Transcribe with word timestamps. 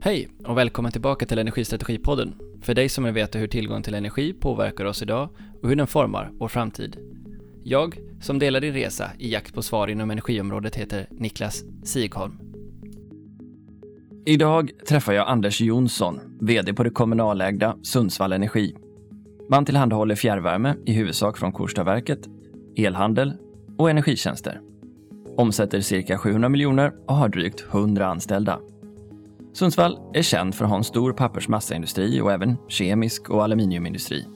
Hej 0.00 0.28
och 0.44 0.58
välkommen 0.58 0.92
tillbaka 0.92 1.26
till 1.26 1.38
Energistrategipodden. 1.38 2.34
För 2.62 2.74
dig 2.74 2.88
som 2.88 3.04
vill 3.04 3.12
veta 3.12 3.38
hur 3.38 3.46
tillgång 3.46 3.82
till 3.82 3.94
energi 3.94 4.32
påverkar 4.32 4.84
oss 4.84 5.02
idag 5.02 5.28
och 5.62 5.68
hur 5.68 5.76
den 5.76 5.86
formar 5.86 6.30
vår 6.32 6.48
framtid. 6.48 6.96
Jag, 7.64 7.98
som 8.20 8.38
delar 8.38 8.60
din 8.60 8.72
resa 8.72 9.10
i 9.18 9.32
jakt 9.32 9.54
på 9.54 9.62
svar 9.62 9.88
inom 9.88 10.10
energiområdet, 10.10 10.76
heter 10.76 11.06
Niklas 11.10 11.64
Sigholm. 11.84 12.38
Idag 14.26 14.70
träffar 14.88 15.12
jag 15.12 15.28
Anders 15.28 15.60
Jonsson, 15.60 16.20
VD 16.40 16.74
på 16.74 16.82
det 16.82 16.90
kommunalägda 16.90 17.76
Sundsvall 17.82 18.32
Energi. 18.32 18.76
Man 19.50 19.64
tillhandahåller 19.64 20.14
fjärrvärme 20.14 20.74
i 20.86 20.92
huvudsak 20.92 21.38
från 21.38 21.52
Korstaverket, 21.52 22.28
elhandel 22.76 23.32
och 23.78 23.90
energitjänster. 23.90 24.60
Omsätter 25.38 25.80
cirka 25.80 26.18
700 26.18 26.48
miljoner 26.48 26.92
och 27.06 27.16
har 27.16 27.28
drygt 27.28 27.64
100 27.70 28.06
anställda. 28.06 28.58
Sundsvall 29.52 29.98
är 30.14 30.22
känd 30.22 30.54
för 30.54 30.64
att 30.64 30.70
ha 30.70 30.76
en 30.76 30.84
stor 30.84 31.12
pappersmassaindustri 31.12 32.20
och 32.20 32.32
även 32.32 32.56
kemisk 32.68 33.30
och 33.30 33.44
aluminiumindustri. 33.44 34.26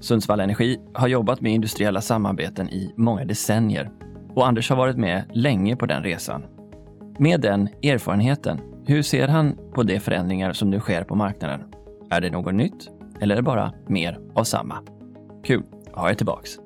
Sundsvall 0.00 0.40
Energi 0.40 0.78
har 0.94 1.08
jobbat 1.08 1.40
med 1.40 1.52
industriella 1.52 2.00
samarbeten 2.00 2.68
i 2.68 2.92
många 2.96 3.24
decennier 3.24 3.90
och 4.34 4.46
Anders 4.46 4.70
har 4.70 4.76
varit 4.76 4.96
med 4.96 5.24
länge 5.32 5.76
på 5.76 5.86
den 5.86 6.02
resan. 6.02 6.44
Med 7.18 7.40
den 7.40 7.68
erfarenheten, 7.82 8.60
hur 8.86 9.02
ser 9.02 9.28
han 9.28 9.58
på 9.74 9.82
de 9.82 10.00
förändringar 10.00 10.52
som 10.52 10.70
nu 10.70 10.80
sker 10.80 11.04
på 11.04 11.14
marknaden? 11.14 11.60
Är 12.10 12.20
det 12.20 12.30
något 12.30 12.54
nytt 12.54 12.90
eller 13.20 13.34
är 13.34 13.36
det 13.36 13.42
bara 13.42 13.72
mer 13.86 14.18
av 14.34 14.44
samma? 14.44 14.78
Kul 15.44 15.62
att 15.92 15.98
ha 15.98 16.10
er 16.10 16.14
tillbaks! 16.14 16.61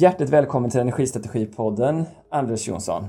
Hjärtligt 0.00 0.30
välkommen 0.30 0.70
till 0.70 0.80
Energistrategipodden, 0.80 2.04
Anders 2.30 2.68
Jonsson. 2.68 3.02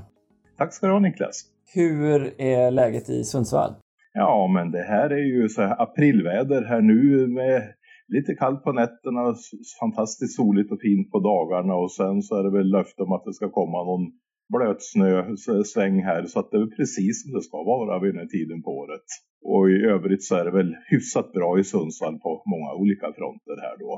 Tack 0.58 0.74
ska 0.74 0.88
du 0.88 0.94
ha 0.94 1.00
Niklas. 1.00 1.44
Hur 1.74 2.42
är 2.42 2.72
läget 2.72 3.10
i 3.10 3.24
Sundsvall? 3.24 3.72
Ja, 4.14 4.52
men 4.56 4.72
det 4.72 4.84
här 4.84 5.10
är 5.10 5.26
ju 5.36 5.50
så 5.50 5.62
här 5.62 5.82
aprilväder 5.82 6.62
här 6.66 6.82
nu 6.82 7.28
med 7.28 7.74
lite 8.08 8.34
kallt 8.34 8.64
på 8.64 8.72
nätterna, 8.72 9.36
fantastiskt 9.80 10.36
soligt 10.36 10.72
och 10.72 10.82
fint 10.82 11.12
på 11.12 11.20
dagarna 11.20 11.76
och 11.76 11.92
sen 11.92 12.22
så 12.22 12.36
är 12.40 12.44
det 12.44 12.58
väl 12.58 12.72
löfte 12.72 13.04
om 13.04 13.12
att 13.12 13.26
det 13.26 13.34
ska 13.34 13.50
komma 13.50 13.84
någon 13.84 14.06
blötsnösväng 14.54 16.04
här 16.04 16.26
så 16.26 16.40
att 16.40 16.52
det 16.52 16.58
är 16.58 16.76
precis 16.78 17.24
som 17.24 17.34
det 17.34 17.42
ska 17.42 17.58
vara 17.64 18.00
vid 18.00 18.14
den 18.14 18.20
här 18.20 18.32
tiden 18.38 18.64
på 18.64 18.72
året. 18.82 19.08
Och 19.52 19.70
i 19.70 19.78
övrigt 19.96 20.24
så 20.24 20.36
är 20.36 20.46
det 20.46 20.52
väl 20.52 20.76
hyfsat 20.92 21.34
bra 21.34 21.60
i 21.60 21.64
Sundsvall 21.64 22.20
på 22.20 22.44
många 22.54 22.72
olika 22.82 23.08
fronter 23.18 23.58
här 23.66 23.78
då. 23.80 23.94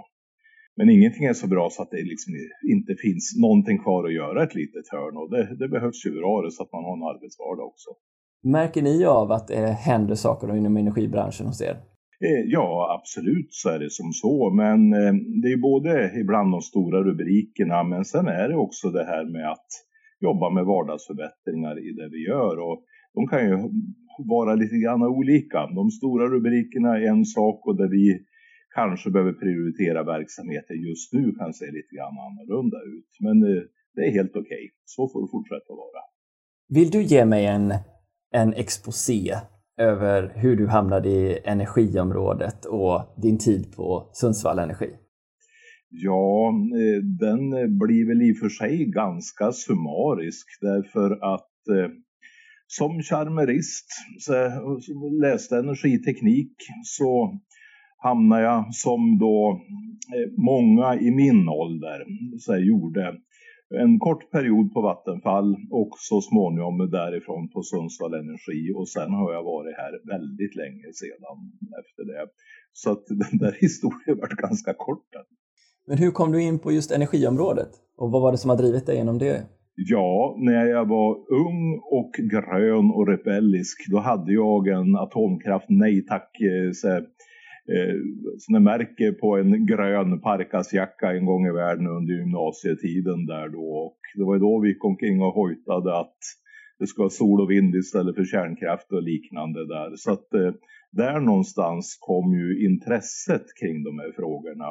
Men 0.79 0.89
ingenting 0.89 1.25
är 1.25 1.33
så 1.33 1.47
bra 1.47 1.69
så 1.71 1.81
att 1.81 1.91
det 1.91 2.03
liksom 2.13 2.33
inte 2.75 2.95
finns 2.95 3.25
någonting 3.41 3.77
kvar 3.83 4.01
att 4.07 4.13
göra 4.13 4.43
ett 4.43 4.55
litet 4.55 4.87
hörn 4.91 5.17
och 5.17 5.29
det, 5.33 5.55
det 5.61 5.67
behövs 5.75 6.05
ju 6.05 6.11
bra 6.19 6.49
så 6.51 6.63
att 6.63 6.73
man 6.73 6.83
har 6.83 6.95
en 6.97 7.15
arbetsvardag 7.15 7.67
också. 7.67 7.89
Märker 8.43 8.81
ni 8.81 9.05
av 9.05 9.31
att 9.31 9.47
det 9.47 9.67
händer 9.89 10.15
saker 10.15 10.55
inom 10.55 10.77
energibranschen 10.77 11.47
hos 11.47 11.61
er? 11.61 11.77
Eh, 12.25 12.43
ja, 12.45 12.99
absolut 12.99 13.47
så 13.49 13.69
är 13.69 13.79
det 13.79 13.91
som 13.91 14.11
så. 14.13 14.49
Men 14.49 14.93
eh, 14.93 15.13
det 15.41 15.49
är 15.55 15.57
både 15.57 16.19
ibland 16.21 16.51
de 16.51 16.61
stora 16.61 17.03
rubrikerna 17.03 17.83
men 17.83 18.05
sen 18.05 18.27
är 18.27 18.49
det 18.49 18.55
också 18.55 18.89
det 18.89 19.05
här 19.05 19.25
med 19.25 19.51
att 19.51 19.69
jobba 20.19 20.49
med 20.49 20.65
vardagsförbättringar 20.65 21.75
i 21.87 21.91
det 21.91 22.09
vi 22.09 22.27
gör. 22.27 22.59
Och 22.59 22.83
de 23.13 23.27
kan 23.27 23.41
ju 23.47 23.55
vara 24.35 24.55
lite 24.55 24.77
grann 24.77 25.03
olika. 25.03 25.67
De 25.67 25.91
stora 25.91 26.25
rubrikerna 26.27 26.97
är 26.97 27.01
en 27.01 27.25
sak 27.25 27.67
och 27.67 27.77
där 27.77 27.87
vi 27.87 28.28
kanske 28.75 29.09
behöver 29.09 29.33
prioritera 29.33 30.03
verksamheten 30.03 30.75
just 30.87 31.13
nu 31.13 31.31
kan 31.31 31.53
se 31.53 31.65
lite 31.65 31.95
grann 31.95 32.17
annorlunda 32.27 32.77
ut. 32.77 33.11
Men 33.19 33.37
eh, 33.43 33.63
det 33.95 34.01
är 34.07 34.11
helt 34.11 34.35
okej. 34.35 34.41
Okay. 34.41 34.69
Så 34.85 35.09
får 35.11 35.21
det 35.21 35.31
fortsätta 35.31 35.73
vara. 35.83 36.01
Vill 36.69 36.89
du 36.89 37.01
ge 37.01 37.25
mig 37.25 37.45
en, 37.45 37.73
en 38.31 38.53
exposé 38.53 39.35
över 39.77 40.31
hur 40.35 40.55
du 40.55 40.67
hamnade 40.67 41.09
i 41.09 41.39
energiområdet 41.45 42.65
och 42.65 43.01
din 43.21 43.37
tid 43.37 43.75
på 43.75 44.09
Sundsvall 44.13 44.59
Energi? 44.59 44.89
Ja, 45.89 46.47
eh, 46.49 47.03
den 47.03 47.49
blir 47.79 48.07
väl 48.07 48.21
i 48.21 48.33
och 48.33 48.37
för 48.37 48.49
sig 48.49 48.85
ganska 48.85 49.51
summarisk 49.51 50.47
därför 50.61 51.33
att 51.33 51.67
eh, 51.67 51.91
som 52.67 53.01
charmerist 53.01 53.87
så 54.19 54.33
läste 55.21 55.57
energiteknik 55.57 56.53
så 56.83 57.39
hamnade 57.99 58.43
jag 58.43 58.75
som 58.75 59.17
då 59.19 59.61
eh, 60.15 60.31
många 60.37 60.95
i 60.95 61.11
min 61.11 61.49
ålder 61.49 62.05
så 62.39 62.57
gjorde 62.57 63.15
en 63.75 63.99
kort 63.99 64.31
period 64.31 64.73
på 64.73 64.81
Vattenfall 64.81 65.55
och 65.71 65.89
så 65.97 66.21
småningom 66.21 66.77
därifrån 66.91 67.49
på 67.49 67.63
Sundsvall 67.63 68.13
Energi 68.13 68.73
och 68.75 68.89
sen 68.89 69.11
har 69.11 69.33
jag 69.33 69.43
varit 69.43 69.75
här 69.77 69.93
väldigt 70.13 70.55
länge 70.55 70.87
sedan 70.93 71.37
efter 71.79 72.03
det. 72.11 72.27
Så 72.73 72.91
att 72.91 73.05
den 73.29 73.37
där 73.39 73.55
historien 73.59 74.17
varit 74.19 74.39
ganska 74.47 74.73
kort. 74.73 75.09
Men 75.87 75.97
hur 75.97 76.11
kom 76.11 76.31
du 76.31 76.41
in 76.43 76.59
på 76.59 76.71
just 76.71 76.91
energiområdet 76.91 77.69
och 77.97 78.11
vad 78.11 78.21
var 78.21 78.31
det 78.31 78.37
som 78.37 78.49
har 78.49 78.57
drivit 78.57 78.85
dig 78.85 78.95
genom 78.95 79.17
det? 79.17 79.45
Ja, 79.75 80.35
när 80.37 80.65
jag 80.65 80.85
var 80.85 81.11
ung 81.15 81.79
och 81.83 82.11
grön 82.31 82.91
och 82.91 83.07
rebellisk 83.07 83.91
då 83.91 83.99
hade 83.99 84.33
jag 84.33 84.67
en 84.67 84.95
atomkraft 84.95 85.65
nej 85.69 86.05
tack 86.05 86.31
eh, 87.75 87.95
så 88.37 88.59
märker 88.59 89.11
på 89.11 89.37
en 89.37 89.65
grön 89.65 90.21
parkasjacka 90.21 91.11
en 91.11 91.25
gång 91.25 91.47
i 91.47 91.51
världen 91.51 91.87
under 91.87 92.13
gymnasietiden 92.13 93.25
där 93.25 93.49
då. 93.49 93.67
Och 93.85 93.99
det 94.15 94.23
var 94.23 94.39
då 94.39 94.59
vi 94.59 94.69
gick 94.69 94.85
omkring 94.85 95.21
och 95.21 95.33
hojtade 95.33 95.99
att 95.99 96.17
det 96.79 96.87
ska 96.87 97.01
vara 97.01 97.09
sol 97.09 97.41
och 97.41 97.51
vind 97.51 97.75
istället 97.75 98.15
för 98.15 98.25
kärnkraft 98.25 98.91
och 98.91 99.03
liknande 99.03 99.67
där. 99.67 99.95
Så 99.95 100.11
att 100.11 100.33
eh, 100.33 100.53
där 100.91 101.19
någonstans 101.19 101.97
kom 101.99 102.33
ju 102.33 102.65
intresset 102.65 103.45
kring 103.59 103.83
de 103.83 103.99
här 103.99 104.11
frågorna. 104.15 104.69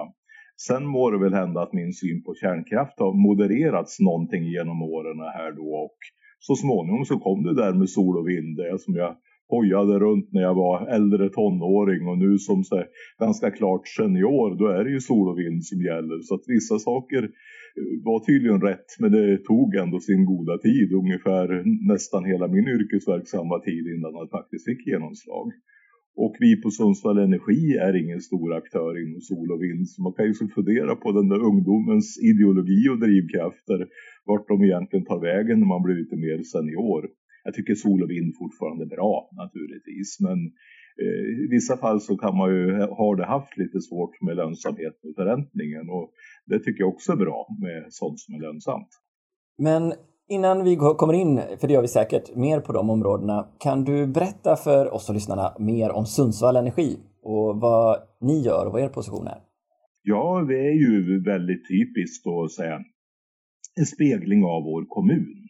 Sen 0.66 0.86
må 0.86 1.10
det 1.10 1.18
väl 1.18 1.34
hända 1.34 1.62
att 1.62 1.72
min 1.72 1.92
syn 1.92 2.22
på 2.22 2.34
kärnkraft 2.34 2.98
har 2.98 3.12
modererats 3.12 4.00
någonting 4.00 4.44
genom 4.44 4.82
åren 4.82 5.18
här 5.20 5.52
då 5.52 5.68
och 5.84 5.98
så 6.38 6.54
småningom 6.54 7.04
så 7.04 7.18
kom 7.18 7.42
det 7.42 7.54
där 7.54 7.72
med 7.72 7.90
sol 7.90 8.18
och 8.18 8.28
vind, 8.28 8.56
det 8.56 8.78
som 8.78 8.94
jag 8.94 9.16
hojade 9.48 9.98
runt 9.98 10.32
när 10.32 10.42
jag 10.42 10.54
var 10.54 10.86
äldre 10.86 11.28
tonåring 11.28 12.08
och 12.08 12.18
nu 12.18 12.38
som 12.38 12.64
så 12.64 12.84
ganska 13.18 13.50
klart 13.50 13.88
senior 13.88 14.58
då 14.58 14.66
är 14.66 14.84
det 14.84 14.90
ju 14.90 15.00
sol 15.00 15.28
och 15.28 15.38
vind 15.38 15.64
som 15.64 15.82
gäller. 15.82 16.18
Så 16.22 16.34
att 16.34 16.44
vissa 16.46 16.78
saker 16.78 17.22
eh, 17.22 17.92
var 18.04 18.18
tydligen 18.26 18.60
rätt 18.60 18.90
men 18.98 19.12
det 19.12 19.38
tog 19.44 19.74
ändå 19.74 20.00
sin 20.00 20.24
goda 20.24 20.58
tid, 20.58 20.92
ungefär 20.92 21.46
nästan 21.92 22.24
hela 22.24 22.48
min 22.48 22.68
yrkesverksamma 22.68 23.58
tid 23.58 23.84
innan 23.94 24.12
det 24.12 24.28
faktiskt 24.38 24.64
fick 24.64 24.86
genomslag. 24.86 25.52
Och 26.24 26.36
vi 26.40 26.50
på 26.62 26.70
Sundsvall 26.70 27.18
Energi 27.18 27.76
är 27.86 27.94
ingen 28.02 28.20
stor 28.20 28.54
aktör 28.54 28.92
inom 29.02 29.20
sol 29.20 29.52
och 29.52 29.62
vind. 29.62 29.88
Så 29.88 30.02
man 30.02 30.12
kan 30.12 30.26
ju 30.26 30.34
så 30.34 30.48
fundera 30.48 30.96
på 30.96 31.12
den 31.12 31.28
där 31.28 31.42
ungdomens 31.50 32.08
ideologi 32.30 32.88
och 32.92 33.00
drivkrafter. 33.04 33.88
Vart 34.24 34.48
de 34.48 34.64
egentligen 34.64 35.04
tar 35.04 35.20
vägen 35.20 35.60
när 35.60 35.66
man 35.66 35.82
blir 35.82 35.96
lite 35.96 36.16
mer 36.16 36.38
senior. 36.42 37.02
Jag 37.44 37.54
tycker 37.54 37.74
sol 37.74 38.02
och 38.02 38.10
vind 38.10 38.34
fortfarande 38.38 38.84
är 38.84 38.88
bra 38.96 39.30
naturligtvis. 39.32 40.20
Men 40.20 40.38
eh, 41.02 41.44
i 41.44 41.48
vissa 41.50 41.76
fall 41.76 42.00
så 42.00 42.16
kan 42.16 42.36
man 42.36 42.50
ju 42.50 42.80
ha 43.00 43.16
det 43.16 43.26
haft 43.26 43.56
lite 43.56 43.80
svårt 43.80 44.20
med 44.20 44.36
lönsamhet 44.36 44.96
och 45.04 45.14
förräntningen. 45.16 45.90
Och 45.90 46.12
det 46.46 46.58
tycker 46.58 46.80
jag 46.80 46.88
också 46.88 47.12
är 47.12 47.16
bra 47.16 47.46
med 47.60 47.86
sånt 47.88 48.20
som 48.20 48.34
är 48.34 48.40
lönsamt. 48.40 48.88
Men 49.58 49.92
innan 50.28 50.64
vi 50.64 50.76
kommer 50.76 51.14
in, 51.14 51.40
för 51.60 51.68
det 51.68 51.74
gör 51.74 51.82
vi 51.82 51.88
säkert, 51.88 52.36
mer 52.36 52.60
på 52.60 52.72
de 52.72 52.90
områdena. 52.90 53.48
Kan 53.60 53.84
du 53.84 54.06
berätta 54.06 54.56
för 54.56 54.94
oss 54.94 55.08
och 55.08 55.14
lyssnarna 55.14 55.56
mer 55.58 55.90
om 55.90 56.06
Sundsvall 56.06 56.56
Energi 56.56 56.96
och 57.22 57.60
vad 57.60 57.98
ni 58.20 58.42
gör 58.42 58.66
och 58.66 58.72
vad 58.72 58.82
er 58.82 58.88
position 58.88 59.26
är? 59.26 59.38
Ja, 60.02 60.44
vi 60.48 60.54
är 60.54 60.72
ju 60.72 61.22
väldigt 61.24 61.68
typiskt 61.68 62.26
att 62.26 62.52
säga 62.52 62.78
en 63.78 63.86
spegling 63.86 64.44
av 64.44 64.62
vår 64.62 64.84
kommun. 64.88 65.47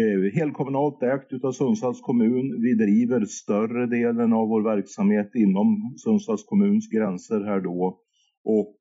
Eh, 0.00 0.32
helkommunalt 0.34 1.02
ägt 1.02 1.32
utav 1.32 1.52
Sundsvalls 1.52 2.00
kommun. 2.00 2.62
Vi 2.62 2.74
driver 2.74 3.24
större 3.24 3.86
delen 3.86 4.32
av 4.32 4.48
vår 4.48 4.62
verksamhet 4.62 5.30
inom 5.34 5.94
Sundsvalls 5.96 6.44
kommuns 6.44 6.88
gränser 6.88 7.40
här 7.40 7.60
då. 7.60 7.98
Och 8.44 8.76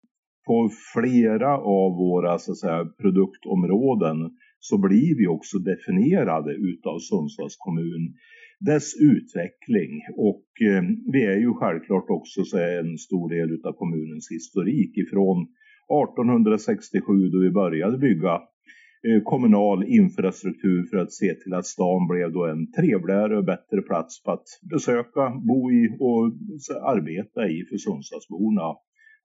på 0.48 0.69
flera 0.94 1.57
av 1.57 1.92
våra 1.92 2.38
så 2.39 2.51
att 2.51 2.57
säga, 2.57 2.86
produktområden 3.01 4.18
så 4.60 4.77
blir 4.77 5.18
vi 5.18 5.27
också 5.27 5.57
definierade 5.57 6.51
utav 6.54 7.00
Sundsvalls 7.00 7.56
kommun 7.57 8.13
dess 8.60 8.88
utveckling 9.12 9.92
och 10.15 10.45
eh, 10.69 10.83
vi 11.13 11.25
är 11.25 11.38
ju 11.45 11.54
självklart 11.54 12.10
också 12.10 12.44
så 12.44 12.57
en 12.57 12.98
stor 12.98 13.30
del 13.30 13.51
utav 13.51 13.74
kommunens 13.74 14.27
historik 14.31 14.98
ifrån 14.98 15.38
1867 15.42 17.30
då 17.30 17.39
vi 17.39 17.51
började 17.51 17.98
bygga 17.98 18.42
Eh, 19.07 19.23
kommunal 19.23 19.83
infrastruktur 19.83 20.83
för 20.83 20.97
att 20.97 21.13
se 21.13 21.33
till 21.33 21.53
att 21.53 21.65
stan 21.65 22.07
blev 22.07 22.31
då 22.31 22.45
en 22.45 22.71
trevligare 22.71 23.38
och 23.38 23.45
bättre 23.45 23.81
plats 23.81 24.21
att 24.25 24.45
besöka, 24.71 25.41
bo 25.47 25.71
i 25.71 25.97
och 26.00 26.25
arbeta 26.94 27.47
i 27.47 27.65
för 27.69 27.77
Sundsvallsborna. 27.77 28.67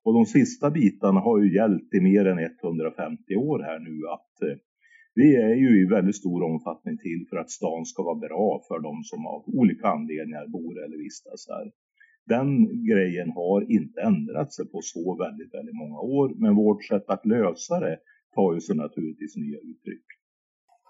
Och 0.04 0.14
de 0.14 0.26
sista 0.26 0.70
bitarna 0.70 1.20
har 1.20 1.38
ju 1.42 1.54
gällt 1.54 1.94
i 1.94 2.00
mer 2.00 2.25
än 2.26 2.38
150 2.38 3.36
år 3.36 3.58
här 3.58 3.78
nu 3.78 3.96
att 4.16 4.48
eh, 4.48 4.58
Vi 5.14 5.36
är 5.36 5.54
ju 5.54 5.82
i 5.82 5.86
väldigt 5.86 6.16
stor 6.16 6.42
omfattning 6.42 6.98
till 6.98 7.26
för 7.30 7.36
att 7.36 7.50
stan 7.50 7.84
ska 7.84 8.02
vara 8.02 8.22
bra 8.28 8.60
för 8.69 8.78
de 8.80 9.02
som 9.04 9.26
av 9.26 9.42
olika 9.46 9.88
anledningar 9.88 10.46
bor 10.46 10.84
eller 10.84 10.96
vistas 10.96 11.46
här. 11.48 11.66
Den 12.26 12.50
grejen 12.84 13.30
har 13.30 13.72
inte 13.72 14.00
ändrat 14.00 14.52
sig 14.52 14.66
på 14.72 14.78
så 14.82 15.16
väldigt, 15.25 15.54
väldigt 15.54 15.75
många 15.82 16.00
år, 16.00 16.34
men 16.36 16.54
vårt 16.54 16.84
sätt 16.84 17.04
att 17.08 17.26
lösa 17.26 17.80
det 17.80 17.98
tar 18.38 18.55
ju 18.55 18.61
sig 18.61 18.76
naturligtvis 18.76 19.37
nya 19.37 19.58
uttryck. 19.70 20.06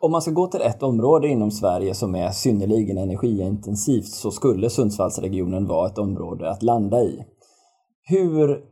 Om 0.01 0.13
man 0.13 0.23
ska 0.23 0.31
gå 0.31 0.47
till 0.47 0.61
ett 0.61 0.83
område 0.83 1.29
inom 1.29 1.51
Sverige 1.51 1.95
som 1.95 2.15
är 2.15 2.31
synnerligen 2.31 2.99
energiintensivt 2.99 4.13
så 4.23 4.31
skulle 4.31 4.71
Sundsvallsregionen 4.71 5.67
vara 5.67 5.89
ett 5.89 5.99
område 5.99 6.51
att 6.51 6.63
landa 6.63 7.01
i. 7.01 7.25
Hur 8.03 8.65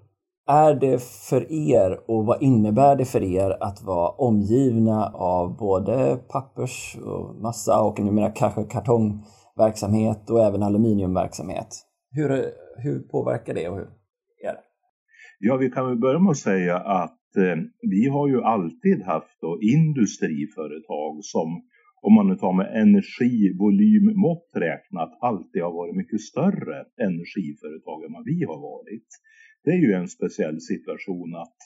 är 0.47 0.75
det 0.75 1.03
för 1.03 1.53
er 1.53 2.01
och 2.11 2.27
vad 2.27 2.43
innebär 2.43 2.97
det 2.97 3.05
för 3.05 3.23
er 3.23 3.57
att 3.61 3.83
vara 3.83 4.09
omgivna 4.09 5.11
av 5.15 5.57
både 5.57 6.17
pappers 6.29 6.97
och 7.05 7.35
massa 7.43 7.83
och 7.83 7.99
numera 7.99 8.31
kanske 8.31 8.65
kartongverksamhet 8.65 10.31
och 10.31 10.45
även 10.45 10.63
aluminiumverksamhet? 10.63 11.69
Hur, 12.11 12.29
hur 12.77 12.99
påverkar 13.01 13.55
det 13.55 13.69
och 13.69 13.77
hur 13.77 13.89
är 14.45 14.53
det? 14.53 14.61
Ja, 15.39 15.57
vi 15.57 15.71
kan 15.71 15.87
väl 15.87 15.99
börja 15.99 16.19
med 16.19 16.31
att 16.31 16.37
säga 16.37 16.77
att 16.77 17.16
eh, 17.37 17.57
vi 17.91 18.09
har 18.09 18.29
ju 18.29 18.43
alltid 18.43 19.03
haft 19.03 19.41
då, 19.41 19.59
industriföretag 19.63 21.25
som 21.25 21.63
om 22.03 22.15
man 22.15 22.29
nu 22.29 22.37
tar 22.37 22.53
med 22.53 22.83
energivolymmått 22.83 24.51
räknat 24.55 25.19
alltid 25.21 25.63
har 25.63 25.73
varit 25.73 25.97
mycket 25.97 26.21
större 26.21 26.77
energiföretag 27.09 28.05
än 28.05 28.13
vad 28.13 28.25
vi 28.25 28.45
har 28.45 28.61
varit. 28.61 29.09
Det 29.65 29.71
är 29.71 29.81
ju 29.87 29.93
en 29.93 30.09
speciell 30.09 30.61
situation 30.61 31.37
att 31.37 31.57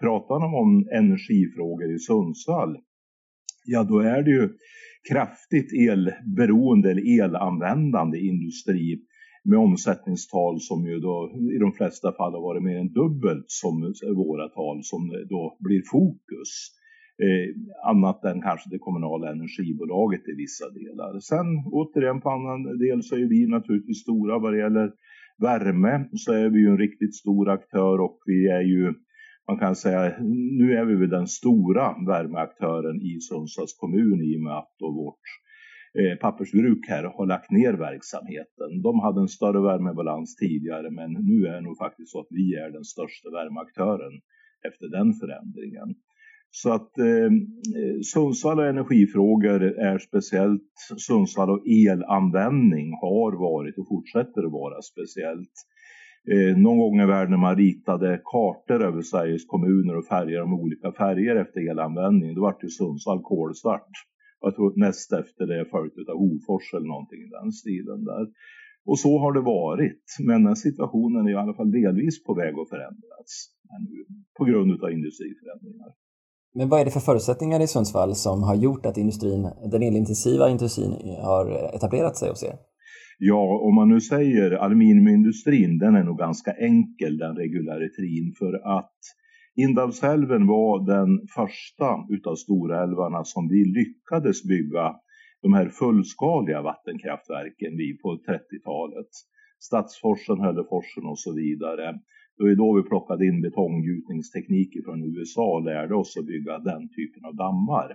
pratar 0.00 0.38
man 0.38 0.54
om 0.54 0.88
energifrågor 0.92 1.94
i 1.94 1.98
Sundsvall, 1.98 2.76
ja 3.64 3.84
då 3.84 3.98
är 4.00 4.22
det 4.22 4.30
ju 4.30 4.48
kraftigt 5.10 5.72
elberoende 5.72 6.90
eller 6.90 7.20
elanvändande 7.20 8.18
industri 8.18 9.00
med 9.48 9.58
omsättningstal 9.58 10.60
som 10.60 10.86
ju 10.86 10.98
då 11.00 11.16
i 11.56 11.58
de 11.58 11.72
flesta 11.72 12.12
fall 12.12 12.32
har 12.32 12.40
varit 12.40 12.62
mer 12.62 12.78
än 12.78 12.92
dubbelt 12.92 13.44
som 13.46 13.94
våra 14.16 14.48
tal 14.48 14.84
som 14.84 15.02
då 15.28 15.56
blir 15.60 15.82
fokus. 15.90 16.50
Eh, 17.24 17.46
annat 17.90 18.24
än 18.24 18.42
kanske 18.42 18.70
det 18.70 18.78
kommunala 18.78 19.30
energibolaget 19.30 20.28
i 20.28 20.34
vissa 20.44 20.70
delar. 20.70 21.20
Sen 21.20 21.46
återigen 21.72 22.20
på 22.20 22.30
annan 22.30 22.78
del 22.78 23.02
så 23.02 23.14
är 23.16 23.28
vi 23.28 23.46
naturligtvis 23.46 24.02
stora 24.02 24.38
vad 24.38 24.52
det 24.52 24.58
gäller 24.58 24.92
värme 25.38 26.08
så 26.12 26.32
är 26.32 26.48
vi 26.48 26.58
ju 26.60 26.68
en 26.68 26.78
riktigt 26.78 27.14
stor 27.14 27.48
aktör 27.50 28.00
och 28.00 28.18
vi 28.26 28.48
är 28.48 28.60
ju 28.60 28.94
man 29.48 29.58
kan 29.58 29.76
säga, 29.76 30.14
nu 30.58 30.76
är 30.78 30.84
vi 30.84 30.94
väl 30.94 31.08
den 31.08 31.26
stora 31.26 31.96
värmeaktören 32.06 33.02
i 33.02 33.20
Sundsvalls 33.20 33.76
kommun 33.78 34.22
i 34.22 34.36
och 34.36 34.40
med 34.40 34.58
att 34.58 34.74
vårt 34.80 35.24
Eh, 36.00 36.16
pappersbruk 36.18 36.88
här 36.88 37.04
har 37.04 37.26
lagt 37.26 37.50
ner 37.50 37.72
verksamheten. 37.72 38.82
De 38.82 39.00
hade 39.00 39.20
en 39.20 39.28
större 39.28 39.60
värmebalans 39.62 40.36
tidigare 40.36 40.90
men 40.90 41.12
nu 41.12 41.46
är 41.46 41.52
det 41.52 41.60
nog 41.60 41.78
faktiskt 41.78 42.12
så 42.12 42.20
att 42.20 42.26
vi 42.30 42.54
är 42.54 42.70
den 42.70 42.84
största 42.84 43.28
värmeaktören 43.30 44.14
efter 44.68 44.86
den 44.96 45.08
förändringen. 45.20 45.88
Så 46.50 46.72
att 46.72 46.98
eh, 46.98 47.30
Sundsvall 48.12 48.58
och 48.58 48.66
energifrågor 48.66 49.62
är 49.62 49.98
speciellt. 49.98 50.72
Sundsvall 51.06 51.50
och 51.50 51.66
elanvändning 51.66 52.92
har 52.92 53.32
varit 53.50 53.78
och 53.78 53.88
fortsätter 53.88 54.42
att 54.46 54.52
vara 54.52 54.82
speciellt. 54.82 55.54
Eh, 56.32 56.56
någon 56.56 56.78
gång 56.78 57.00
i 57.00 57.06
världen 57.06 57.30
när 57.30 57.46
man 57.48 57.56
ritade 57.56 58.20
kartor 58.24 58.82
över 58.84 59.02
Sveriges 59.02 59.46
kommuner 59.46 59.96
och 59.96 60.06
färger 60.06 60.42
om 60.42 60.52
olika 60.54 60.92
färger 60.92 61.36
efter 61.36 61.70
elanvändning, 61.70 62.34
då 62.34 62.40
vart 62.40 62.64
ju 62.64 62.68
Sundsvall 62.68 63.20
kolsvart. 63.22 63.90
Jag 64.40 64.54
tror 64.54 64.72
näst 64.76 65.12
efter 65.12 65.46
det 65.46 65.70
följt 65.70 66.08
av 66.12 66.18
Hofors 66.22 66.66
eller 66.74 66.88
någonting 66.94 67.20
i 67.26 67.30
den 67.38 67.52
stilen 67.52 68.04
där. 68.04 68.26
Och 68.90 68.98
så 68.98 69.18
har 69.22 69.32
det 69.32 69.40
varit, 69.40 70.04
men 70.28 70.44
den 70.44 70.56
situationen 70.56 71.26
är 71.26 71.30
i 71.30 71.34
alla 71.42 71.54
fall 71.54 71.70
delvis 71.70 72.24
på 72.24 72.34
väg 72.34 72.54
att 72.58 72.68
förändras 72.68 73.30
på 74.38 74.44
grund 74.44 74.82
av 74.84 74.90
industriförändringar. 74.98 75.90
Men 76.54 76.68
vad 76.68 76.80
är 76.80 76.84
det 76.84 76.90
för 76.90 77.00
förutsättningar 77.00 77.60
i 77.62 77.66
Sundsvall 77.66 78.14
som 78.14 78.42
har 78.42 78.54
gjort 78.54 78.86
att 78.86 78.96
industrin, 78.96 79.42
den 79.70 79.82
elintensiva 79.82 80.50
industrin 80.50 80.92
har 81.30 81.74
etablerat 81.76 82.16
sig 82.16 82.28
hos 82.30 82.42
er? 82.42 82.56
Ja, 83.18 83.60
om 83.66 83.74
man 83.74 83.88
nu 83.88 84.00
säger 84.00 84.50
aluminiumindustrin, 84.50 85.78
den 85.78 85.94
är 85.94 86.04
nog 86.04 86.18
ganska 86.18 86.52
enkel 86.52 87.18
den 87.18 87.36
regularitrin 87.36 88.34
för 88.38 88.78
att 88.78 88.98
Indalsälven 89.66 90.46
var 90.46 90.86
den 90.86 91.26
första 91.34 92.06
utav 92.10 92.34
storälvarna 92.34 93.24
som 93.24 93.48
vi 93.48 93.64
lyckades 93.64 94.44
bygga 94.44 94.96
de 95.42 95.52
här 95.52 95.68
fullskaliga 95.68 96.62
vattenkraftverken 96.62 97.76
vid 97.76 98.00
på 98.02 98.08
30-talet. 98.28 99.10
Stadsforsen, 99.58 100.40
Hälleforsen 100.40 101.04
och 101.12 101.18
så 101.18 101.34
vidare. 101.34 101.86
Det 102.36 102.44
var 102.44 102.54
då 102.54 102.76
vi 102.76 102.88
plockade 102.88 103.26
in 103.26 103.42
betonggjutningstekniker 103.42 104.82
från 104.84 105.04
USA 105.10 105.46
och 105.56 105.64
lärde 105.64 105.94
oss 105.94 106.16
att 106.16 106.26
bygga 106.26 106.58
den 106.58 106.88
typen 106.88 107.24
av 107.24 107.34
dammar. 107.36 107.88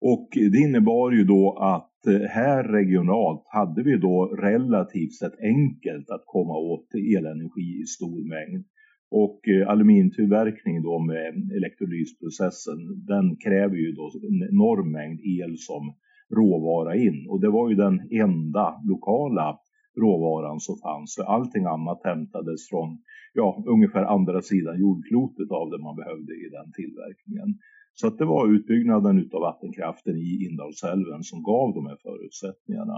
Och 0.00 0.28
det 0.32 0.58
innebar 0.58 1.10
ju 1.10 1.24
då 1.24 1.58
att 1.58 2.06
eh, 2.06 2.28
här 2.38 2.64
regionalt 2.64 3.44
hade 3.46 3.82
vi 3.82 3.96
då 3.96 4.26
relativt 4.26 5.14
sett 5.14 5.40
enkelt 5.40 6.10
att 6.10 6.24
komma 6.26 6.56
åt 6.72 6.94
elenergi 6.94 7.68
i 7.82 7.86
stor 7.86 8.28
mängd. 8.28 8.64
Och 9.10 9.48
eh, 9.48 9.68
alumintillverkning 9.68 10.76
aluminiumtillverkning 10.76 10.82
då 10.82 10.98
med 10.98 11.56
elektrolysprocessen, 11.56 13.06
den 13.06 13.36
kräver 13.36 13.76
ju 13.76 13.92
då 13.92 14.10
en 14.30 14.48
enorm 14.52 14.92
mängd 14.92 15.20
el 15.20 15.58
som 15.58 15.94
råvara 16.36 16.96
in. 16.96 17.26
Och 17.28 17.40
det 17.40 17.50
var 17.50 17.70
ju 17.70 17.76
den 17.76 17.96
enda 18.10 18.80
lokala 18.84 19.58
råvaran 20.00 20.60
som 20.60 20.76
fanns. 20.78 21.14
Så 21.14 21.22
allting 21.22 21.64
annat 21.64 22.00
hämtades 22.04 22.68
från 22.68 22.98
ja, 23.32 23.64
ungefär 23.66 24.04
andra 24.04 24.42
sidan 24.42 24.80
jordklotet 24.80 25.50
av 25.50 25.70
det 25.70 25.78
man 25.78 25.96
behövde 25.96 26.32
i 26.32 26.48
den 26.56 26.72
tillverkningen. 26.72 27.58
Så 27.94 28.06
att 28.06 28.18
det 28.18 28.24
var 28.24 28.54
utbyggnaden 28.54 29.18
utav 29.18 29.40
vattenkraften 29.40 30.16
i 30.16 30.48
Indalsälven 30.50 31.22
som 31.22 31.42
gav 31.42 31.74
de 31.74 31.86
här 31.86 31.98
förutsättningarna. 32.02 32.96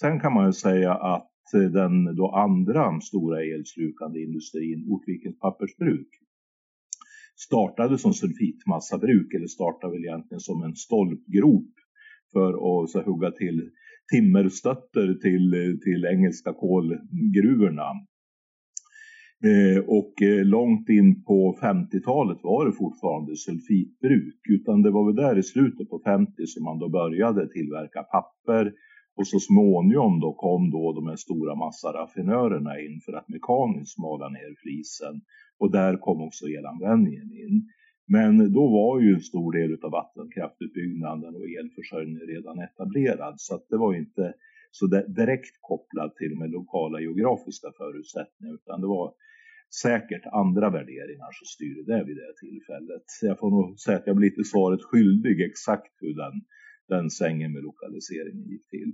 Sen 0.00 0.20
kan 0.20 0.34
man 0.34 0.46
ju 0.46 0.52
säga 0.52 0.94
att 0.94 1.29
den 1.52 2.16
då 2.16 2.30
andra 2.30 3.00
stora 3.00 3.44
elslukande 3.44 4.22
industrin, 4.22 4.86
Ortvikens 4.88 5.38
pappersbruk, 5.38 6.08
startade 7.36 7.98
som 7.98 8.12
sulfitmassabruk 8.12 9.34
eller 9.34 9.46
startade 9.46 9.92
väl 9.92 10.04
egentligen 10.04 10.40
som 10.40 10.62
en 10.62 10.76
stolpgrop 10.76 11.72
för 12.32 12.82
att 12.82 12.90
så, 12.90 13.02
hugga 13.02 13.30
till 13.30 13.70
timmerstötter 14.12 15.14
till, 15.14 15.78
till 15.84 16.04
engelska 16.04 16.52
kolgruvorna. 16.52 17.90
Eh, 19.44 19.84
och 19.86 20.22
eh, 20.22 20.44
långt 20.44 20.88
in 20.88 21.24
på 21.24 21.58
50-talet 21.62 22.38
var 22.42 22.66
det 22.66 22.72
fortfarande 22.72 23.36
sulfitbruk, 23.36 24.40
utan 24.48 24.82
det 24.82 24.90
var 24.90 25.06
väl 25.06 25.16
där 25.16 25.38
i 25.38 25.42
slutet 25.42 25.88
på 25.90 26.02
50 26.04 26.46
som 26.46 26.64
man 26.64 26.78
då 26.78 26.88
började 26.88 27.48
tillverka 27.48 28.02
papper 28.02 28.72
och 29.20 29.26
så 29.26 29.40
småningom 29.40 30.20
då 30.20 30.32
kom 30.32 30.70
då 30.70 30.92
de 30.92 31.06
här 31.06 31.16
stora 31.16 31.54
massaraffinörerna 31.54 32.80
in 32.80 33.00
för 33.04 33.12
att 33.12 33.28
mekaniskt 33.28 33.98
mala 33.98 34.28
ner 34.28 34.54
flisen 34.62 35.20
och 35.58 35.70
där 35.72 35.96
kom 35.96 36.22
också 36.22 36.44
elanvändningen 36.48 37.30
in. 37.32 37.68
Men 38.06 38.52
då 38.52 38.64
var 38.78 39.00
ju 39.00 39.14
en 39.14 39.20
stor 39.20 39.52
del 39.52 39.78
av 39.82 39.90
vattenkraftutbyggnaden 39.90 41.34
och 41.34 41.48
elförsörjningen 41.60 42.26
redan 42.34 42.58
etablerad 42.58 43.34
så 43.36 43.54
att 43.54 43.66
det 43.68 43.76
var 43.76 43.94
inte 43.94 44.34
så 44.70 44.86
direkt 45.20 45.56
kopplat 45.60 46.16
till 46.16 46.30
de 46.38 46.46
lokala 46.58 47.00
geografiska 47.00 47.68
förutsättningarna 47.78 48.54
utan 48.54 48.80
det 48.80 48.86
var 48.86 49.12
säkert 49.82 50.26
andra 50.32 50.70
värderingar 50.70 51.30
som 51.38 51.46
styrde 51.54 51.82
det 51.92 52.04
vid 52.04 52.16
det 52.16 52.32
tillfället. 52.44 53.06
Jag 53.22 53.38
får 53.38 53.50
nog 53.50 53.78
säga 53.78 53.98
att 53.98 54.06
jag 54.06 54.16
blir 54.16 54.30
lite 54.30 54.44
svaret 54.44 54.82
skyldig 54.82 55.40
exakt 55.40 55.94
hur 56.00 56.14
den, 56.22 56.34
den 56.88 57.10
sängen 57.10 57.52
med 57.52 57.62
lokaliseringen 57.62 58.46
gick 58.48 58.68
till. 58.68 58.92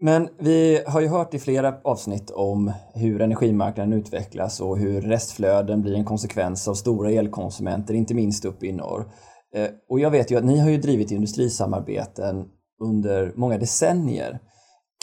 Men 0.00 0.28
vi 0.38 0.82
har 0.86 1.00
ju 1.00 1.08
hört 1.08 1.34
i 1.34 1.38
flera 1.38 1.74
avsnitt 1.84 2.30
om 2.30 2.72
hur 2.94 3.20
energimarknaden 3.20 3.92
utvecklas 3.92 4.60
och 4.60 4.78
hur 4.78 5.00
restflöden 5.00 5.82
blir 5.82 5.94
en 5.94 6.04
konsekvens 6.04 6.68
av 6.68 6.74
stora 6.74 7.10
elkonsumenter, 7.10 7.94
inte 7.94 8.14
minst 8.14 8.44
uppe 8.44 8.66
i 8.66 8.72
norr. 8.72 9.08
Eh, 9.54 9.68
och 9.88 10.00
jag 10.00 10.10
vet 10.10 10.30
ju 10.30 10.36
att 10.36 10.44
ni 10.44 10.58
har 10.58 10.70
ju 10.70 10.76
drivit 10.76 11.10
industrisamarbeten 11.10 12.44
under 12.80 13.32
många 13.36 13.58
decennier. 13.58 14.40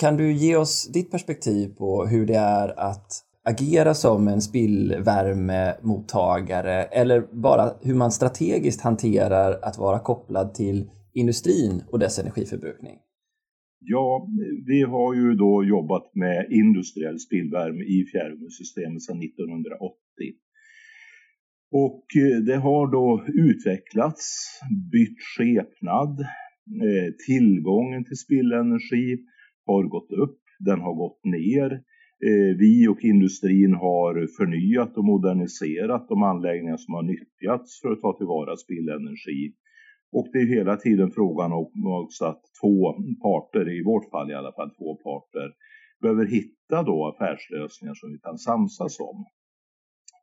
Kan 0.02 0.18
du 0.18 0.34
ge 0.34 0.56
oss 0.56 0.88
ditt 0.88 1.12
perspektiv 1.12 1.76
på 1.76 2.06
hur 2.06 2.26
det 2.26 2.38
är 2.38 2.80
att 2.80 3.08
agera 3.50 3.94
som 3.94 4.28
en 4.28 4.42
spillvärmemottagare 4.42 6.84
eller 6.84 7.42
bara 7.42 7.74
hur 7.82 7.96
man 7.96 8.12
strategiskt 8.12 8.82
hanterar 8.82 9.60
att 9.62 9.78
vara 9.78 10.00
kopplad 10.00 10.54
till 10.54 10.90
industrin 11.14 11.84
och 11.92 12.00
dess 12.00 12.20
energiförbrukning? 12.20 12.98
Ja, 13.84 14.30
vi 14.68 14.82
har 14.82 15.14
ju 15.14 15.34
då 15.34 15.64
jobbat 15.64 16.16
med 16.16 16.48
industriell 16.52 17.20
spillvärme 17.20 17.84
i 17.84 18.06
fjärrvärmesystemet 18.12 19.02
sedan 19.02 19.24
1980. 19.24 19.96
Och 21.72 22.06
eh, 22.16 22.38
det 22.40 22.56
har 22.56 22.92
då 22.92 23.26
utvecklats, 23.28 24.46
bytt 24.92 25.18
skepnad, 25.20 26.20
eh, 26.86 27.14
tillgången 27.28 28.06
till 28.06 28.18
spillenergi 28.18 29.18
har 29.66 29.84
gått 29.84 30.12
upp, 30.12 30.40
den 30.60 30.80
har 30.80 30.94
gått 30.94 31.26
ner. 31.26 31.72
Eh, 32.28 32.58
vi 32.58 32.88
och 32.88 33.04
industrin 33.04 33.74
har 33.74 34.28
förnyat 34.38 34.98
och 34.98 35.06
moderniserat 35.06 36.08
de 36.08 36.24
anläggningar 36.24 36.78
som 36.78 36.94
har 36.94 37.04
nyttjats 37.04 37.82
för 37.82 37.92
att 37.92 38.02
ta 38.02 38.18
tillvara 38.18 38.58
spillenergi. 38.58 39.54
Och 40.12 40.28
det 40.34 40.40
är 40.40 40.46
hela 40.46 40.78
tiden 40.78 41.12
frågan 41.12 41.52
om 41.52 41.72
också 42.04 42.26
att 42.26 42.42
två 42.62 42.94
parter, 43.22 43.80
i 43.80 43.84
vårt 43.84 44.10
fall 44.10 44.32
i 44.32 44.34
alla 44.34 44.52
fall 44.52 44.72
två 44.78 44.96
parter, 44.96 45.54
behöver 46.02 46.26
hitta 46.26 46.84
då 46.84 47.08
affärslösningar 47.08 47.94
som 47.94 48.12
vi 48.12 48.20
kan 48.20 48.38
samsas 48.38 49.00
om. 49.00 49.26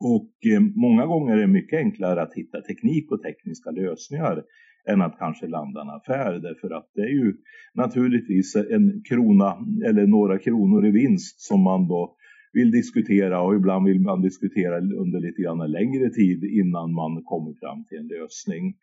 Och 0.00 0.32
eh, 0.52 0.60
många 0.60 1.06
gånger 1.06 1.36
är 1.36 1.40
det 1.40 1.46
mycket 1.46 1.78
enklare 1.78 2.22
att 2.22 2.34
hitta 2.34 2.60
teknik 2.60 3.12
och 3.12 3.22
tekniska 3.22 3.70
lösningar 3.70 4.44
än 4.88 5.02
att 5.02 5.18
kanske 5.18 5.46
landa 5.46 5.80
en 5.80 5.90
affär 5.90 6.38
därför 6.38 6.70
att 6.70 6.90
det 6.94 7.00
är 7.00 7.14
ju 7.24 7.34
naturligtvis 7.74 8.56
en 8.56 9.02
krona 9.08 9.58
eller 9.86 10.06
några 10.06 10.38
kronor 10.38 10.86
i 10.86 10.90
vinst 10.90 11.40
som 11.40 11.60
man 11.62 11.88
då 11.88 12.16
vill 12.52 12.70
diskutera 12.70 13.42
och 13.42 13.54
ibland 13.54 13.86
vill 13.86 14.00
man 14.00 14.22
diskutera 14.22 14.76
under 14.78 15.20
lite 15.20 15.42
grann 15.42 15.70
längre 15.70 16.10
tid 16.10 16.44
innan 16.44 16.94
man 16.94 17.22
kommer 17.24 17.54
fram 17.60 17.84
till 17.84 17.98
en 17.98 18.08
lösning. 18.08 18.74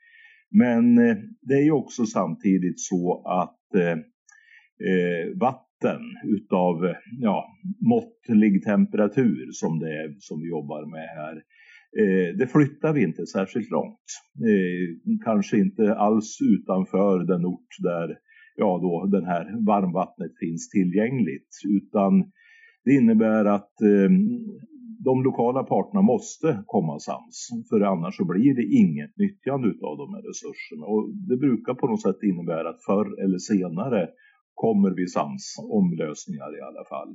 Men 0.52 0.98
eh, 0.98 1.18
det 1.42 1.54
är 1.54 1.64
ju 1.64 1.72
också 1.72 2.06
samtidigt 2.06 2.80
så 2.80 3.24
att 3.26 3.76
eh, 3.76 3.98
eh 4.88 5.38
vatten 5.40 6.02
utav 6.24 6.94
ja, 7.20 7.46
måttlig 7.90 8.64
temperatur 8.64 9.50
som 9.52 9.80
det 9.80 9.90
är 9.90 10.16
som 10.20 10.42
vi 10.42 10.50
jobbar 10.50 10.86
med 10.92 11.08
här 11.08 11.42
Eh, 12.02 12.38
det 12.38 12.48
flyttar 12.48 12.94
vi 12.94 13.04
inte 13.04 13.26
särskilt 13.26 13.72
långt. 13.72 14.06
Eh, 14.50 15.18
kanske 15.24 15.58
inte 15.58 15.96
alls 15.96 16.38
utanför 16.42 17.20
den 17.20 17.46
ort 17.46 17.74
där 17.84 18.18
ja, 18.56 18.80
då 18.82 19.18
den 19.18 19.26
här 19.26 19.66
varmvattnet 19.66 20.32
finns 20.40 20.70
tillgängligt. 20.70 21.50
Utan 21.68 22.32
det 22.86 22.92
innebär 22.92 23.46
att 23.46 23.82
eh, 23.82 24.12
de 25.08 25.24
lokala 25.24 25.64
parterna 25.64 26.02
måste 26.02 26.64
komma 26.66 27.00
sams. 27.00 27.38
För 27.70 27.82
annars 27.82 28.16
så 28.18 28.26
blir 28.26 28.54
det 28.60 28.68
inget 28.82 29.14
nyttjande 29.24 29.68
av 29.90 29.96
de 30.02 30.08
här 30.14 30.24
resurserna. 30.32 30.86
Och 30.94 31.04
det 31.30 31.38
brukar 31.46 31.74
på 31.74 31.88
något 31.88 32.02
sätt 32.02 32.24
innebära 32.24 32.70
att 32.70 32.84
förr 32.90 33.08
eller 33.24 33.38
senare 33.38 34.02
kommer 34.54 34.92
vi 35.00 35.06
sams 35.08 35.46
om 35.78 35.86
lösningar 36.04 36.50
i 36.60 36.62
alla 36.70 36.86
fall. 36.92 37.12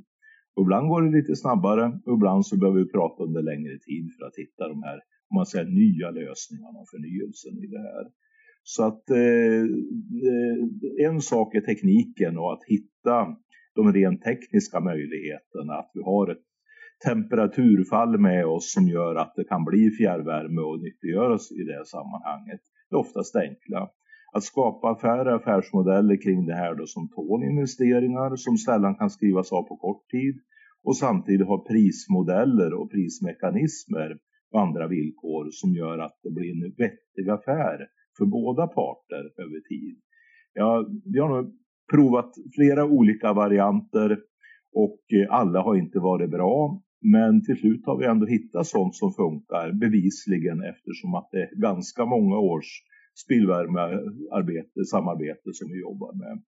Och 0.55 0.63
ibland 0.65 0.85
går 0.89 1.01
det 1.01 1.17
lite 1.17 1.35
snabbare 1.35 1.85
och 2.05 2.15
ibland 2.17 2.45
så 2.45 2.57
behöver 2.57 2.79
vi 2.83 2.89
prata 2.97 3.23
under 3.23 3.41
längre 3.51 3.77
tid 3.87 4.05
för 4.15 4.25
att 4.27 4.37
hitta 4.43 4.63
de 4.73 4.83
här 4.83 4.99
om 5.31 5.35
man 5.35 5.45
säger, 5.45 5.65
nya 5.65 6.11
lösningarna 6.11 6.79
och 6.79 6.89
förnyelsen 6.93 7.53
i 7.63 7.67
det 7.67 7.83
här. 7.89 8.05
Så 8.63 8.83
att 8.83 9.09
eh, 9.09 9.63
eh, 10.29 11.07
en 11.07 11.21
sak 11.21 11.55
är 11.55 11.61
tekniken 11.61 12.37
och 12.37 12.53
att 12.53 12.63
hitta 12.67 13.17
de 13.75 13.93
rent 13.93 14.21
tekniska 14.21 14.79
möjligheterna. 14.79 15.73
Att 15.73 15.91
vi 15.93 16.01
har 16.03 16.31
ett 16.31 16.45
temperaturfall 17.05 18.19
med 18.19 18.45
oss 18.45 18.73
som 18.73 18.87
gör 18.87 19.15
att 19.15 19.33
det 19.35 19.43
kan 19.43 19.65
bli 19.65 19.89
fjärrvärme 19.89 20.61
och 20.61 20.79
nyttiggöras 20.79 21.51
i 21.51 21.63
det 21.63 21.85
sammanhanget. 21.85 22.61
Det 22.89 22.95
är 22.95 22.99
oftast 22.99 23.35
enkla. 23.35 23.89
Att 24.33 24.43
skapa 24.43 24.89
affärer, 24.89 25.35
affärsmodeller 25.35 26.21
kring 26.23 26.45
det 26.45 26.55
här 26.55 26.75
då 26.75 26.85
som 26.85 27.09
tål 27.09 27.43
investeringar 27.43 28.35
som 28.35 28.57
sällan 28.57 28.95
kan 28.95 29.09
skrivas 29.09 29.51
av 29.51 29.63
på 29.63 29.75
kort 29.77 30.09
tid 30.09 30.35
och 30.83 30.97
samtidigt 30.97 31.47
ha 31.47 31.65
prismodeller 31.65 32.73
och 32.73 32.91
prismekanismer 32.91 34.17
och 34.51 34.61
andra 34.61 34.87
villkor 34.87 35.47
som 35.51 35.73
gör 35.73 35.97
att 35.97 36.19
det 36.23 36.31
blir 36.31 36.51
en 36.51 36.73
vettig 36.77 37.29
affär 37.29 37.87
för 38.17 38.25
båda 38.25 38.67
parter 38.67 39.23
över 39.43 39.59
tid. 39.69 39.97
Ja, 40.53 40.85
vi 41.05 41.19
har 41.19 41.29
nog 41.29 41.55
provat 41.91 42.31
flera 42.55 42.85
olika 42.85 43.33
varianter 43.33 44.19
och 44.73 44.99
eh, 45.13 45.33
alla 45.39 45.61
har 45.61 45.75
inte 45.75 45.99
varit 45.99 46.29
bra. 46.29 46.81
Men 47.01 47.43
till 47.45 47.57
slut 47.57 47.85
har 47.85 47.97
vi 47.97 48.05
ändå 48.05 48.25
hittat 48.25 48.67
sånt 48.67 48.95
som 48.95 49.13
funkar 49.13 49.71
bevisligen 49.71 50.63
eftersom 50.63 51.15
att 51.15 51.29
det 51.31 51.41
är 51.41 51.55
ganska 51.55 52.05
många 52.05 52.37
års 52.37 52.81
spillvärmearbete, 53.23 54.85
samarbete 54.85 55.49
som 55.53 55.71
vi 55.71 55.79
jobbar 55.79 56.13
med. 56.13 56.43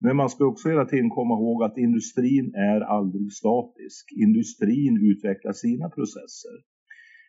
Men 0.00 0.16
man 0.16 0.30
ska 0.30 0.46
också 0.46 0.68
hela 0.68 0.84
tiden 0.84 1.10
komma 1.10 1.34
ihåg 1.34 1.62
att 1.62 1.78
industrin 1.78 2.54
är 2.54 2.80
aldrig 2.80 3.32
statisk. 3.32 4.12
Industrin 4.16 5.10
utvecklar 5.10 5.52
sina 5.52 5.88
processer. 5.88 6.56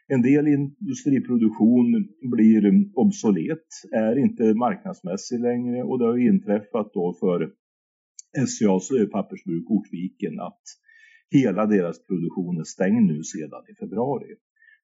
En 0.07 0.21
del 0.21 0.47
industriproduktion 0.47 2.07
blir 2.21 2.61
obsolet, 2.95 3.67
är 3.91 4.19
inte 4.19 4.53
marknadsmässig 4.53 5.39
längre 5.39 5.83
och 5.83 5.99
det 5.99 6.05
har 6.05 6.17
inträffat 6.17 6.93
då 6.93 7.13
för 7.19 7.51
SCAs 8.47 8.91
eh, 8.91 9.07
pappersbruk 9.07 9.69
Ortviken 9.69 10.39
att 10.39 10.63
hela 11.31 11.65
deras 11.65 12.05
produktion 12.05 12.59
är 12.59 12.63
stängd 12.63 13.05
nu 13.07 13.23
sedan 13.23 13.63
i 13.71 13.75
februari. 13.75 14.35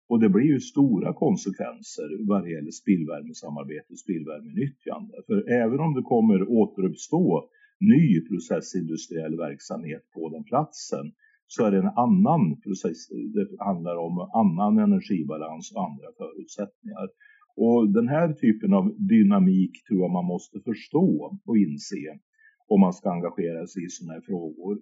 Och 0.08 0.20
det 0.20 0.30
blir 0.30 0.46
ju 0.46 0.60
stora 0.60 1.14
konsekvenser 1.14 2.28
vad 2.28 2.44
det 2.44 2.52
gäller 2.52 2.72
spillvärmesamarbete 2.72 3.88
och 3.90 4.00
spillvärmenyttjande. 4.00 5.14
För 5.28 5.50
även 5.64 5.80
om 5.80 5.94
det 5.94 6.02
kommer 6.02 6.50
återuppstå 6.50 7.50
ny 7.80 8.22
processindustriell 8.28 9.38
verksamhet 9.38 10.04
på 10.14 10.30
den 10.30 10.44
platsen 10.44 11.06
så 11.48 11.66
är 11.66 11.72
det 11.72 11.78
en 11.78 11.98
annan 12.06 12.62
process. 12.62 13.08
Det 13.10 13.48
handlar 13.60 13.96
om 13.96 14.16
annan 14.42 14.78
energibalans 14.78 15.72
och 15.76 15.84
andra 15.90 16.08
förutsättningar. 16.18 17.08
Och 17.56 17.90
den 17.90 18.08
här 18.08 18.34
typen 18.34 18.74
av 18.74 18.96
dynamik 18.98 19.84
tror 19.88 20.00
jag 20.02 20.12
man 20.12 20.26
måste 20.26 20.60
förstå 20.60 21.40
och 21.46 21.58
inse 21.58 22.20
om 22.68 22.80
man 22.82 22.94
ska 22.94 23.12
engagera 23.12 23.68
sig 23.68 23.86
i 23.86 23.90
sådana 23.90 24.14
här 24.14 24.22
frågor. 24.22 24.78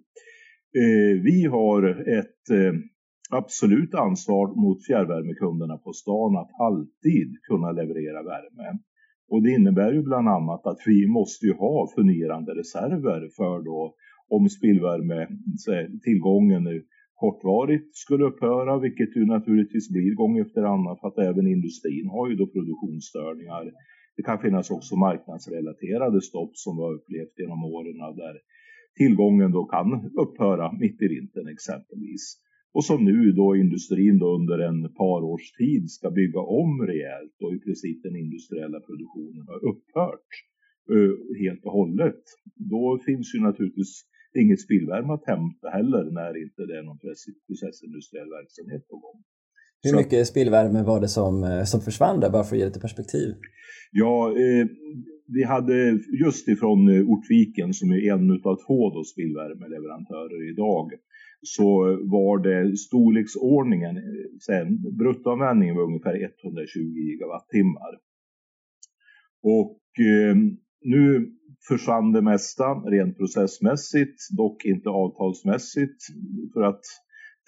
Eh, 0.82 1.22
vi 1.22 1.44
har 1.44 1.82
ett 2.18 2.50
eh, 2.50 2.74
absolut 3.30 3.94
ansvar 3.94 4.46
mot 4.64 4.86
fjärrvärmekunderna 4.86 5.76
på 5.76 5.92
stan 5.92 6.36
att 6.36 6.50
alltid 6.68 7.28
kunna 7.48 7.72
leverera 7.72 8.22
värme. 8.22 8.78
Och 9.28 9.42
det 9.42 9.50
innebär 9.50 9.92
ju 9.92 10.02
bland 10.02 10.28
annat 10.28 10.66
att 10.66 10.80
vi 10.86 11.06
måste 11.06 11.46
ju 11.46 11.52
ha 11.52 11.88
fungerande 11.96 12.52
reserver 12.54 13.20
för 13.36 13.64
då 13.64 13.94
om 14.28 14.48
spillvärme 14.48 15.28
tillgången 16.04 16.64
nu 16.64 16.84
kortvarigt 17.14 17.96
skulle 17.96 18.24
upphöra, 18.24 18.78
vilket 18.78 19.16
ju 19.16 19.26
naturligtvis 19.26 19.90
blir 19.90 20.14
gång 20.14 20.38
efter 20.38 20.62
annan 20.62 20.96
för 21.00 21.08
att 21.08 21.18
även 21.18 21.46
industrin 21.46 22.08
har 22.08 22.28
ju 22.28 22.34
då 22.36 22.46
produktionsstörningar. 22.46 23.64
Det 24.16 24.22
kan 24.22 24.38
finnas 24.38 24.70
också 24.70 24.96
marknadsrelaterade 24.96 26.20
stopp 26.20 26.52
som 26.54 26.76
vi 26.76 26.82
har 26.82 26.94
upplevt 26.94 27.38
genom 27.38 27.64
åren 27.64 27.98
där 28.22 28.34
tillgången 28.96 29.52
då 29.52 29.64
kan 29.64 30.10
upphöra 30.22 30.72
mitt 30.72 31.02
i 31.02 31.08
vintern 31.08 31.48
exempelvis 31.48 32.44
och 32.74 32.84
som 32.84 33.04
nu 33.04 33.32
då 33.32 33.56
industrin 33.56 34.18
då 34.18 34.34
under 34.34 34.58
en 34.58 34.94
par 34.94 35.22
års 35.22 35.52
tid 35.52 35.90
ska 35.90 36.10
bygga 36.10 36.40
om 36.40 36.86
rejält 36.86 37.36
och 37.42 37.54
i 37.54 37.58
princip 37.58 38.02
den 38.02 38.16
industriella 38.16 38.80
produktionen 38.80 39.44
har 39.46 39.60
upphört 39.70 40.30
eh, 40.94 41.14
helt 41.42 41.64
och 41.64 41.72
hållet. 41.72 42.22
Då 42.54 42.98
finns 43.06 43.34
ju 43.34 43.40
naturligtvis 43.40 44.04
inget 44.40 44.60
spillvärme 44.60 45.12
att 45.12 45.26
hämta 45.26 45.68
heller 45.68 46.04
när 46.10 46.42
inte 46.42 46.66
det 46.66 46.78
är 46.78 46.82
någon 46.82 46.98
processindustriell 47.46 48.30
verksamhet 48.38 48.88
på 48.88 48.96
gång. 48.96 49.22
Hur 49.84 49.96
mycket 49.96 50.26
spillvärme 50.26 50.82
var 50.82 51.00
det 51.00 51.08
som, 51.08 51.44
eh, 51.44 51.64
som 51.64 51.80
försvann 51.80 52.20
där, 52.20 52.30
bara 52.30 52.44
för 52.44 52.56
att 52.56 52.60
ge 52.60 52.66
lite 52.66 52.80
perspektiv? 52.80 53.34
Ja, 53.92 54.28
eh, 54.30 54.66
vi 55.26 55.44
hade 55.44 55.98
just 56.24 56.48
ifrån 56.48 56.88
eh, 56.88 57.02
Ortviken 57.02 57.74
som 57.74 57.90
är 57.90 58.12
en 58.12 58.30
av 58.30 58.56
två 58.66 58.90
då 58.90 59.04
spillvärmeleverantörer 59.04 60.50
idag 60.52 60.90
så 61.42 61.66
var 62.02 62.38
det 62.38 62.76
storleksordningen, 62.76 63.96
sen 64.46 64.96
bruttoanvändningen 64.98 65.76
var 65.76 65.82
ungefär 65.82 66.14
120 66.14 66.78
gigawattimmar. 66.78 67.92
Och 69.42 69.80
eh, 70.10 70.36
nu 70.84 71.32
försvann 71.68 72.12
det 72.12 72.22
mesta 72.22 72.64
rent 72.64 73.16
processmässigt, 73.18 74.18
dock 74.36 74.64
inte 74.64 74.88
avtalsmässigt 74.88 76.00
för 76.52 76.62
att 76.62 76.84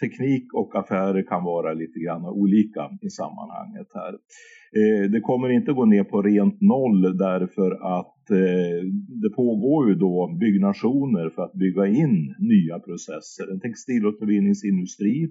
teknik 0.00 0.54
och 0.54 0.76
affärer 0.76 1.22
kan 1.22 1.44
vara 1.44 1.72
lite 1.72 1.98
grann 2.00 2.24
olika 2.24 2.90
i 3.00 3.10
sammanhanget 3.10 3.88
här. 3.94 4.12
Eh, 4.78 5.10
det 5.10 5.20
kommer 5.20 5.48
inte 5.48 5.72
gå 5.72 5.84
ner 5.84 6.04
på 6.04 6.22
rent 6.22 6.60
noll 6.60 7.02
därför 7.18 7.70
att 7.98 8.30
eh, 8.30 8.80
det 9.22 9.30
pågår 9.36 9.88
ju 9.88 9.94
då 9.94 10.36
byggnationer 10.40 11.30
för 11.30 11.42
att 11.42 11.52
bygga 11.52 11.86
in 11.86 12.34
nya 12.38 12.78
processer. 12.78 13.52
En 13.52 13.60
textilåtervinningsindustri 13.60 15.28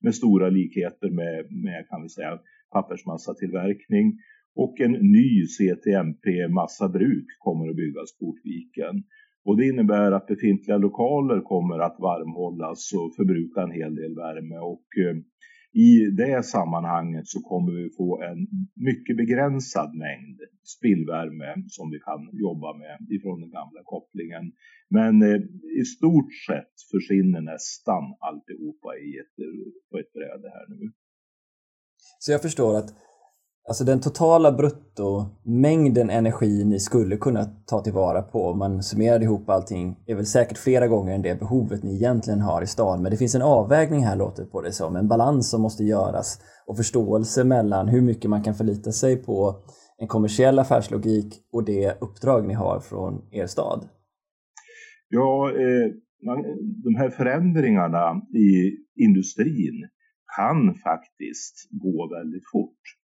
med 0.00 0.14
stora 0.14 0.48
likheter 0.48 1.10
med, 1.10 1.52
med 1.64 1.86
kan 1.88 2.02
vi 2.02 2.08
säga, 2.08 2.38
pappersmassatillverkning 2.72 4.18
och 4.54 4.80
en 4.80 4.92
ny 4.92 5.46
CTMP 5.46 6.48
massabruk 6.48 7.26
kommer 7.38 7.70
att 7.70 7.76
byggas 7.76 8.18
på 8.18 8.24
Ortviken. 8.26 9.04
Och 9.44 9.56
det 9.56 9.66
innebär 9.66 10.12
att 10.12 10.26
befintliga 10.26 10.78
lokaler 10.78 11.40
kommer 11.40 11.78
att 11.78 11.96
varmhållas 11.98 12.92
och 12.92 13.14
förbruka 13.16 13.62
en 13.62 13.70
hel 13.80 13.94
del 13.94 14.14
värme 14.14 14.58
och 14.58 14.86
eh, 15.04 15.16
I 15.88 16.10
det 16.22 16.42
sammanhanget 16.42 17.26
så 17.26 17.40
kommer 17.40 17.72
vi 17.72 17.90
få 17.96 18.22
en 18.22 18.40
mycket 18.88 19.16
begränsad 19.16 19.90
mängd 19.94 20.38
spillvärme 20.76 21.50
som 21.68 21.90
vi 21.90 21.98
kan 22.08 22.22
jobba 22.46 22.70
med 22.82 22.98
ifrån 23.16 23.40
den 23.40 23.50
gamla 23.50 23.80
kopplingen. 23.84 24.44
Men 24.90 25.14
eh, 25.22 25.40
i 25.80 25.84
stort 25.96 26.32
sett 26.46 26.74
försvinner 26.92 27.40
nästan 27.40 28.04
alltihopa 28.28 28.90
i 29.06 29.08
ett, 29.22 29.36
på 29.90 29.98
ett 29.98 30.12
bräde 30.12 30.48
här 30.56 30.66
nu. 30.68 30.92
Så 32.18 32.32
jag 32.32 32.42
förstår 32.42 32.78
att 32.78 32.90
Alltså 33.68 33.84
den 33.84 34.00
totala 34.00 34.52
bruttomängden 34.52 36.10
energi 36.10 36.64
ni 36.64 36.80
skulle 36.80 37.16
kunna 37.16 37.44
ta 37.44 37.80
tillvara 37.80 38.22
på 38.22 38.44
om 38.44 38.58
man 38.58 38.82
summerade 38.82 39.24
ihop 39.24 39.48
allting 39.48 39.96
är 40.06 40.14
väl 40.14 40.26
säkert 40.26 40.58
flera 40.58 40.88
gånger 40.88 41.14
än 41.14 41.22
det 41.22 41.40
behovet 41.40 41.82
ni 41.82 41.94
egentligen 41.94 42.40
har 42.40 42.62
i 42.62 42.66
stan. 42.66 43.02
Men 43.02 43.10
det 43.10 43.16
finns 43.16 43.34
en 43.34 43.42
avvägning 43.42 44.04
här 44.04 44.16
låter 44.16 44.42
det 44.42 44.50
på 44.50 44.62
det 44.62 44.72
som, 44.72 44.96
en 44.96 45.08
balans 45.08 45.50
som 45.50 45.62
måste 45.62 45.84
göras 45.84 46.40
och 46.66 46.76
förståelse 46.76 47.44
mellan 47.44 47.88
hur 47.88 48.00
mycket 48.00 48.30
man 48.30 48.42
kan 48.42 48.54
förlita 48.54 48.92
sig 48.92 49.16
på 49.16 49.56
en 49.98 50.08
kommersiell 50.08 50.58
affärslogik 50.58 51.34
och 51.52 51.64
det 51.64 51.98
uppdrag 52.00 52.46
ni 52.46 52.54
har 52.54 52.80
från 52.80 53.28
er 53.30 53.46
stad. 53.46 53.88
Ja, 55.08 55.50
eh, 55.50 55.92
man, 56.26 56.42
de 56.84 56.94
här 56.94 57.10
förändringarna 57.10 58.22
i 58.34 58.76
industrin 59.04 59.88
kan 60.36 60.74
faktiskt 60.74 61.68
gå 61.70 62.08
väldigt 62.16 62.50
fort. 62.52 62.97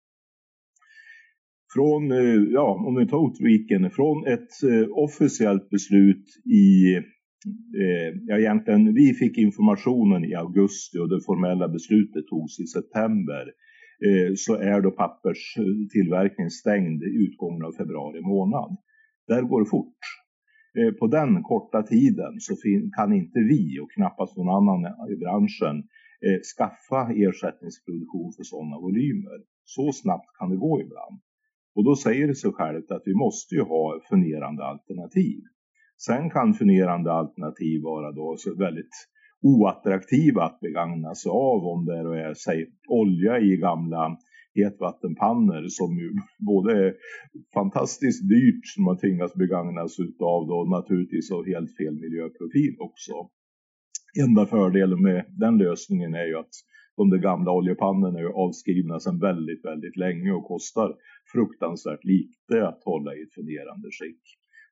Från, 1.75 2.13
eh, 2.13 2.43
ja, 2.59 2.85
om 2.87 2.95
vi 2.95 3.07
tar 3.07 3.19
Otviken, 3.19 3.91
från 3.91 4.27
ett 4.27 4.63
eh, 4.63 4.89
officiellt 4.91 5.71
beslut 5.71 6.27
i 6.45 6.97
eh, 6.97 8.11
Ja, 8.27 8.39
egentligen, 8.39 8.95
vi 8.95 9.15
fick 9.15 9.39
informationen 9.39 10.25
i 10.25 10.35
augusti 10.35 10.99
och 10.99 11.09
det 11.09 11.21
formella 11.27 11.69
beslutet 11.69 12.27
togs 12.27 12.61
i 12.61 12.67
september. 12.67 13.45
Så 14.37 14.55
är 14.55 14.81
då 14.81 14.91
papperstillverkningen 14.91 16.51
stängd 16.51 17.03
i 17.03 17.11
utgången 17.25 17.65
av 17.65 17.73
februari 17.73 18.21
månad. 18.21 18.77
Där 19.29 19.43
går 19.43 19.61
det 19.61 19.71
fort. 19.71 19.99
På 20.99 21.07
den 21.07 21.43
korta 21.43 21.83
tiden 21.83 22.35
så 22.41 22.55
kan 22.97 23.13
inte 23.13 23.39
vi 23.39 23.81
och 23.81 23.93
knappast 23.93 24.37
någon 24.37 24.57
annan 24.59 24.81
i 25.13 25.17
branschen 25.17 25.77
skaffa 26.57 27.01
ersättningsproduktion 27.13 28.33
för 28.37 28.43
sådana 28.43 28.79
volymer. 28.79 29.39
Så 29.65 29.93
snabbt 29.93 30.29
kan 30.39 30.51
det 30.51 30.57
gå 30.57 30.81
ibland. 30.81 31.21
Och 31.75 31.85
då 31.85 31.97
säger 31.97 32.27
det 32.29 32.35
sig 32.35 32.53
självt 32.53 32.91
att 32.91 33.03
vi 33.05 33.15
måste 33.15 33.55
ju 33.55 33.63
ha 33.63 34.01
fungerande 34.09 34.65
alternativ. 34.65 35.41
Sen 36.07 36.31
kan 36.31 36.55
fungerande 36.55 37.13
alternativ 37.13 37.83
vara 37.83 38.13
då 38.13 38.37
väldigt 38.59 38.95
oattraktiva 39.43 40.43
att 40.45 40.61
begagna 40.61 41.15
sig 41.15 41.31
av 41.31 41.61
om 41.73 41.85
det 41.85 41.97
är 41.99 42.29
eh, 42.29 42.35
säg, 42.35 42.67
olja 42.89 43.39
i 43.39 43.57
gamla 43.57 44.19
hetvattenpannor 44.55 45.65
som 45.69 45.99
ju 45.99 46.11
både 46.39 46.87
är 46.87 46.95
fantastiskt 47.55 48.29
dyrt 48.29 48.67
som 48.75 48.85
man 48.85 48.99
tvingas 48.99 49.35
begagna 49.35 49.89
sig 49.89 50.05
utav 50.05 50.47
då 50.47 50.65
naturligtvis 50.77 51.31
och 51.31 51.47
helt 51.47 51.77
fel 51.77 51.95
miljöprofil 51.95 52.77
också. 52.79 53.13
Enda 54.25 54.47
fördelen 54.47 55.03
med 55.03 55.25
den 55.29 55.59
lösningen 55.59 56.15
är 56.15 56.27
ju 56.27 56.37
att 56.39 56.55
de 56.97 57.11
där 57.11 57.19
gamla 57.19 57.53
oljepannorna 57.53 58.19
är 58.19 58.25
avskrivna 58.25 59.01
sedan 59.01 59.19
väldigt, 59.19 59.65
väldigt 59.65 59.97
länge 59.97 60.33
och 60.33 60.45
kostar 60.45 60.95
fruktansvärt 61.33 62.05
lite 62.05 62.69
att 62.69 62.83
hålla 62.85 63.15
i 63.15 63.23
ett 63.23 63.35
fungerande 63.35 63.89
skick. 63.91 64.23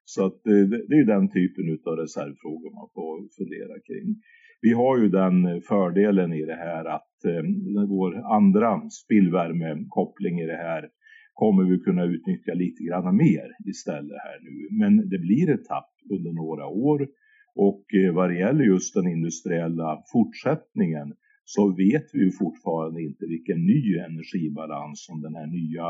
Så 0.04 0.26
att 0.26 0.46
eh, 0.46 0.52
det, 0.70 0.86
det 0.88 0.94
är 0.94 1.04
den 1.04 1.28
typen 1.32 1.78
av 1.86 1.96
reservfrågor 1.96 2.70
man 2.74 2.88
får 2.94 3.16
fundera 3.38 3.74
kring. 3.86 4.16
Vi 4.60 4.72
har 4.72 4.98
ju 4.98 5.08
den 5.08 5.62
fördelen 5.62 6.32
i 6.32 6.44
det 6.44 6.54
här 6.54 6.84
att 6.84 7.24
eh, 7.24 7.42
vår 7.88 8.34
andra 8.36 8.90
spillvärmekoppling 8.90 10.40
i 10.40 10.46
det 10.46 10.56
här 10.56 10.88
kommer 11.32 11.64
vi 11.64 11.78
kunna 11.78 12.04
utnyttja 12.04 12.54
lite 12.54 12.84
grann 12.84 13.16
mer 13.16 13.48
istället 13.66 14.18
här 14.26 14.38
nu. 14.40 14.78
Men 14.80 15.08
det 15.08 15.18
blir 15.18 15.50
ett 15.50 15.64
tapp 15.64 15.92
under 16.10 16.32
några 16.32 16.66
år 16.66 17.08
och 17.54 17.84
eh, 17.94 18.14
vad 18.14 18.30
det 18.30 18.38
gäller 18.38 18.64
just 18.64 18.94
den 18.94 19.06
industriella 19.06 20.02
fortsättningen 20.12 21.14
så 21.54 21.62
vet 21.82 22.06
vi 22.12 22.20
ju 22.24 22.30
fortfarande 22.30 23.02
inte 23.02 23.24
vilken 23.26 23.60
ny 23.72 23.82
energibalans 24.08 25.04
som 25.06 25.16
den 25.26 25.34
här 25.34 25.46
nya 25.46 25.86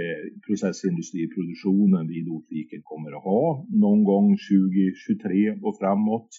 eh, 0.00 0.22
processindustriproduktionen 0.46 2.08
vid 2.08 2.28
Ortviken 2.28 2.82
kommer 2.84 3.10
att 3.16 3.24
ha 3.32 3.66
någon 3.84 4.04
gång 4.04 4.28
2023 4.36 5.58
och 5.66 5.78
framåt. 5.80 6.30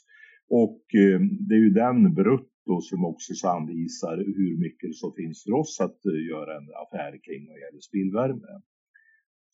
Och 0.63 0.81
eh, 1.03 1.19
det 1.47 1.55
är 1.55 1.63
ju 1.67 1.73
den 1.85 2.13
brutto 2.13 2.75
som 2.89 3.05
också 3.11 3.47
anvisar 3.47 4.15
hur 4.37 4.53
mycket 4.65 4.95
som 4.95 5.11
finns 5.19 5.43
för 5.43 5.53
oss 5.61 5.73
att 5.85 5.99
eh, 6.11 6.27
göra 6.31 6.51
en 6.59 6.69
affär 6.83 7.13
kring 7.25 7.41
vad 7.49 7.59
gäller 7.63 7.81
spillvärme. 7.89 8.53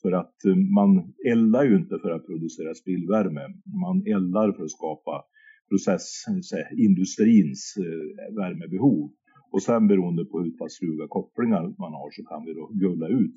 För 0.01 0.11
att 0.11 0.37
man 0.79 0.91
eldar 1.33 1.63
ju 1.69 1.75
inte 1.81 1.95
för 2.03 2.11
att 2.11 2.25
producera 2.25 2.73
spillvärme. 2.73 3.45
Man 3.85 3.97
eldar 4.15 4.51
för 4.51 4.63
att 4.63 4.77
skapa 4.79 5.15
processindustrins 5.69 7.77
eh, 7.77 8.33
värmebehov. 8.35 9.11
Och 9.51 9.63
sen 9.63 9.87
beroende 9.87 10.25
på 10.25 10.41
hur 10.41 10.51
pass 10.51 10.73
sluga 10.73 11.07
kopplingar 11.07 11.61
man 11.61 11.93
har 11.93 12.11
så 12.11 12.23
kan 12.23 12.45
vi 12.45 12.53
då 12.53 12.71
gulla 12.73 13.07
ut 13.07 13.35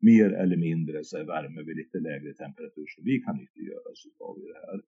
mer 0.00 0.32
eller 0.32 0.56
mindre 0.56 1.04
så 1.04 1.24
värme 1.24 1.62
vid 1.62 1.76
lite 1.76 1.98
lägre 1.98 2.34
temperatur 2.34 2.86
som 2.94 3.04
vi 3.04 3.20
kan 3.20 3.36
nyttiggöra 3.36 3.90
oss 3.92 4.06
av 4.20 4.38
i 4.38 4.46
det 4.52 4.66
här 4.66 4.80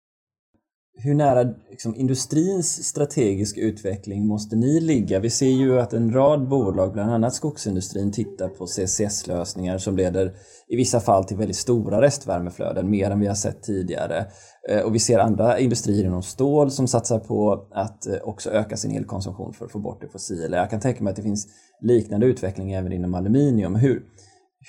hur 0.95 1.13
nära 1.15 1.53
liksom, 1.69 1.95
industrins 1.95 2.85
strategisk 2.85 3.57
utveckling 3.57 4.27
måste 4.27 4.55
ni 4.55 4.79
ligga? 4.79 5.19
Vi 5.19 5.29
ser 5.29 5.49
ju 5.49 5.79
att 5.79 5.93
en 5.93 6.13
rad 6.13 6.47
bolag, 6.47 6.93
bland 6.93 7.11
annat 7.11 7.33
skogsindustrin, 7.33 8.11
tittar 8.11 8.49
på 8.49 8.65
CCS-lösningar 8.67 9.77
som 9.77 9.97
leder 9.97 10.33
i 10.67 10.75
vissa 10.75 10.99
fall 10.99 11.23
till 11.23 11.37
väldigt 11.37 11.57
stora 11.57 12.01
restvärmeflöden, 12.01 12.89
mer 12.89 13.11
än 13.11 13.19
vi 13.19 13.27
har 13.27 13.35
sett 13.35 13.63
tidigare. 13.63 14.25
Eh, 14.69 14.81
och 14.81 14.95
vi 14.95 14.99
ser 14.99 15.19
andra 15.19 15.59
industrier 15.59 16.05
inom 16.05 16.23
stål 16.23 16.71
som 16.71 16.87
satsar 16.87 17.19
på 17.19 17.67
att 17.71 18.07
eh, 18.07 18.15
också 18.23 18.49
öka 18.49 18.77
sin 18.77 18.97
elkonsumtion 18.97 19.53
för 19.53 19.65
att 19.65 19.71
få 19.71 19.79
bort 19.79 20.01
det 20.01 20.07
fossila. 20.07 20.57
Jag 20.57 20.69
kan 20.69 20.79
tänka 20.79 21.03
mig 21.03 21.11
att 21.11 21.17
det 21.17 21.23
finns 21.23 21.47
liknande 21.81 22.25
utveckling 22.25 22.71
även 22.71 22.91
inom 22.91 23.13
aluminium. 23.13 23.75
Hur, 23.75 24.03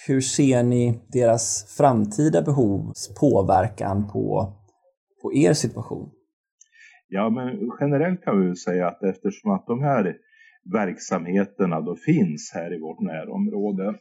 hur 0.06 0.20
ser 0.20 0.62
ni 0.62 1.00
deras 1.08 1.64
framtida 1.68 2.42
behovs 2.42 3.10
påverkan 3.20 4.08
på 4.08 4.54
på 5.24 5.34
er 5.34 5.52
situation? 5.54 6.10
Ja, 7.09 7.31
men 7.31 7.71
generellt 7.81 8.25
kan 8.25 8.49
vi 8.49 8.57
säga 8.57 8.88
att 8.88 9.03
eftersom 9.03 9.51
att 9.51 9.67
de 9.67 9.83
här 9.83 10.17
verksamheterna 10.73 11.81
då 11.81 11.97
finns 11.97 12.53
här 12.55 12.75
i 12.75 12.81
vårt 12.81 13.01
närområde. 13.01 13.95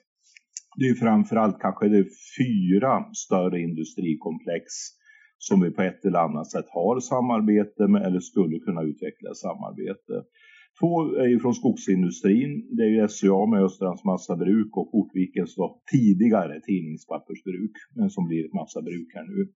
Det 0.80 0.86
är 0.86 0.96
framförallt 0.96 1.60
kanske 1.60 1.88
det 1.88 2.06
fyra 2.38 3.06
större 3.14 3.60
industrikomplex 3.62 4.66
som 5.38 5.62
vi 5.62 5.72
på 5.72 5.82
ett 5.82 6.06
eller 6.06 6.20
annat 6.20 6.52
sätt 6.52 6.66
har 6.70 7.00
samarbete 7.00 7.88
med 7.88 8.06
eller 8.06 8.20
skulle 8.20 8.60
kunna 8.60 8.82
utveckla 8.82 9.34
samarbete. 9.34 10.16
Två 10.80 11.16
är 11.16 11.28
ju 11.28 11.40
från 11.40 11.54
skogsindustrin. 11.54 12.52
Det 12.78 12.84
är 12.84 12.90
ju 12.90 13.08
SCA 13.08 13.46
med 13.46 13.64
Östrands 13.64 14.04
massabruk 14.04 14.78
och 14.78 14.96
Ortvikens 14.98 15.56
då 15.56 15.82
tidigare 15.92 16.62
tidningspappersbruk, 16.62 17.72
men 17.96 18.10
som 18.10 18.28
blir 18.28 18.46
ett 18.46 18.54
massabruk 18.54 19.10
här 19.16 19.24
nu. 19.24 19.52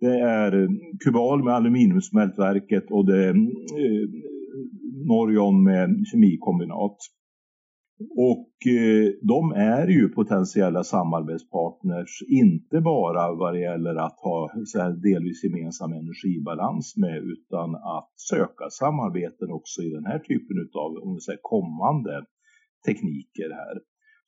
Det 0.00 0.20
är 0.20 0.62
eh, 0.62 0.68
Kubal 1.04 1.44
med 1.44 1.54
aluminiumsmältverket 1.54 2.90
och 2.90 3.06
det 3.06 3.24
är 3.24 3.34
eh, 3.34 4.08
Norjon 5.06 5.64
med 5.64 6.04
kemikombinat. 6.12 6.96
Och 8.16 8.72
eh, 8.72 9.08
de 9.22 9.52
är 9.52 9.86
ju 9.88 10.08
potentiella 10.08 10.84
samarbetspartners, 10.84 12.22
inte 12.28 12.80
bara 12.80 13.34
vad 13.34 13.54
det 13.54 13.60
gäller 13.60 13.94
att 13.94 14.18
ha 14.20 14.50
så 14.64 14.78
här, 14.80 14.90
delvis 14.90 15.44
gemensam 15.44 15.92
energibalans 15.92 16.94
med, 16.96 17.16
utan 17.16 17.74
att 17.74 18.12
söka 18.16 18.70
samarbeten 18.70 19.50
också 19.50 19.82
i 19.82 19.90
den 19.90 20.06
här 20.06 20.18
typen 20.18 20.56
av 20.74 20.90
om 21.08 21.20
säger, 21.20 21.38
kommande 21.42 22.24
tekniker 22.86 23.50
här. 23.50 23.76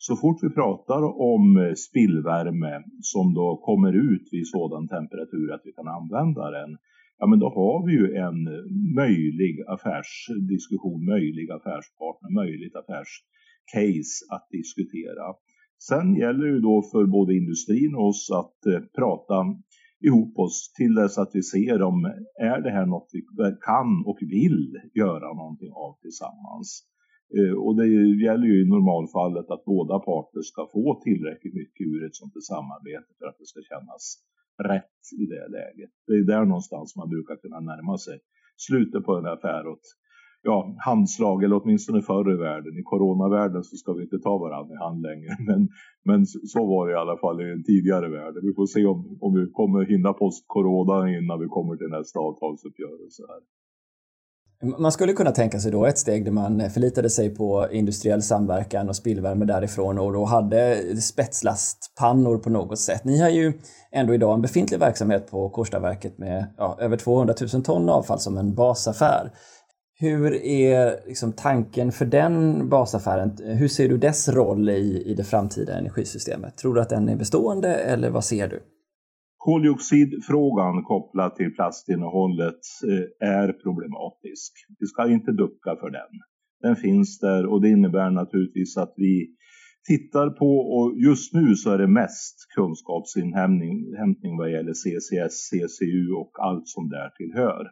Så 0.01 0.17
fort 0.17 0.43
vi 0.43 0.51
pratar 0.51 1.03
om 1.33 1.57
eh, 1.57 1.75
spillvärme 1.75 2.83
som 3.01 3.35
då 3.35 3.49
kommer 3.69 3.93
ut 3.93 4.29
vid 4.33 4.49
sådan 4.49 4.89
temperatur 4.89 5.53
att 5.53 5.63
vi 5.65 5.73
kan 5.73 5.89
använda 5.89 6.51
den, 6.51 6.71
ja 7.19 7.27
men 7.27 7.39
då 7.39 7.49
har 7.49 7.87
vi 7.87 7.93
ju 7.93 8.07
en 8.27 8.41
möjlig 9.03 9.55
affärsdiskussion, 9.75 11.05
möjlig 11.05 11.51
affärspartner, 11.51 12.31
möjligt 12.43 12.77
affärscase 12.77 14.17
att 14.35 14.47
diskutera. 14.59 15.27
Sen 15.89 16.15
gäller 16.15 16.47
det 16.47 16.61
då 16.61 16.77
för 16.93 17.05
både 17.07 17.37
industrin 17.37 17.95
och 17.95 18.09
oss 18.09 18.31
att 18.41 18.67
eh, 18.67 18.81
prata 18.99 19.39
ihop 20.07 20.39
oss 20.39 20.73
till 20.79 20.95
dess 20.95 21.19
att 21.19 21.31
vi 21.35 21.43
ser 21.43 21.83
om 21.83 22.05
är 22.53 22.61
det 22.61 22.71
här 22.71 22.87
något 22.87 23.11
vi 23.13 23.21
kan 23.71 23.91
och 24.07 24.19
vill 24.21 24.81
göra 24.95 25.29
någonting 25.41 25.73
av 25.73 25.93
tillsammans. 26.03 26.69
Eh, 27.37 27.55
och 27.65 27.75
det 27.77 27.87
gäller 28.27 28.47
ju 28.53 28.57
i 28.63 28.69
normalfallet 28.77 29.51
att 29.51 29.65
båda 29.65 29.99
parter 29.99 30.43
ska 30.51 30.63
få 30.77 31.01
tillräckligt 31.07 31.55
mycket 31.55 31.87
ur 31.87 32.01
ett 32.07 32.17
sånt 32.21 32.45
samarbete 32.53 33.11
för 33.19 33.27
att 33.27 33.39
det 33.39 33.47
ska 33.53 33.61
kännas 33.73 34.05
rätt 34.73 35.03
i 35.23 35.25
det 35.35 35.47
läget. 35.59 35.91
Det 36.07 36.15
är 36.21 36.25
där 36.35 36.45
någonstans 36.45 36.97
man 36.97 37.09
brukar 37.15 37.37
kunna 37.37 37.61
närma 37.61 37.99
sig 37.99 38.19
slutet 38.67 39.05
på 39.05 39.13
en 39.17 39.27
affär 39.27 39.67
åt 39.67 39.87
ja, 40.43 40.77
handslag, 40.79 41.45
eller 41.45 41.61
åtminstone 41.63 42.03
förr 42.03 42.33
i 42.33 42.37
världen. 42.37 42.79
I 42.79 42.83
coronavärlden 42.83 43.65
så 43.65 43.77
ska 43.77 43.93
vi 43.93 44.03
inte 44.03 44.19
ta 44.19 44.39
varandra 44.39 44.75
i 44.75 44.79
hand 44.79 45.03
längre. 45.03 45.37
Men, 45.49 45.69
men 46.05 46.27
så 46.27 46.67
var 46.67 46.87
det 46.87 46.93
i 46.93 46.97
alla 46.97 47.17
fall 47.17 47.41
i 47.41 47.45
den 47.45 47.65
tidigare 47.65 48.09
världen. 48.09 48.43
Vi 48.43 48.55
får 48.55 48.67
se 48.67 48.87
om, 48.87 49.19
om 49.21 49.35
vi 49.35 49.51
kommer 49.53 49.85
hinna 49.85 50.13
post-corona 50.13 50.99
innan 51.19 51.41
vi 51.41 51.47
kommer 51.47 51.77
till 51.77 51.89
nästa 51.89 52.19
avtalsuppgörelse. 52.19 53.23
Här. 53.29 53.41
Man 54.63 54.93
skulle 54.93 55.13
kunna 55.13 55.31
tänka 55.31 55.61
sig 55.61 55.73
då 55.73 55.87
ett 55.87 55.99
steg 55.99 56.25
där 56.25 56.33
man 56.33 56.71
förlitade 56.71 57.11
sig 57.11 57.31
på 57.35 57.69
industriell 57.71 58.23
samverkan 58.23 58.89
och 58.89 58.97
spillvärme 58.97 59.45
därifrån 59.45 59.99
och 59.99 60.13
då 60.13 60.25
hade 60.25 60.83
spetslastpannor 61.01 62.39
på 62.39 62.51
något 62.51 62.79
sätt. 62.79 63.05
Ni 63.05 63.21
har 63.21 63.29
ju 63.29 63.53
ändå 63.93 64.15
idag 64.15 64.35
en 64.35 64.43
befintlig 64.43 64.81
verksamhet 64.81 65.31
på 65.31 65.49
Kårstaverket 65.49 66.19
med 66.19 66.47
ja, 66.57 66.77
över 66.81 66.97
200 66.97 67.35
000 67.53 67.65
ton 67.65 67.89
avfall 67.89 68.19
som 68.19 68.39
en 68.39 68.55
basaffär. 68.55 69.33
Hur 70.01 70.35
är 70.35 71.07
liksom 71.07 71.33
tanken 71.33 71.93
för 71.93 72.05
den 72.05 72.69
basaffären? 72.69 73.39
Hur 73.45 73.69
ser 73.69 73.89
du 73.89 73.99
dess 73.99 74.29
roll 74.29 74.69
i, 74.69 75.03
i 75.07 75.15
det 75.15 75.25
framtida 75.25 75.79
energisystemet? 75.79 76.57
Tror 76.57 76.75
du 76.75 76.81
att 76.81 76.89
den 76.89 77.09
är 77.09 77.17
bestående 77.17 77.75
eller 77.75 78.11
vad 78.11 78.25
ser 78.25 78.49
du? 78.49 78.63
Koldioxidfrågan 79.49 80.83
kopplat 80.83 81.37
till 81.37 81.55
plastinnehållet 81.55 82.61
eh, 82.89 83.29
är 83.29 83.53
problematisk. 83.53 84.53
Vi 84.79 84.87
ska 84.87 85.11
inte 85.11 85.33
ducka 85.33 85.77
för 85.81 85.91
den. 85.91 86.13
Den 86.63 86.77
finns 86.77 87.19
där 87.19 87.47
och 87.47 87.63
det 87.63 87.69
innebär 87.69 88.11
naturligtvis 88.11 88.77
att 88.77 88.95
vi 88.97 89.29
tittar 89.89 90.31
på 90.31 90.51
och 90.77 90.99
just 90.99 91.35
nu 91.35 91.55
så 91.55 91.71
är 91.71 91.79
det 91.79 91.87
mest 91.87 92.37
kunskapsinhämtning 92.57 94.37
vad 94.39 94.53
gäller 94.53 94.73
CCS, 94.73 95.51
CCU 95.51 96.13
och 96.13 96.33
allt 96.41 96.69
som 96.69 96.89
där 96.89 97.11
tillhör. 97.19 97.65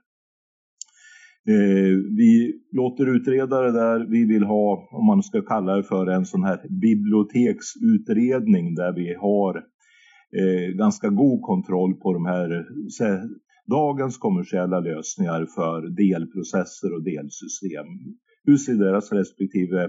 Eh, 1.48 1.96
vi 2.16 2.60
låter 2.72 3.06
utreda 3.16 3.60
det 3.60 3.72
där. 3.72 4.06
Vi 4.10 4.24
vill 4.24 4.44
ha, 4.44 4.88
om 4.92 5.06
man 5.06 5.22
ska 5.22 5.42
kalla 5.42 5.76
det 5.76 5.84
för 5.84 6.06
en 6.06 6.26
sån 6.26 6.44
här 6.44 6.60
biblioteksutredning 6.80 8.74
där 8.74 8.92
vi 8.92 9.14
har 9.14 9.75
eh, 10.40 10.76
ganska 10.76 11.08
god 11.08 11.42
kontroll 11.42 11.94
på 11.94 12.12
de 12.12 12.26
här 12.26 12.66
dagens 13.66 14.18
kommersiella 14.18 14.80
lösningar 14.80 15.46
för 15.56 15.88
delprocesser 15.88 16.94
och 16.94 17.04
delsystem. 17.04 17.86
Hur 18.44 18.56
ser 18.56 18.74
deras 18.74 19.12
respektive 19.12 19.88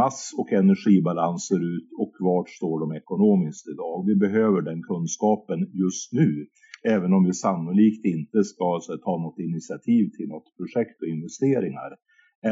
mass 0.00 0.34
och 0.38 0.52
energibalanser 0.52 1.60
ut 1.74 1.88
och 1.98 2.12
vart 2.20 2.48
står 2.48 2.80
de 2.80 2.96
ekonomiskt 2.96 3.68
idag? 3.68 4.06
Vi 4.06 4.16
behöver 4.16 4.62
den 4.62 4.82
kunskapen 4.82 5.58
just 5.84 6.12
nu, 6.12 6.46
även 6.94 7.12
om 7.12 7.24
vi 7.24 7.32
sannolikt 7.32 8.04
inte 8.04 8.44
ska 8.44 8.78
så, 8.82 8.96
ta 8.96 9.14
något 9.22 9.38
initiativ 9.38 10.04
till 10.16 10.28
något 10.28 10.56
projekt 10.56 11.02
och 11.02 11.08
investeringar 11.08 11.90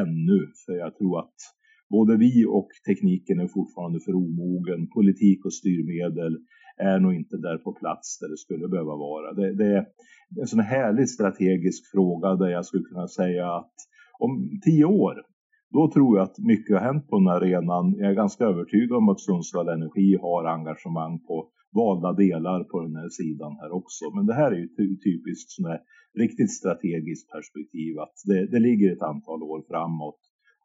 ännu. 0.02 0.40
För 0.66 0.72
jag 0.72 0.96
tror 0.96 1.18
att 1.18 1.38
både 1.94 2.16
vi 2.16 2.34
och 2.58 2.70
tekniken 2.88 3.40
är 3.40 3.48
fortfarande 3.58 4.00
för 4.00 4.14
omogen. 4.24 4.80
Politik 4.96 5.44
och 5.44 5.54
styrmedel 5.60 6.34
är 6.76 6.98
nog 7.00 7.14
inte 7.14 7.36
där 7.36 7.58
på 7.58 7.72
plats 7.72 8.18
där 8.20 8.28
det 8.28 8.36
skulle 8.44 8.68
behöva 8.68 8.96
vara. 9.08 9.32
Det, 9.32 9.54
det 9.60 9.68
är 9.76 9.86
en 10.40 10.46
sån 10.46 10.60
härlig 10.60 11.08
strategisk 11.08 11.80
fråga 11.94 12.36
där 12.36 12.48
jag 12.48 12.66
skulle 12.66 12.84
kunna 12.84 13.08
säga 13.08 13.46
att 13.60 13.74
om 14.18 14.30
tio 14.64 14.84
år, 14.84 15.14
då 15.76 15.90
tror 15.94 16.10
jag 16.16 16.24
att 16.24 16.38
mycket 16.38 16.76
har 16.76 16.84
hänt 16.88 17.08
på 17.08 17.18
den 17.18 17.28
här 17.28 17.40
arenan. 17.40 17.94
Jag 17.98 18.10
är 18.10 18.22
ganska 18.24 18.44
övertygad 18.44 18.96
om 18.96 19.08
att 19.08 19.20
Sundsvall 19.20 19.68
Energi 19.68 20.16
har 20.24 20.44
engagemang 20.44 21.14
på 21.28 21.48
valda 21.80 22.12
delar 22.12 22.64
på 22.64 22.80
den 22.86 22.96
här 22.96 23.08
sidan 23.08 23.52
här 23.60 23.70
också. 23.80 24.04
Men 24.16 24.26
det 24.26 24.34
här 24.34 24.50
är 24.52 24.56
ju 24.56 24.96
typiskt 25.08 25.50
sån 25.50 25.70
här 25.70 25.80
riktigt 26.22 26.52
strategiskt 26.60 27.30
perspektiv 27.34 27.98
att 28.04 28.16
det, 28.28 28.40
det 28.52 28.60
ligger 28.68 28.92
ett 28.92 29.08
antal 29.12 29.42
år 29.42 29.60
framåt 29.70 30.20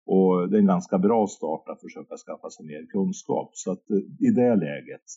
och 0.08 0.50
det 0.50 0.58
är 0.58 0.60
en 0.60 0.74
ganska 0.76 0.98
bra 0.98 1.28
start 1.28 1.63
att 1.67 1.82
försöka 1.82 2.15
skaffa 2.17 2.50
sig 2.50 2.65
mer 2.65 2.86
kunskap. 2.86 3.50
Så 3.54 3.72
att 3.72 3.89
eh, 3.89 4.28
i 4.28 4.30
det 4.41 4.56
läget 4.56 5.08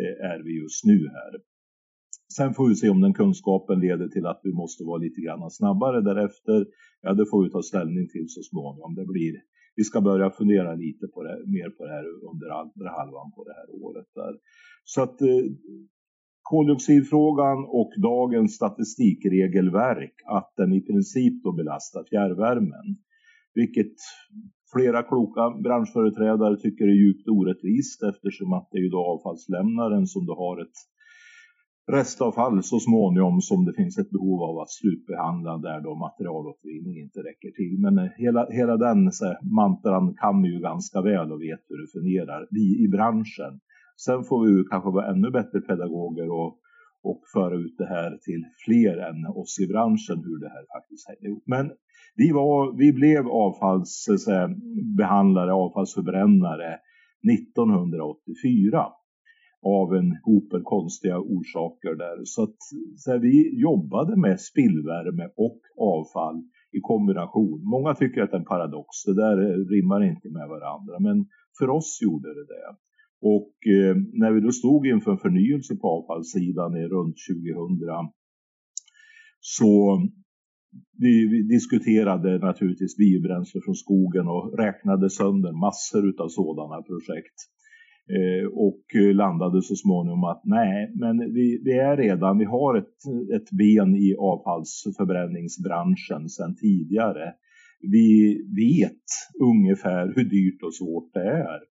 eh, 0.00 0.30
är 0.32 0.42
vi 0.44 0.52
just 0.62 0.84
nu 0.84 0.98
här. 1.08 1.32
Sen 2.36 2.54
får 2.54 2.68
vi 2.68 2.74
se 2.74 2.88
om 2.88 3.00
den 3.00 3.14
kunskapen 3.14 3.80
leder 3.80 4.08
till 4.08 4.26
att 4.26 4.40
vi 4.44 4.52
måste 4.52 4.84
vara 4.84 4.98
lite 4.98 5.20
grann 5.20 5.50
snabbare 5.50 6.00
därefter. 6.00 6.66
Ja, 7.02 7.14
det 7.14 7.26
får 7.30 7.44
vi 7.44 7.50
ta 7.50 7.62
ställning 7.62 8.08
till 8.08 8.28
så 8.28 8.42
småningom. 8.42 8.94
Det 8.94 9.06
blir, 9.06 9.34
vi 9.76 9.84
ska 9.84 10.00
börja 10.00 10.30
fundera 10.30 10.74
lite 10.74 11.06
på 11.14 11.22
det, 11.22 11.36
mer 11.46 11.70
på 11.70 11.84
det 11.86 11.92
här 11.92 12.04
under 12.30 12.48
andra 12.60 12.90
halvan 12.98 13.32
på 13.36 13.44
det 13.44 13.54
här 13.58 13.68
året. 13.84 14.06
Där. 14.14 14.34
Så 14.84 15.02
att 15.02 15.20
eh, 15.20 15.44
koldioxidfrågan 16.42 17.58
och 17.68 17.92
dagens 18.02 18.54
statistikregelverk, 18.54 20.14
att 20.26 20.52
den 20.56 20.72
i 20.72 20.80
princip 20.80 21.42
då 21.42 21.52
belastar 21.52 22.04
fjärrvärmen. 22.10 22.86
Vilket 23.54 23.94
Flera 24.72 25.02
kloka 25.02 25.44
branschföreträdare 25.64 26.56
tycker 26.56 26.84
är 26.84 27.00
djupt 27.04 27.28
orättvist 27.28 28.02
eftersom 28.02 28.52
att 28.52 28.68
det 28.70 28.78
är 28.78 28.82
ju 28.82 28.88
då 28.88 29.02
avfallslämnaren 29.12 30.06
som 30.06 30.26
då 30.26 30.34
har 30.34 30.62
ett 30.62 30.78
restavfall 31.92 32.62
så 32.62 32.78
småningom 32.80 33.40
som 33.40 33.64
det 33.64 33.74
finns 33.80 33.98
ett 33.98 34.10
behov 34.10 34.42
av 34.42 34.58
att 34.58 34.70
slutbehandla 34.78 35.58
där 35.58 35.80
då 35.80 35.94
materialåtervinning 35.94 36.96
inte 37.04 37.20
räcker 37.28 37.50
till. 37.58 37.74
Men 37.84 37.98
eh, 37.98 38.10
hela, 38.24 38.42
hela 38.58 38.76
den 38.76 39.12
så 39.12 39.24
här, 39.24 39.38
mantran 39.60 40.14
kan 40.22 40.42
vi 40.42 40.48
ju 40.54 40.60
ganska 40.60 40.98
väl 41.02 41.32
och 41.32 41.42
vet 41.46 41.62
hur 41.68 41.78
det 41.82 41.90
fungerar, 41.96 42.40
vi 42.50 42.66
i 42.84 42.88
branschen. 42.96 43.54
Sen 44.04 44.24
får 44.28 44.38
vi 44.44 44.50
ju 44.52 44.64
kanske 44.64 44.90
vara 44.90 45.10
ännu 45.12 45.30
bättre 45.30 45.60
pedagoger 45.60 46.28
och, 46.40 46.50
och 47.02 47.22
föra 47.32 47.54
ut 47.54 47.74
det 47.78 47.86
här 47.86 48.18
till 48.22 48.44
fler 48.64 48.96
än 48.96 49.26
oss 49.26 49.60
i 49.60 49.66
branschen 49.66 50.24
hur 50.24 50.40
det 50.40 50.48
här 50.48 50.66
faktiskt 50.76 51.08
hänger 51.08 51.26
ihop. 51.28 51.42
Men 51.46 51.72
vi, 52.16 52.32
var, 52.32 52.76
vi 52.76 52.92
blev 52.92 53.28
avfallsbehandlare, 53.28 55.52
avfallsförbrännare 55.52 56.78
1984 57.34 58.86
av 59.62 59.94
en 59.94 60.18
hop 60.24 60.64
konstiga 60.64 61.18
orsaker 61.18 61.94
där. 61.94 62.24
Så 62.24 62.42
att 62.42 62.56
så 62.96 63.10
här, 63.10 63.18
vi 63.18 63.60
jobbade 63.60 64.16
med 64.16 64.40
spillvärme 64.40 65.28
och 65.36 65.60
avfall 65.78 66.42
i 66.72 66.80
kombination. 66.80 67.62
Många 67.64 67.94
tycker 67.94 68.22
att 68.22 68.30
det 68.30 68.36
är 68.36 68.38
en 68.38 68.44
paradox, 68.44 68.88
det 69.06 69.14
där 69.14 69.36
rimmar 69.74 70.02
inte 70.02 70.30
med 70.30 70.48
varandra, 70.48 71.00
men 71.00 71.26
för 71.58 71.70
oss 71.70 71.98
gjorde 72.02 72.28
det 72.28 72.46
det. 72.54 72.76
Och 73.22 73.52
eh, 73.66 73.96
när 74.12 74.32
vi 74.32 74.40
då 74.40 74.52
stod 74.52 74.86
inför 74.86 75.10
en 75.10 75.18
förnyelse 75.18 75.76
på 75.76 75.88
avfallssidan 75.88 76.76
i 76.76 76.86
runt 76.86 77.16
2000 77.28 78.12
så 79.40 80.02
vi, 80.98 81.28
vi, 81.28 81.42
diskuterade 81.42 82.38
naturligtvis 82.38 82.96
biobränsle 82.96 83.60
från 83.64 83.74
skogen 83.74 84.28
och 84.28 84.58
räknade 84.58 85.10
sönder 85.10 85.52
massor 85.52 86.22
av 86.22 86.28
sådana 86.28 86.82
projekt. 86.82 87.34
Eh, 88.16 88.46
och 88.66 88.84
landade 89.14 89.62
så 89.62 89.74
småningom 89.74 90.24
att 90.24 90.42
nej, 90.44 90.92
men 90.94 91.18
vi, 91.18 91.62
vi, 91.64 91.72
är 91.72 91.96
redan, 91.96 92.38
vi 92.38 92.44
har 92.44 92.78
ett, 92.78 92.96
ett 93.36 93.50
ben 93.50 93.96
i 93.96 94.14
avfallsförbränningsbranschen 94.18 96.28
sedan 96.28 96.56
tidigare. 96.56 97.34
Vi 97.80 98.36
vet 98.64 99.04
ungefär 99.40 100.12
hur 100.16 100.24
dyrt 100.24 100.62
och 100.62 100.74
svårt 100.74 101.12
det 101.12 101.30
är. 101.30 101.69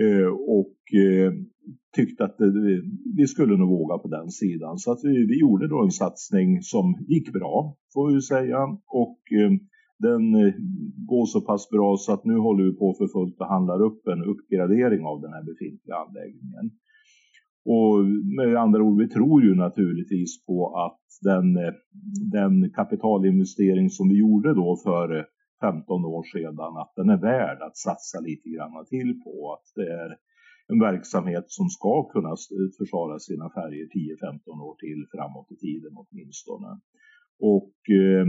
Eh, 0.00 0.32
och 0.58 0.76
eh, 1.04 1.32
tyckte 1.96 2.24
att 2.24 2.36
vi 3.16 3.26
skulle 3.26 3.56
nog 3.56 3.68
våga 3.68 3.98
på 3.98 4.08
den 4.08 4.30
sidan. 4.30 4.78
Så 4.78 4.92
att 4.92 5.00
vi, 5.02 5.26
vi 5.26 5.40
gjorde 5.40 5.68
då 5.68 5.82
en 5.82 5.90
satsning 5.90 6.62
som 6.62 6.94
gick 7.08 7.32
bra, 7.32 7.76
får 7.94 8.14
vi 8.14 8.20
säga. 8.20 8.58
Och 8.86 9.18
eh, 9.40 9.50
den 9.98 10.32
går 11.06 11.26
så 11.26 11.40
pass 11.40 11.70
bra 11.70 11.96
så 11.96 12.12
att 12.12 12.24
nu 12.24 12.36
håller 12.36 12.64
vi 12.64 12.72
på 12.72 12.94
för 12.98 13.06
fullt 13.06 13.40
och 13.40 13.46
handlar 13.46 13.82
upp 13.82 14.06
en 14.06 14.22
uppgradering 14.22 15.04
av 15.04 15.20
den 15.20 15.32
här 15.32 15.42
befintliga 15.42 15.96
anläggningen. 15.96 16.70
Och 17.64 18.04
med 18.36 18.56
andra 18.56 18.82
ord, 18.82 18.98
vi 18.98 19.08
tror 19.08 19.42
ju 19.42 19.54
naturligtvis 19.54 20.46
på 20.46 20.76
att 20.76 21.04
den, 21.22 21.54
den 22.32 22.70
kapitalinvestering 22.70 23.90
som 23.90 24.08
vi 24.08 24.18
gjorde 24.18 24.54
då 24.54 24.76
för 24.84 25.26
15 25.60 26.04
år 26.04 26.24
sedan 26.32 26.76
att 26.76 26.92
den 26.96 27.08
är 27.08 27.20
värd 27.20 27.62
att 27.62 27.76
satsa 27.76 28.20
lite 28.20 28.48
grann 28.48 28.86
till 28.86 29.20
på. 29.24 29.52
Att 29.52 29.72
det 29.74 29.88
är 29.92 30.10
en 30.68 30.80
verksamhet 30.80 31.44
som 31.48 31.68
ska 31.68 32.08
kunna 32.12 32.34
försvara 32.78 33.18
sina 33.18 33.50
färger 33.50 33.86
10-15 33.86 34.60
år 34.68 34.76
till 34.76 35.06
framåt 35.12 35.52
i 35.52 35.56
tiden 35.56 35.92
åtminstone. 35.94 36.80
Och 37.40 37.74
eh, 38.00 38.26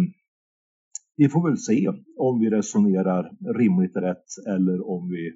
vi 1.17 1.29
får 1.29 1.49
väl 1.49 1.57
se 1.57 1.87
om 2.17 2.39
vi 2.39 2.49
resonerar 2.49 3.31
rimligt 3.59 3.95
rätt 3.95 4.29
eller 4.47 4.89
om 4.89 5.09
vi, 5.09 5.31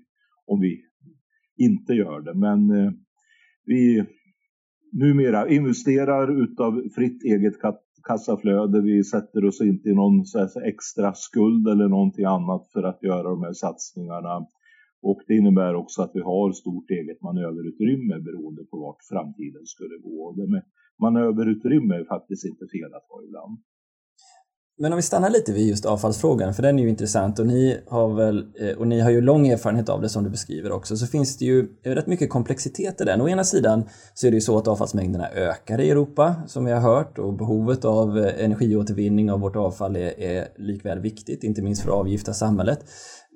om 0.45 0.60
vi 0.60 0.82
inte 1.58 1.93
gör 1.93 2.21
det. 2.21 2.34
Men 2.34 2.69
eh, 2.69 2.91
vi 3.65 4.06
numera 4.91 5.49
investerar 5.49 6.43
utav 6.43 6.84
fritt 6.95 7.23
eget 7.23 7.60
kassaflöde. 8.10 8.82
Vi 8.82 9.04
sätter 9.04 9.45
oss 9.45 9.62
inte 9.62 9.89
i 9.89 9.95
någon 10.02 10.24
extra 10.72 11.13
skuld 11.13 11.67
eller 11.67 11.88
någonting 11.88 12.26
annat 12.26 12.63
för 12.74 12.84
att 12.84 13.04
göra 13.04 13.30
de 13.36 13.43
här 13.43 13.54
satsningarna. 13.54 14.36
Och 15.02 15.19
det 15.28 15.36
innebär 15.39 15.74
också 15.76 16.02
att 16.02 16.12
vi 16.13 16.22
har 16.32 16.52
stort 16.52 16.89
eget 17.00 17.22
manöverutrymme 17.22 18.15
beroende 18.28 18.63
på 18.69 18.76
vart 18.86 19.04
framtiden 19.12 19.65
skulle 19.65 19.98
gå. 20.08 20.34
Det 20.38 20.48
med 20.54 20.63
manöverutrymme 21.06 21.93
är 21.95 22.06
faktiskt 22.15 22.45
inte 22.52 22.65
fel 22.74 22.91
att 22.98 23.10
ha 23.12 23.17
ibland. 23.28 23.56
Men 24.82 24.94
om 24.94 24.96
vi 24.96 25.04
stannar 25.04 25.30
lite 25.30 25.54
vid 25.54 25.68
just 25.68 25.86
avfallsfrågan, 25.86 26.54
för 26.54 26.63
den 26.63 26.80
är 26.80 26.84
ju 26.84 26.89
intressant 26.89 27.39
och 27.39 27.48
ni 27.48 27.80
har 27.88 28.13
väl, 28.13 28.46
eh, 28.60 28.78
och 28.78 28.88
ni 28.88 29.00
har 29.00 29.10
ju 29.10 29.22
lång 29.22 29.48
erfarenhet 29.48 29.89
av 29.89 30.02
det 30.02 30.10
som 30.10 30.24
du 30.24 30.30
beskriver 30.30 30.72
också, 30.72 30.98
så 30.98 31.08
finns 31.08 31.38
det 31.38 31.46
ju 31.46 31.68
eh, 31.84 31.92
rätt 31.92 32.08
mycket 32.08 32.30
komplexitet 32.30 33.02
i 33.02 33.04
den. 33.04 33.22
Å 33.22 33.30
ena 33.30 33.44
sidan 33.44 33.84
så 34.13 34.28
är 34.28 34.32
det 34.32 34.36
ju 34.36 34.42
så 34.42 34.58
att 34.58 34.68
avfallsmängderna 34.68 35.30
ökar 35.30 35.82
i 35.82 35.89
Europa, 35.89 36.36
som 36.48 36.65
vi 36.65 36.72
har 36.72 36.80
hört, 36.80 37.20
och 37.20 37.34
behovet 37.34 37.86
av 37.86 38.18
eh, 38.18 38.46
energiåtervinning 38.46 39.32
av 39.32 39.39
vårt 39.39 39.56
avfall 39.56 39.96
är, 39.96 40.20
är 40.20 40.48
likväl 40.58 41.00
viktigt, 41.00 41.44
inte 41.44 41.62
minst 41.62 41.82
för 41.82 41.89
att 41.89 41.98
avgifta 41.98 42.34
samhället. 42.34 42.80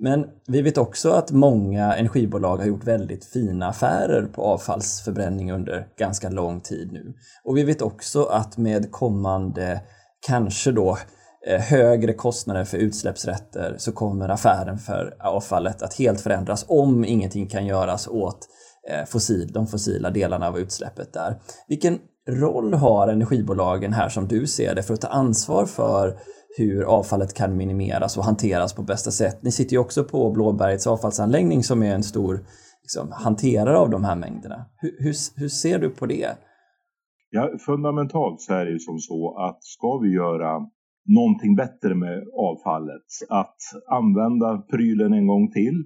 Men 0.00 0.26
vi 0.46 0.62
vet 0.62 0.78
också 0.78 1.10
att 1.10 1.30
många 1.30 1.94
energibolag 1.94 2.56
har 2.56 2.66
gjort 2.66 2.84
väldigt 2.84 3.24
fina 3.24 3.68
affärer 3.68 4.22
på 4.22 4.42
avfallsförbränning 4.42 5.52
under 5.52 5.86
ganska 5.98 6.28
lång 6.28 6.60
tid 6.60 6.92
nu. 6.92 7.14
Och 7.44 7.56
vi 7.56 7.64
vet 7.64 7.82
också 7.82 8.24
att 8.24 8.58
med 8.58 8.90
kommande, 8.90 9.80
kanske 10.26 10.72
då 10.72 10.98
Eh, 11.46 11.60
högre 11.60 12.12
kostnader 12.12 12.64
för 12.64 12.78
utsläppsrätter 12.78 13.74
så 13.78 13.92
kommer 13.92 14.28
affären 14.28 14.78
för 14.78 15.16
avfallet 15.20 15.82
att 15.82 15.94
helt 15.94 16.20
förändras 16.20 16.64
om 16.68 17.04
ingenting 17.04 17.46
kan 17.46 17.66
göras 17.66 18.08
åt 18.08 18.48
eh, 18.90 19.04
fossil, 19.06 19.52
de 19.52 19.66
fossila 19.66 20.10
delarna 20.10 20.48
av 20.48 20.58
utsläppet 20.58 21.12
där. 21.12 21.36
Vilken 21.68 21.98
roll 22.28 22.74
har 22.74 23.08
energibolagen 23.08 23.92
här 23.92 24.08
som 24.08 24.28
du 24.28 24.46
ser 24.46 24.74
det 24.74 24.82
för 24.82 24.94
att 24.94 25.00
ta 25.00 25.08
ansvar 25.08 25.66
för 25.66 26.18
hur 26.56 26.82
avfallet 26.82 27.34
kan 27.34 27.56
minimeras 27.56 28.16
och 28.16 28.24
hanteras 28.24 28.72
på 28.72 28.82
bästa 28.82 29.10
sätt? 29.10 29.42
Ni 29.42 29.52
sitter 29.52 29.72
ju 29.72 29.78
också 29.78 30.04
på 30.04 30.30
Blåbergets 30.30 30.86
avfallsanläggning 30.86 31.62
som 31.62 31.82
är 31.82 31.94
en 31.94 32.02
stor 32.02 32.44
liksom, 32.82 33.12
hanterare 33.12 33.78
av 33.78 33.90
de 33.90 34.04
här 34.04 34.16
mängderna. 34.16 34.66
Hur, 34.76 34.96
hur, 34.98 35.14
hur 35.40 35.48
ser 35.48 35.78
du 35.78 35.90
på 35.90 36.06
det? 36.06 36.30
Ja, 37.30 37.50
fundamentalt 37.66 38.40
så 38.40 38.54
är 38.54 38.64
det 38.64 38.70
ju 38.70 38.78
som 38.78 38.98
så 38.98 39.36
att 39.38 39.64
ska 39.64 39.98
vi 39.98 40.14
göra 40.14 40.60
någonting 41.04 41.56
bättre 41.56 41.94
med 41.94 42.24
avfallet. 42.36 43.06
Att 43.28 43.56
använda 43.90 44.58
prylen 44.58 45.12
en 45.12 45.26
gång 45.26 45.50
till 45.50 45.84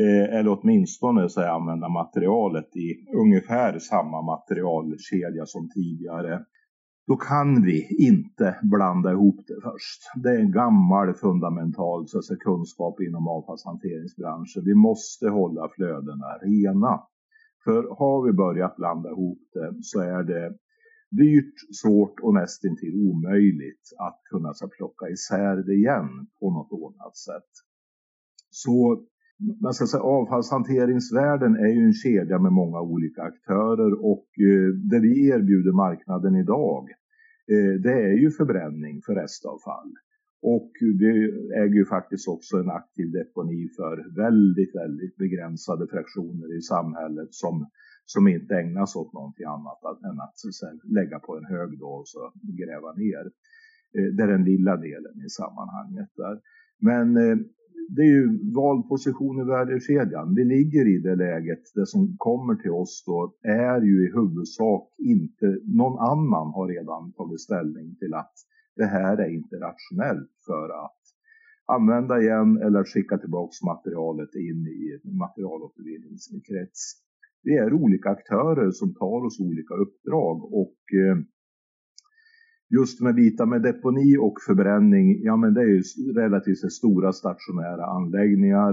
eh, 0.00 0.38
eller 0.38 0.58
åtminstone 0.60 1.28
så 1.28 1.40
använda 1.40 1.88
materialet 1.88 2.76
i 2.76 3.16
ungefär 3.16 3.78
samma 3.78 4.22
materialkedja 4.22 5.46
som 5.46 5.68
tidigare. 5.68 6.44
Då 7.06 7.16
kan 7.16 7.62
vi 7.62 8.06
inte 8.06 8.56
blanda 8.62 9.12
ihop 9.12 9.36
det 9.46 9.60
först. 9.62 10.00
Det 10.22 10.30
är 10.30 10.38
en 10.38 10.52
gammal 10.52 11.14
fundamental 11.14 12.08
så 12.08 12.22
säga, 12.22 12.38
kunskap 12.38 13.00
inom 13.00 13.28
avfallshanteringsbranschen. 13.28 14.64
Vi 14.64 14.74
måste 14.74 15.28
hålla 15.28 15.68
flödena 15.76 16.26
rena. 16.42 17.00
För 17.64 17.96
har 17.98 18.26
vi 18.26 18.32
börjat 18.32 18.76
blanda 18.76 19.10
ihop 19.10 19.38
det 19.52 19.74
så 19.82 20.00
är 20.00 20.22
det 20.22 20.54
dyrt, 21.16 21.54
svårt 21.82 22.20
och 22.20 22.34
nästintill 22.34 22.94
omöjligt 23.10 23.86
att 23.98 24.20
kunna 24.30 24.54
så 24.54 24.68
plocka 24.68 25.08
isär 25.08 25.56
det 25.56 25.74
igen 25.74 26.26
på 26.40 26.50
något 26.50 26.72
ordnat 26.72 27.16
sätt. 27.16 27.52
Så 28.50 29.04
man 29.62 29.74
ska 29.74 29.86
säga, 29.86 30.02
avfallshanteringsvärlden 30.02 31.56
är 31.56 31.72
ju 31.78 31.84
en 31.84 31.92
kedja 31.92 32.38
med 32.38 32.52
många 32.52 32.80
olika 32.80 33.22
aktörer 33.22 34.04
och 34.12 34.28
eh, 34.48 34.68
det 34.90 35.00
vi 35.00 35.28
erbjuder 35.28 35.72
marknaden 35.72 36.36
idag 36.36 36.82
eh, 37.52 37.80
det 37.80 37.92
är 37.92 38.16
ju 38.22 38.30
förbränning 38.30 39.02
för 39.06 39.14
restavfall. 39.14 39.92
Och 40.42 40.70
vi 40.80 41.12
äger 41.62 41.74
ju 41.74 41.84
faktiskt 41.84 42.28
också 42.28 42.56
en 42.56 42.70
aktiv 42.70 43.10
deponi 43.12 43.68
för 43.76 43.94
väldigt, 44.24 44.74
väldigt 44.74 45.16
begränsade 45.16 45.86
fraktioner 45.86 46.56
i 46.58 46.60
samhället 46.60 47.34
som 47.34 47.66
som 48.06 48.28
inte 48.28 48.54
ägnas 48.54 48.96
åt 48.96 49.12
någonting 49.12 49.46
annat 49.46 50.04
än 50.04 50.20
att 50.20 50.38
säga, 50.38 50.72
lägga 50.84 51.18
på 51.18 51.36
en 51.36 51.44
hög 51.44 51.78
då 51.78 51.86
och 51.86 52.08
så 52.08 52.32
gräva 52.42 52.92
ner. 52.92 53.24
Eh, 53.96 54.14
det 54.16 54.22
är 54.22 54.28
den 54.28 54.44
lilla 54.44 54.76
delen 54.76 55.22
i 55.26 55.28
sammanhanget 55.28 56.08
där. 56.16 56.40
Men 56.78 57.16
eh, 57.16 57.36
det 57.88 58.02
är 58.02 58.06
ju 58.06 58.52
vald 58.54 58.88
position 58.88 59.40
i 59.40 59.44
värdekedjan. 59.44 60.34
Vi 60.34 60.44
ligger 60.44 60.96
i 60.96 60.98
det 60.98 61.16
läget, 61.16 61.62
det 61.74 61.86
som 61.86 62.16
kommer 62.18 62.54
till 62.54 62.70
oss 62.70 63.04
då 63.06 63.34
är 63.42 63.82
ju 63.82 64.08
i 64.08 64.12
huvudsak 64.12 64.94
inte, 64.98 65.58
någon 65.64 65.98
annan 65.98 66.46
har 66.56 66.68
redan 66.68 67.12
tagit 67.12 67.40
ställning 67.40 67.96
till 67.96 68.14
att 68.14 68.34
det 68.76 68.86
här 68.86 69.16
är 69.16 69.30
inte 69.30 69.56
rationellt 69.56 70.30
för 70.46 70.84
att 70.84 71.00
använda 71.66 72.20
igen 72.20 72.62
eller 72.62 72.84
skicka 72.84 73.18
tillbaks 73.18 73.62
materialet 73.62 74.34
in 74.34 74.66
i 74.66 75.00
materialåtervinningskrets 75.04 76.94
vi 77.44 77.56
är 77.56 77.72
olika 77.72 78.08
aktörer 78.10 78.70
som 78.70 78.94
tar 78.94 79.26
oss 79.26 79.40
olika 79.40 79.74
uppdrag 79.74 80.44
och 80.62 80.78
eh, 81.02 81.18
just 82.78 83.00
med 83.00 83.14
vita 83.14 83.46
med 83.46 83.62
deponi 83.62 84.16
och 84.16 84.36
förbränning, 84.46 85.06
ja 85.22 85.36
men 85.36 85.54
det 85.54 85.60
är 85.60 85.72
ju 85.76 85.82
relativt 86.14 86.72
stora 86.72 87.12
stationära 87.12 87.84
anläggningar. 87.86 88.72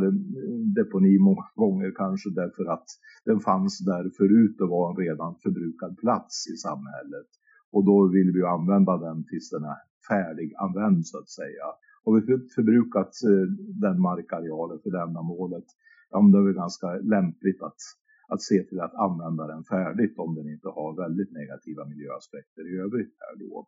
Deponi 0.75 1.19
många 1.19 1.45
gånger 1.55 1.91
kanske 1.95 2.29
därför 2.29 2.65
att 2.75 2.87
den 3.25 3.39
fanns 3.39 3.79
där 3.79 4.05
förut 4.17 4.61
och 4.61 4.69
var 4.69 4.85
en 4.89 4.97
redan 5.05 5.35
förbrukad 5.43 5.97
plats 5.97 6.47
i 6.53 6.55
samhället. 6.67 7.29
Och 7.71 7.85
då 7.85 8.07
vill 8.07 8.31
vi 8.35 8.41
använda 8.43 8.97
den 8.97 9.23
tills 9.29 9.49
den 9.49 9.63
är 9.63 9.81
färdiganvänd 10.09 11.07
så 11.07 11.17
att 11.17 11.29
säga. 11.29 11.65
Har 12.03 12.11
vi 12.15 12.21
förbrukat 12.55 13.11
eh, 13.29 13.47
den 13.85 14.01
markarealen 14.01 14.79
för 14.83 14.89
det 14.91 15.01
ändamålet, 15.01 15.67
ja 16.11 16.21
men 16.21 16.31
det 16.31 16.37
är 16.37 16.47
väl 16.47 16.63
ganska 16.63 16.87
lämpligt 17.15 17.61
att 17.61 17.81
att 18.27 18.41
se 18.41 18.63
till 18.63 18.79
att 18.79 18.95
använda 18.95 19.47
den 19.47 19.63
färdigt 19.63 20.17
om 20.17 20.35
den 20.35 20.47
inte 20.49 20.69
har 20.77 21.01
väldigt 21.03 21.31
negativa 21.31 21.85
miljöaspekter 21.85 22.63
i 22.73 22.77
övrigt 22.85 23.15
här 23.19 23.35
då. 23.45 23.67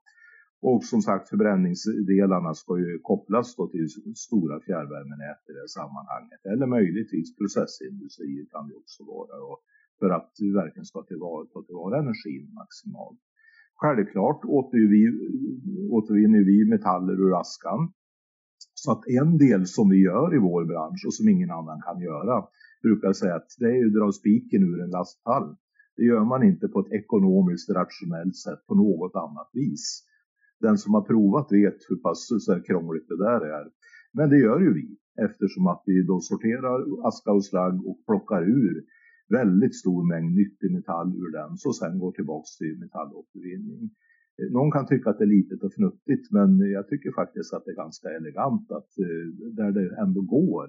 Och 0.70 0.84
som 0.84 1.02
sagt 1.02 1.30
förbränningsdelarna 1.30 2.54
ska 2.54 2.80
ju 2.80 3.00
kopplas 3.00 3.56
då 3.56 3.68
till 3.68 3.90
stora 4.28 4.56
fjärrvärmenät 4.66 5.42
i 5.50 5.54
det 5.60 5.70
sammanhanget. 5.78 6.42
Eller 6.52 6.68
möjligtvis 6.68 7.36
processindustrier 7.40 8.46
kan 8.54 8.68
det 8.68 8.76
också 8.76 9.04
vara. 9.14 9.36
Och 9.50 9.60
för 10.00 10.10
att 10.18 10.32
vi 10.40 10.54
verkligen 10.62 10.86
ska 10.86 11.04
tillvara, 11.04 11.46
ta 11.46 11.64
tillvara 11.64 12.00
energin 12.00 12.54
maximalt. 12.54 13.20
Självklart 13.82 14.42
återvinner 15.98 16.44
vi 16.52 16.58
metaller 16.76 17.14
ur 17.26 17.40
askan. 17.42 17.82
Så 18.74 18.92
att 18.92 19.08
en 19.08 19.38
del 19.38 19.66
som 19.68 19.90
vi 19.90 20.00
gör 20.10 20.36
i 20.36 20.40
vår 20.40 20.66
bransch 20.66 21.04
och 21.08 21.14
som 21.14 21.30
ingen 21.30 21.52
annan 21.52 21.82
kan 21.82 22.00
göra 22.02 22.36
brukar 22.84 23.14
säga 23.14 23.36
att 23.36 23.50
det 23.60 23.66
är 23.66 23.80
ju 23.82 23.88
att 23.88 23.98
dra 24.00 24.12
spiken 24.12 24.64
ur 24.64 24.82
en 24.84 24.96
lastpall. 24.98 25.56
Det 25.98 26.04
gör 26.04 26.26
man 26.34 26.44
inte 26.44 26.68
på 26.68 26.80
ett 26.80 26.92
ekonomiskt 27.00 27.70
rationellt 27.70 28.38
sätt 28.46 28.62
på 28.68 28.76
något 28.76 29.16
annat 29.16 29.50
vis. 29.54 29.86
Den 30.60 30.78
som 30.78 30.94
har 30.94 31.02
provat 31.02 31.48
vet 31.52 31.80
hur 31.90 32.00
pass 32.06 32.32
eh, 32.32 32.38
så 32.46 32.62
krångligt 32.68 33.08
det 33.08 33.24
där 33.28 33.42
är. 33.60 33.66
Men 34.14 34.30
det 34.30 34.40
gör 34.46 34.60
ju 34.60 34.74
vi 34.74 34.88
eftersom 35.28 35.68
att 35.68 35.84
vi 35.86 36.04
då 36.04 36.20
sorterar 36.20 37.08
aska 37.08 37.32
och 37.32 37.46
slagg 37.46 37.76
och 37.88 37.98
plockar 38.08 38.44
ur 38.44 38.76
väldigt 39.30 39.76
stor 39.76 40.02
mängd 40.12 40.36
nyttig 40.36 40.72
metall 40.72 41.10
ur 41.22 41.32
den 41.40 41.58
som 41.58 41.74
sen 41.74 42.00
går 42.00 42.12
tillbaks 42.12 42.58
till 42.58 42.76
metallåtervinning. 42.80 43.84
Eh, 44.38 44.52
någon 44.58 44.72
kan 44.72 44.88
tycka 44.88 45.10
att 45.10 45.20
det 45.20 45.28
är 45.30 45.36
litet 45.40 45.64
och 45.64 45.74
fnuttigt 45.78 46.26
men 46.32 46.50
jag 46.78 46.88
tycker 46.88 47.12
faktiskt 47.22 47.54
att 47.54 47.66
det 47.66 47.72
är 47.72 47.84
ganska 47.86 48.08
elegant 48.20 48.72
att 48.78 48.92
eh, 49.06 49.26
där 49.60 49.72
det 49.72 49.86
ändå 50.04 50.22
går 50.22 50.68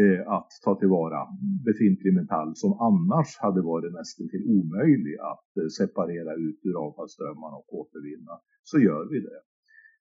Eh, 0.00 0.32
att 0.36 0.50
ta 0.64 0.72
tillvara 0.78 1.20
befintlig 1.68 2.14
metall 2.14 2.50
som 2.56 2.72
annars 2.88 3.30
hade 3.44 3.62
varit 3.62 3.92
nästan 3.92 4.28
till 4.28 4.44
omöjlig 4.56 5.14
att 5.32 5.50
eh, 5.58 5.68
separera 5.78 6.32
ut 6.34 6.60
ur 6.68 6.76
avfallsströmmarna 6.86 7.56
och 7.56 7.74
återvinna, 7.80 8.34
så 8.62 8.76
gör 8.78 9.04
vi 9.12 9.18
det. 9.20 9.40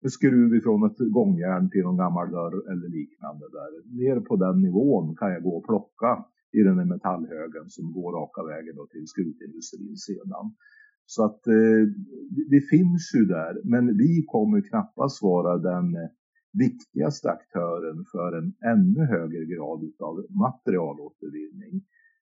En 0.03 0.09
skruv 0.09 0.55
ifrån 0.55 0.81
ett 0.89 1.01
gångjärn 1.17 1.69
till 1.69 1.83
någon 1.83 1.97
gammal 2.03 2.31
dörr 2.31 2.55
eller 2.71 2.87
liknande 2.99 3.45
där. 3.57 3.71
Ner 3.99 4.19
på 4.27 4.35
den 4.35 4.61
nivån 4.61 5.15
kan 5.19 5.31
jag 5.31 5.43
gå 5.43 5.53
och 5.57 5.65
plocka 5.65 6.25
i 6.57 6.59
den 6.67 6.77
här 6.79 6.85
metallhögen 6.85 7.67
som 7.75 7.85
går 7.97 8.11
raka 8.19 8.41
vägen 8.43 8.75
då 8.75 8.87
till 8.87 9.07
skrotindustrin 9.07 9.97
sedan. 10.07 10.45
Så 11.05 11.25
att 11.25 11.47
eh, 11.47 11.83
det 12.53 12.61
finns 12.73 13.03
ju 13.15 13.25
där, 13.25 13.53
men 13.63 13.97
vi 13.97 14.23
kommer 14.33 14.61
knappast 14.69 15.23
vara 15.23 15.57
den 15.57 15.95
eh, 15.95 16.09
viktigaste 16.53 17.29
aktören 17.29 18.05
för 18.11 18.37
en 18.37 18.53
ännu 18.73 19.05
högre 19.05 19.45
grad 19.45 19.81
av 19.99 20.15
materialåtervinning. 20.29 21.75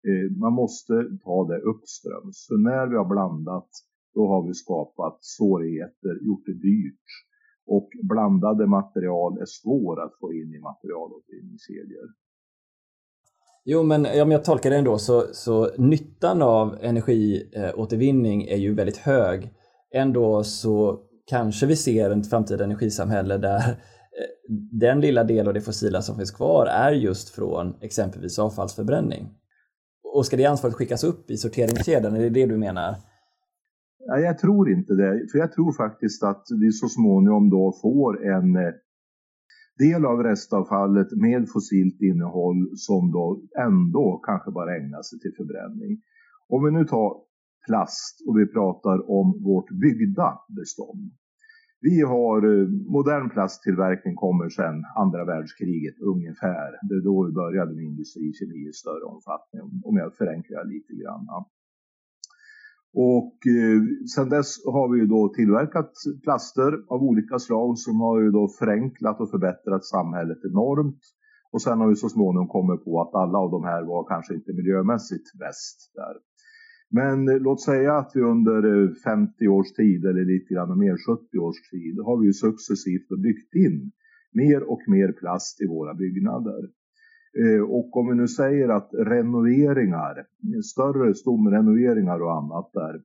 Eh, 0.07 0.37
man 0.37 0.53
måste 0.53 0.93
ta 1.23 1.47
det 1.47 1.59
uppströms. 1.71 2.45
För 2.47 2.57
när 2.57 2.87
vi 2.87 2.95
har 2.95 3.09
blandat, 3.15 3.69
då 4.13 4.27
har 4.27 4.47
vi 4.47 4.53
skapat 4.53 5.17
svårigheter, 5.21 6.25
gjort 6.27 6.45
det 6.45 6.53
dyrt. 6.53 7.07
Och 7.65 7.89
blandade 8.03 8.67
material 8.67 9.37
är 9.41 9.45
svåra 9.45 10.03
att 10.03 10.19
få 10.19 10.33
in 10.33 10.53
i 10.53 10.59
materialåtervinningskedjor. 10.59 12.09
Jo, 13.65 13.83
men 13.83 14.05
om 14.23 14.31
jag 14.31 14.43
tolkar 14.43 14.69
det 14.69 14.75
ändå 14.75 14.97
så, 14.97 15.23
så 15.33 15.69
nyttan 15.77 16.41
av 16.41 16.77
energiåtervinning 16.81 18.43
eh, 18.43 18.53
är 18.53 18.57
ju 18.57 18.73
väldigt 18.73 18.97
hög. 18.97 19.53
Ändå 19.93 20.43
så 20.43 20.99
kanske 21.25 21.65
vi 21.65 21.75
ser 21.75 22.09
ett 22.09 22.29
framtida 22.29 22.63
energisamhälle 22.63 23.37
där 23.37 23.61
Eh, 24.19 24.55
den 24.71 25.01
lilla 25.01 25.23
del 25.23 25.47
av 25.47 25.53
det 25.53 25.61
fossila 25.61 26.01
som 26.01 26.15
finns 26.15 26.31
kvar 26.31 26.65
är 26.65 26.91
just 26.91 27.29
från 27.29 27.73
exempelvis 27.81 28.39
avfallsförbränning. 28.39 29.29
Och 30.13 30.25
ska 30.25 30.37
det 30.37 30.45
ansvaret 30.45 30.75
skickas 30.75 31.03
upp 31.03 31.31
i 31.31 31.37
sorteringskedjan, 31.37 32.15
är 32.15 32.19
det 32.19 32.29
det 32.29 32.45
du 32.45 32.57
menar? 32.57 32.95
Nej, 34.07 34.21
jag 34.23 34.37
tror 34.37 34.69
inte 34.69 34.93
det. 34.93 35.27
För 35.31 35.39
jag 35.39 35.51
tror 35.51 35.73
faktiskt 35.73 36.23
att 36.23 36.45
vi 36.61 36.71
så 36.71 36.87
småningom 36.87 37.49
då 37.49 37.73
får 37.81 38.25
en 38.25 38.55
eh, 38.55 38.73
del 39.77 40.05
av 40.05 40.23
restavfallet 40.23 41.11
med 41.11 41.49
fossilt 41.53 42.01
innehåll 42.01 42.69
som 42.75 43.11
då 43.11 43.41
ändå 43.59 44.21
kanske 44.25 44.51
bara 44.51 44.75
ägnar 44.77 45.01
sig 45.01 45.19
till 45.19 45.33
förbränning. 45.37 46.01
Om 46.47 46.65
vi 46.65 46.71
nu 46.71 46.85
tar 46.85 47.09
plast 47.67 48.15
och 48.27 48.37
vi 48.39 48.45
pratar 48.47 49.11
om 49.19 49.43
vårt 49.43 49.69
byggda 49.83 50.29
bestånd. 50.57 51.11
Vi 51.81 52.01
har 52.01 52.37
eh, 52.51 52.67
modern 52.67 53.29
plasttillverkning 53.29 54.15
kommer 54.15 54.49
sedan 54.49 54.83
andra 54.95 55.25
världskriget 55.25 55.99
ungefär. 55.99 56.69
Det 56.89 56.95
är 56.95 57.03
då 57.03 57.25
vi 57.25 57.31
började 57.31 57.73
med 57.75 57.83
industrikemi 57.83 58.69
i 58.69 58.73
större 58.73 59.03
omfattning 59.03 59.61
om 59.83 59.97
jag 59.97 60.15
förenklar 60.15 60.65
lite 60.65 60.93
grann. 61.01 61.27
Och 62.93 63.37
eh, 63.57 63.81
sedan 64.15 64.29
dess 64.29 64.65
har 64.65 64.87
vi 64.93 64.99
ju 64.99 65.07
då 65.07 65.33
tillverkat 65.37 65.91
plaster 66.23 66.71
av 66.87 67.03
olika 67.03 67.39
slag 67.39 67.77
som 67.77 68.01
har 68.01 68.21
ju 68.21 68.31
då 68.31 68.47
förenklat 68.59 69.21
och 69.21 69.31
förbättrat 69.31 69.85
samhället 69.85 70.37
enormt. 70.51 71.01
Och 71.51 71.61
sen 71.61 71.79
har 71.79 71.87
vi 71.87 71.95
så 71.95 72.09
småningom 72.09 72.47
kommit 72.47 72.83
på 72.85 73.01
att 73.01 73.15
alla 73.15 73.37
av 73.37 73.51
de 73.51 73.63
här 73.63 73.83
var 73.83 74.07
kanske 74.07 74.33
inte 74.35 74.53
miljömässigt 74.53 75.27
bäst 75.39 75.91
där. 75.93 76.15
Men 76.91 77.29
eh, 77.29 77.39
låt 77.39 77.61
säga 77.61 77.93
att 77.93 78.11
vi 78.15 78.21
under 78.21 78.83
eh, 78.83 78.89
50 79.03 79.47
års 79.47 79.71
tid 79.71 80.05
eller 80.05 80.25
lite 80.25 80.53
grann 80.53 80.79
mer 80.79 80.97
70 81.07 81.37
års 81.37 81.69
tid 81.71 81.99
har 82.05 82.17
vi 82.17 82.33
successivt 82.33 83.09
byggt 83.23 83.55
in 83.55 83.91
mer 84.33 84.63
och 84.71 84.81
mer 84.87 85.11
plast 85.11 85.61
i 85.61 85.67
våra 85.67 85.93
byggnader. 85.93 86.69
Eh, 87.41 87.61
och 87.61 87.97
om 87.97 88.09
vi 88.09 88.15
nu 88.15 88.27
säger 88.27 88.69
att 88.69 88.89
renoveringar, 88.93 90.25
större 90.63 91.13
stomrenoveringar 91.13 92.19
och 92.21 92.35
annat 92.41 92.69
där 92.73 92.95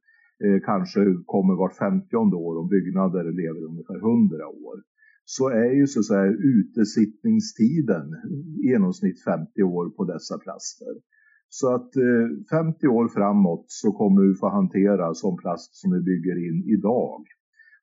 eh, 0.44 0.60
kanske 0.64 1.00
kommer 1.26 1.54
vart 1.54 1.76
50 1.76 2.16
år 2.16 2.58
om 2.60 2.68
byggnader 2.68 3.24
lever 3.24 3.62
ungefär 3.70 3.96
100 3.96 4.48
år. 4.48 4.76
Så 5.24 5.48
är 5.48 5.72
ju 5.80 5.86
så 5.86 6.00
att 6.00 6.06
säga 6.06 6.36
utesittningstiden 6.56 8.06
i 8.62 8.68
genomsnitt 8.68 9.24
50 9.24 9.62
år 9.62 9.90
på 9.96 10.04
dessa 10.04 10.38
plaster. 10.38 10.94
Så 11.48 11.74
att 11.74 11.96
eh, 11.96 12.26
50 12.50 12.86
år 12.86 13.08
framåt 13.08 13.64
så 13.68 13.92
kommer 13.92 14.22
vi 14.22 14.34
få 14.34 14.48
hantera 14.48 15.14
sån 15.14 15.36
plast 15.36 15.76
som 15.76 15.92
vi 15.92 16.00
bygger 16.00 16.36
in 16.48 16.64
idag. 16.78 17.22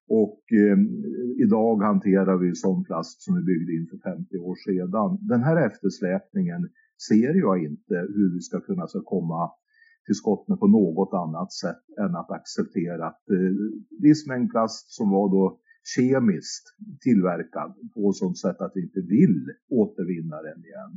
Och 0.07 0.41
eh, 0.63 0.77
idag 1.45 1.75
hanterar 1.83 2.37
vi 2.37 2.55
sån 2.55 2.83
plast 2.83 3.21
som 3.21 3.35
vi 3.35 3.41
byggde 3.41 3.71
in 3.73 3.87
för 3.91 3.97
50 3.97 4.37
år 4.37 4.55
sedan. 4.55 5.27
Den 5.27 5.43
här 5.43 5.57
eftersläpningen 5.67 6.69
ser 7.09 7.33
jag 7.33 7.63
inte 7.63 7.95
hur 8.15 8.33
vi 8.33 8.41
ska 8.41 8.61
kunna 8.61 8.87
så 8.87 9.01
komma 9.01 9.51
till 10.05 10.15
skott 10.15 10.47
med 10.47 10.59
på 10.59 10.67
något 10.67 11.13
annat 11.13 11.53
sätt 11.53 11.83
än 12.03 12.15
att 12.15 12.31
acceptera 12.31 13.07
att 13.07 13.29
eh, 13.29 13.53
viss 14.01 14.27
mängd 14.27 14.51
plast 14.51 14.85
som 14.97 15.09
var 15.09 15.29
då 15.29 15.59
kemiskt 15.95 16.65
tillverkad 17.01 17.71
på 17.93 18.13
sånt 18.13 18.37
sätt 18.37 18.61
att 18.61 18.71
vi 18.75 18.81
inte 18.81 19.01
vill 19.01 19.45
återvinna 19.69 20.37
den 20.41 20.59
igen 20.69 20.93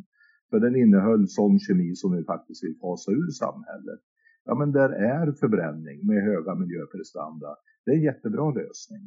för 0.54 0.60
den 0.60 0.76
innehöll 0.76 1.28
sån 1.28 1.58
kemi 1.58 1.90
som 1.94 2.16
vi 2.16 2.24
faktiskt 2.24 2.64
vill 2.64 2.76
fasa 2.80 3.10
ur 3.12 3.30
samhället. 3.42 4.00
Ja 4.44 4.54
men 4.54 4.72
där 4.72 4.90
är 5.14 5.32
förbränning 5.32 5.98
med 6.08 6.22
höga 6.30 6.54
miljöprestanda. 6.54 7.50
Det 7.84 7.90
är 7.92 7.96
en 7.96 8.08
jättebra 8.10 8.46
lösning. 8.50 9.02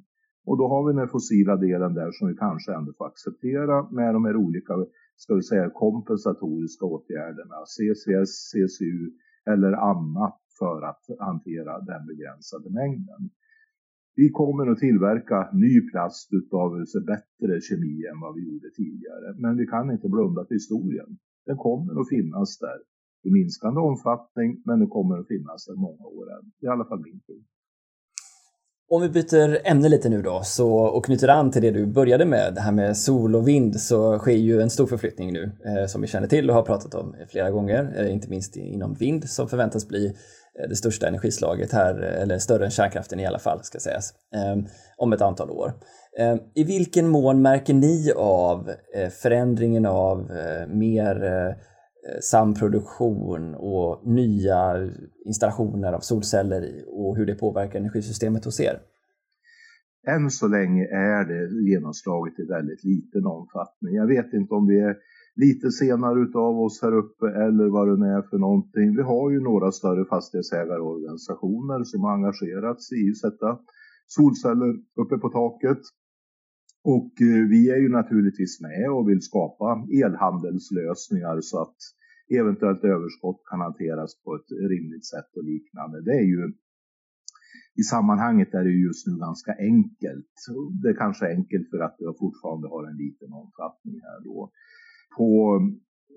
Och 0.48 0.58
då 0.58 0.66
har 0.68 0.82
vi 0.88 1.00
den 1.00 1.14
fossila 1.16 1.56
delen 1.68 1.94
där 1.94 2.12
som 2.12 2.28
vi 2.28 2.36
kanske 2.36 2.74
ändå 2.74 2.92
får 2.98 3.08
acceptera 3.08 3.76
med 3.98 4.14
de 4.14 4.26
här 4.26 4.36
olika, 4.36 4.74
ska 5.16 5.36
vi 5.36 5.44
säga 5.44 5.70
kompensatoriska 5.70 6.86
åtgärderna, 6.86 7.58
CCS, 7.74 8.32
CCU 8.50 9.02
eller 9.52 9.72
annat 9.92 10.40
för 10.60 10.82
att 10.92 11.04
hantera 11.20 11.74
den 11.92 12.04
begränsade 12.12 12.70
mängden. 12.70 13.22
Vi 14.16 14.30
kommer 14.30 14.68
att 14.72 14.78
tillverka 14.86 15.50
ny 15.54 15.74
plast 15.90 16.34
utav 16.40 16.70
bättre 17.14 17.62
kemi 17.62 17.96
än 18.12 18.20
vad 18.24 18.36
vi 18.36 18.42
gjorde 18.48 18.70
tidigare. 18.82 19.28
Men 19.44 19.58
vi 19.58 19.66
kan 19.68 19.92
inte 19.92 20.10
blunda 20.10 20.46
för 20.46 20.54
historien. 20.54 21.18
Den 21.50 21.58
kommer 21.58 22.02
att 22.02 22.10
finnas 22.16 22.50
där 22.66 22.80
i 23.28 23.30
minskande 23.40 23.80
omfattning, 23.90 24.50
men 24.66 24.80
den 24.80 24.90
kommer 24.90 25.16
att 25.20 25.28
finnas 25.28 25.66
där 25.66 25.76
många 25.76 26.06
år 26.18 26.26
än. 26.36 26.46
I 26.66 26.68
alla 26.68 26.86
fall 26.86 27.00
min 27.00 27.20
tid. 27.20 27.44
Om 28.90 29.02
vi 29.02 29.10
byter 29.10 29.68
ämne 29.72 29.90
lite 29.90 30.10
nu 30.10 30.22
då 30.22 30.42
så, 30.44 30.70
och 30.78 31.06
knyter 31.06 31.28
an 31.28 31.52
till 31.52 31.62
det 31.62 31.72
du 31.72 31.86
började 31.86 32.26
med, 32.26 32.54
det 32.56 32.62
här 32.62 32.72
med 32.72 32.98
sol 32.98 33.36
och 33.36 33.48
vind, 33.48 33.80
så 33.82 34.20
sker 34.20 34.32
ju 34.32 34.62
en 34.62 34.70
stor 34.70 34.88
förflyttning 34.88 35.34
nu 35.34 35.44
eh, 35.66 35.86
som 35.88 36.02
vi 36.02 36.08
känner 36.08 36.28
till 36.28 36.50
och 36.50 36.56
har 36.56 36.64
pratat 36.64 36.96
om 36.96 37.16
flera 37.30 37.52
gånger, 37.52 37.94
eh, 37.98 38.14
inte 38.14 38.30
minst 38.30 38.56
inom 38.56 38.94
vind 38.94 39.30
som 39.30 39.48
förväntas 39.48 39.88
bli 39.88 40.16
det 40.70 40.76
största 40.76 41.08
energislaget 41.08 41.72
här, 41.72 41.96
eller 41.96 42.38
större 42.38 42.66
än 42.66 42.72
kärnkraften 42.72 43.20
i 43.20 43.26
alla 43.26 43.40
fall 43.40 43.64
ska 43.64 43.80
sägas, 43.80 44.14
ehm, 44.36 44.66
om 44.98 45.14
ett 45.14 45.22
antal 45.22 45.52
år. 45.52 45.74
Ehm, 46.20 46.40
I 46.54 46.64
vilken 46.64 47.08
mån 47.08 47.42
märker 47.42 47.74
ni 47.74 48.12
av 48.16 48.70
eh, 48.96 49.10
förändringen 49.10 49.86
av 49.86 50.32
eh, 50.32 50.68
mer 50.68 51.24
eh, 51.24 51.56
samproduktion 52.22 53.56
och 53.56 54.08
nya 54.08 54.90
installationer 55.26 55.94
av 55.94 56.00
solceller 56.00 56.84
och 56.88 57.18
hur 57.18 57.26
det 57.26 57.36
påverkar 57.36 57.80
energisystemet 57.80 58.46
hos 58.46 58.60
er? 58.60 58.80
Än 60.08 60.30
så 60.30 60.48
länge 60.48 60.84
är 60.84 61.26
det 61.26 61.72
genomslaget 61.72 62.40
i 62.40 62.44
väldigt 62.44 62.84
liten 62.84 63.26
omfattning. 63.26 63.96
Jag 63.96 64.08
vet 64.08 64.34
inte 64.34 64.54
om 64.54 64.68
vi 64.68 64.80
är 64.80 64.96
lite 65.38 65.72
senare 65.72 66.20
utav 66.20 66.60
oss 66.66 66.82
här 66.82 66.96
uppe 67.04 67.28
eller 67.46 67.68
vad 67.76 67.88
det 67.88 67.98
nu 68.04 68.08
är 68.18 68.22
för 68.30 68.38
någonting. 68.38 68.96
Vi 68.96 69.02
har 69.02 69.32
ju 69.32 69.40
några 69.40 69.72
större 69.72 70.06
fastighetsägarorganisationer 70.06 71.84
som 71.84 72.02
har 72.02 72.14
engagerats 72.14 72.92
i 72.92 73.10
att 73.10 73.18
sätta 73.18 73.60
solceller 74.08 74.72
uppe 75.02 75.18
på 75.18 75.30
taket. 75.30 75.82
Och 76.84 77.14
eh, 77.22 77.44
vi 77.54 77.70
är 77.76 77.80
ju 77.86 77.90
naturligtvis 77.90 78.62
med 78.62 78.92
och 78.96 79.10
vill 79.10 79.22
skapa 79.22 79.68
elhandelslösningar 80.04 81.38
så 81.42 81.62
att 81.62 81.78
eventuellt 82.40 82.84
överskott 82.84 83.42
kan 83.50 83.60
hanteras 83.60 84.12
på 84.24 84.36
ett 84.36 84.52
rimligt 84.72 85.06
sätt 85.06 85.32
och 85.38 85.44
liknande. 85.44 86.02
Det 86.02 86.16
är 86.24 86.28
ju 86.34 86.54
i 87.82 87.84
sammanhanget 87.84 88.54
är 88.54 88.64
det 88.64 88.86
just 88.88 89.08
nu 89.08 89.14
ganska 89.28 89.52
enkelt. 89.60 90.34
Det 90.82 90.90
är 90.90 90.98
kanske 91.04 91.26
enkelt 91.38 91.70
för 91.70 91.80
att 91.80 91.96
vi 92.00 92.06
fortfarande 92.20 92.68
har 92.74 92.84
en 92.90 92.98
liten 93.06 93.32
omfattning 93.42 93.98
här 94.08 94.20
då. 94.24 94.52
På 95.18 95.60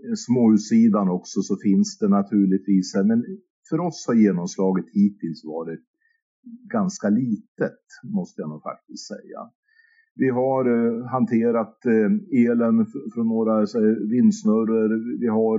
eh, 0.04 0.14
småhussidan 0.26 1.08
också 1.08 1.40
så 1.42 1.56
finns 1.56 1.98
det 1.98 2.08
naturligtvis, 2.08 2.94
men 2.94 3.24
för 3.68 3.80
oss 3.80 4.04
har 4.08 4.14
genomslaget 4.14 4.86
hittills 4.92 5.44
varit 5.44 5.84
ganska 6.72 7.08
litet, 7.08 7.82
måste 8.04 8.40
jag 8.42 8.50
nog 8.50 8.62
faktiskt 8.62 9.08
säga. 9.08 9.40
Vi 10.14 10.28
har 10.28 10.64
eh, 10.76 11.06
hanterat 11.06 11.86
eh, 11.86 12.42
elen 12.44 12.86
från 13.14 13.28
några 13.28 13.66
vindsnurror. 14.10 15.20
Vi 15.20 15.26
har 15.26 15.58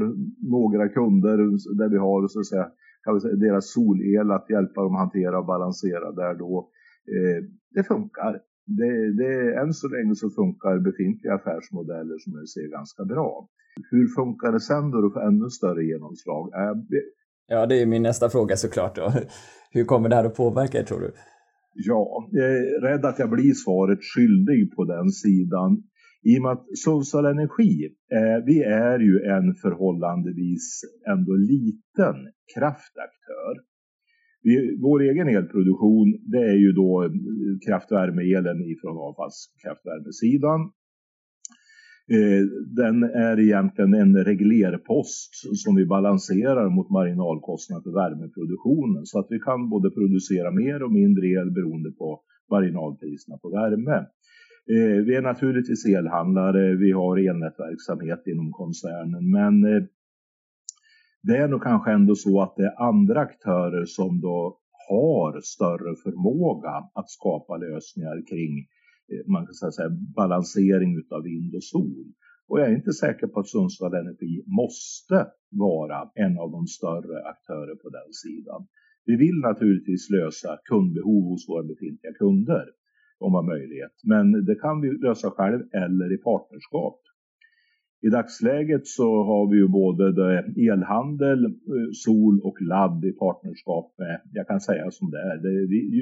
några 0.50 0.90
kunder 0.90 1.38
där 1.78 1.90
vi 1.90 1.98
har 1.98 2.28
så 2.28 2.40
att 2.40 2.48
säga, 2.48 2.68
kan 3.04 3.14
vi 3.14 3.20
säga, 3.20 3.36
deras 3.36 3.74
solel 3.74 4.32
att 4.32 4.50
hjälpa 4.50 4.82
dem 4.82 4.96
att 4.96 5.00
hantera 5.00 5.40
och 5.40 5.46
balansera 5.46 6.12
där 6.12 6.36
då. 6.36 6.70
Eh, 7.16 7.44
det 7.76 7.84
funkar. 7.84 8.42
Det, 8.80 8.94
det, 9.22 9.34
än 9.62 9.74
så 9.74 9.88
länge 9.88 10.16
så 10.16 10.30
funkar 10.30 10.80
befintliga 10.80 11.34
affärsmodeller 11.34 12.18
som 12.24 12.34
jag 12.38 12.48
ser 12.50 12.68
ganska 12.78 13.06
bra. 13.06 13.48
Hur 13.92 14.08
funkar 14.08 14.52
det 14.52 14.60
sen 14.60 14.92
då 14.92 15.12
för 15.14 15.22
ännu 15.28 15.50
större 15.50 15.84
genomslag? 15.84 16.50
Ja, 17.48 17.66
det 17.66 17.82
är 17.82 17.86
min 17.86 18.04
nästa 18.04 18.30
fråga 18.30 18.56
såklart. 18.56 18.96
Då. 18.96 19.14
Hur 19.72 19.86
kommer 19.86 20.10
det 20.10 20.16
här 20.16 20.26
att 20.26 20.36
påverka 20.36 20.80
er 20.80 20.84
tror 20.84 21.00
du? 21.00 21.12
Ja, 21.74 22.28
jag 22.32 22.52
är 22.52 22.82
rädd 22.82 23.06
att 23.06 23.20
jag 23.20 23.30
blir 23.30 23.54
svaret 23.54 24.00
skyldig 24.16 24.76
på 24.76 24.84
den 24.86 25.10
sidan. 25.10 25.84
I 26.24 26.38
och 26.38 26.42
med 26.42 26.52
att 26.52 26.66
Sundsvall 26.84 27.26
Energi, 27.26 27.96
eh, 28.18 28.46
vi 28.46 28.64
är 28.64 29.00
ju 29.00 29.16
en 29.36 29.54
förhållandevis 29.54 30.82
ändå 31.08 31.34
liten 31.34 32.16
kraftaktör. 32.56 33.54
Vi, 34.44 34.78
vår 34.82 35.02
egen 35.02 35.28
elproduktion 35.28 36.20
det 36.32 36.44
är 36.54 36.58
ju 36.66 36.72
då 36.72 37.04
eh, 37.04 37.12
kraftvärmeelen 37.66 38.62
ifrån 38.62 38.98
avfallskraftvärmesidan 38.98 40.72
Eh, 42.16 42.44
den 42.76 43.04
är 43.04 43.40
egentligen 43.40 43.94
en 43.94 44.24
reglerpost 44.24 45.32
som 45.64 45.76
vi 45.76 45.86
balanserar 45.86 46.70
mot 46.70 46.90
marginalkostnaden 46.90 47.84
för 47.84 47.92
värmeproduktionen 47.92 49.06
så 49.06 49.20
att 49.20 49.28
vi 49.30 49.39
kan 49.39 49.70
både 49.70 49.89
producera 49.89 50.52
mer 50.52 50.84
och 50.84 50.92
mindre 50.92 51.28
el 51.28 51.52
beroende 51.52 51.92
på 51.92 52.22
marginalpriserna 52.52 53.38
på 53.38 53.50
värme. 53.50 53.98
Eh, 54.74 54.98
vi 55.06 55.16
är 55.16 55.22
naturligtvis 55.22 55.86
elhandlare, 55.86 56.76
vi 56.76 56.92
har 56.92 57.18
elnätverksamhet 57.18 58.24
inom 58.28 58.52
koncernen 58.52 59.30
men 59.38 59.56
eh, 59.74 59.84
det 61.24 61.38
är 61.38 61.47
nog 61.47 61.63
kanske 61.63 61.91
ändå 61.91 62.15
så 62.15 62.41
att 62.41 62.55
det 62.55 62.65
är 62.65 62.82
andra 62.89 63.19
aktörer 63.19 63.86
som 63.86 64.22
då 64.22 64.57
har 64.89 65.41
större 65.41 65.95
förmåga 66.03 66.74
att 66.93 67.09
skapa 67.09 67.57
lösningar 67.57 68.17
kring 68.30 68.53
eh, 69.11 69.32
man 69.34 69.45
kan 69.45 69.72
säga 69.72 69.89
balansering 70.15 70.97
utav 70.97 71.24
vind 71.24 71.55
och 71.55 71.63
sol. 71.63 72.05
Och 72.47 72.59
jag 72.59 72.67
är 72.67 72.76
inte 72.76 72.93
säker 72.93 73.28
på 73.28 73.39
att 73.39 73.49
Sundsvall 73.49 73.93
Energi 73.93 74.43
måste 74.61 75.28
vara 75.67 75.99
en 76.15 76.38
av 76.43 76.51
de 76.51 76.67
större 76.67 77.17
aktörer 77.34 77.76
på 77.84 77.89
den 77.89 78.09
sidan. 78.24 78.67
Vi 79.05 79.15
vill 79.15 79.38
naturligtvis 79.49 80.09
lösa 80.09 80.57
kundbehov 80.69 81.24
hos 81.32 81.49
våra 81.49 81.63
befintliga 81.63 82.13
kunder 82.13 82.65
om 83.19 83.32
man 83.32 83.45
har 83.45 83.53
möjlighet. 83.55 83.95
Men 84.03 84.45
det 84.45 84.55
kan 84.55 84.82
vi 84.82 84.88
lösa 85.07 85.30
själv 85.32 85.59
eller 85.84 86.13
i 86.13 86.17
partnerskap. 86.17 86.99
I 88.04 88.10
dagsläget 88.10 88.88
så 88.88 89.24
har 89.24 89.52
vi 89.52 89.58
ju 89.58 89.68
både 89.68 90.04
elhandel, 90.72 91.45
eh, 91.45 91.89
sol 92.06 92.41
och 92.43 92.62
ladd 92.62 93.06
i 93.06 93.12
partnerskap 93.12 93.93
med, 93.97 94.22
jag 94.34 94.47
kan 94.47 94.62
säga 94.62 94.91
som 94.91 95.12
det 95.12 95.22
är, 95.22 95.38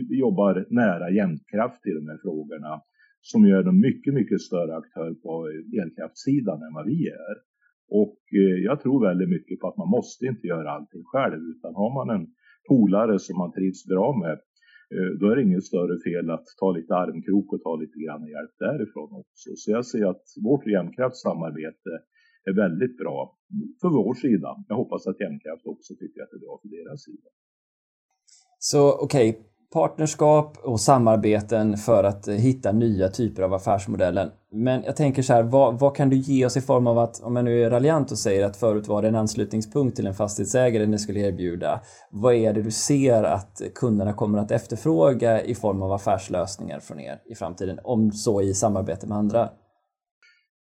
vi 0.09 0.19
jobbar 0.19 0.65
nära 0.69 1.09
Jämtkraft 1.09 1.87
i 1.87 1.91
de 1.93 2.07
här 2.09 2.19
frågorna 2.21 2.81
som 3.21 3.45
gör 3.45 3.63
dem 3.63 3.79
mycket, 3.79 4.13
mycket 4.13 4.41
större 4.41 4.75
aktör 4.77 5.13
på 5.13 5.47
elkraftssidan 5.81 6.61
än 6.63 6.73
vad 6.73 6.85
vi 6.85 7.07
är. 7.07 7.35
Och 7.89 8.19
eh, 8.33 8.57
jag 8.63 8.81
tror 8.81 9.07
väldigt 9.07 9.29
mycket 9.29 9.59
på 9.59 9.67
att 9.67 9.77
man 9.77 9.89
måste 9.89 10.25
inte 10.25 10.47
göra 10.47 10.71
allting 10.71 11.03
själv 11.03 11.41
utan 11.55 11.75
har 11.75 11.91
man 11.97 12.15
en 12.15 12.27
polare 12.69 13.19
som 13.19 13.37
man 13.37 13.51
trivs 13.51 13.85
bra 13.85 14.17
med 14.23 14.39
Eh, 14.95 15.11
då 15.19 15.25
är 15.29 15.35
det 15.35 15.43
inget 15.43 15.63
större 15.63 15.99
fel 16.07 16.29
att 16.29 16.45
ta 16.59 16.71
lite 16.71 16.93
armkrok 16.95 17.53
och 17.53 17.61
ta 17.63 17.75
lite 17.75 17.99
grann 17.99 18.27
hjälp 18.27 18.53
därifrån 18.59 19.09
också. 19.21 19.49
Så 19.55 19.71
jag 19.71 19.85
ser 19.85 20.05
att 20.05 20.25
vårt 20.43 20.67
jämkraftssamarbete 20.67 21.91
är 22.43 22.53
väldigt 22.53 22.97
bra 22.97 23.37
för 23.81 23.89
vår 23.89 24.13
sida. 24.13 24.49
Jag 24.67 24.75
hoppas 24.75 25.07
att 25.07 25.19
Jämkraft 25.19 25.65
också 25.65 25.93
tycker 25.95 26.21
att 26.21 26.29
det 26.31 26.37
är 26.37 26.45
bra 26.47 26.59
för 26.61 26.69
deras 26.69 27.03
sida. 27.03 27.29
Så 28.59 28.81
okej, 29.05 29.29
okay 29.29 29.49
partnerskap 29.73 30.57
och 30.63 30.79
samarbeten 30.79 31.77
för 31.77 32.03
att 32.03 32.27
hitta 32.27 32.71
nya 32.71 33.07
typer 33.07 33.43
av 33.43 33.53
affärsmodeller. 33.53 34.31
Men 34.51 34.83
jag 34.83 34.95
tänker 34.95 35.21
så 35.21 35.33
här, 35.33 35.43
vad, 35.43 35.79
vad, 35.79 35.95
kan 35.95 36.09
du 36.09 36.15
ge 36.15 36.45
oss 36.45 36.57
i 36.57 36.61
form 36.61 36.87
av 36.87 36.99
att, 36.99 37.21
om 37.23 37.35
jag 37.35 37.45
nu 37.45 37.63
är 37.63 37.69
raljant 37.69 38.11
och 38.11 38.17
säger 38.17 38.45
att 38.45 38.57
förut 38.57 38.87
var 38.87 39.01
det 39.01 39.07
en 39.07 39.15
anslutningspunkt 39.15 39.95
till 39.95 40.07
en 40.07 40.13
fastighetsägare 40.13 40.85
ni 40.85 40.97
skulle 40.97 41.19
erbjuda. 41.19 41.81
Vad 42.11 42.35
är 42.35 42.53
det 42.53 42.61
du 42.61 42.71
ser 42.71 43.23
att 43.23 43.61
kunderna 43.75 44.13
kommer 44.13 44.37
att 44.37 44.51
efterfråga 44.51 45.43
i 45.43 45.55
form 45.55 45.81
av 45.81 45.91
affärslösningar 45.91 46.79
från 46.79 46.99
er 46.99 47.21
i 47.31 47.35
framtiden, 47.35 47.79
om 47.83 48.11
så 48.11 48.41
i 48.41 48.53
samarbete 48.53 49.07
med 49.07 49.17
andra? 49.17 49.49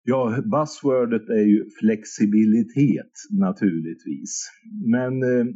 Ja, 0.03 0.43
buzzwordet 0.45 1.29
är 1.29 1.47
ju 1.47 1.65
flexibilitet 1.81 3.13
naturligtvis. 3.31 4.51
Men 4.87 5.23
eh, 5.23 5.47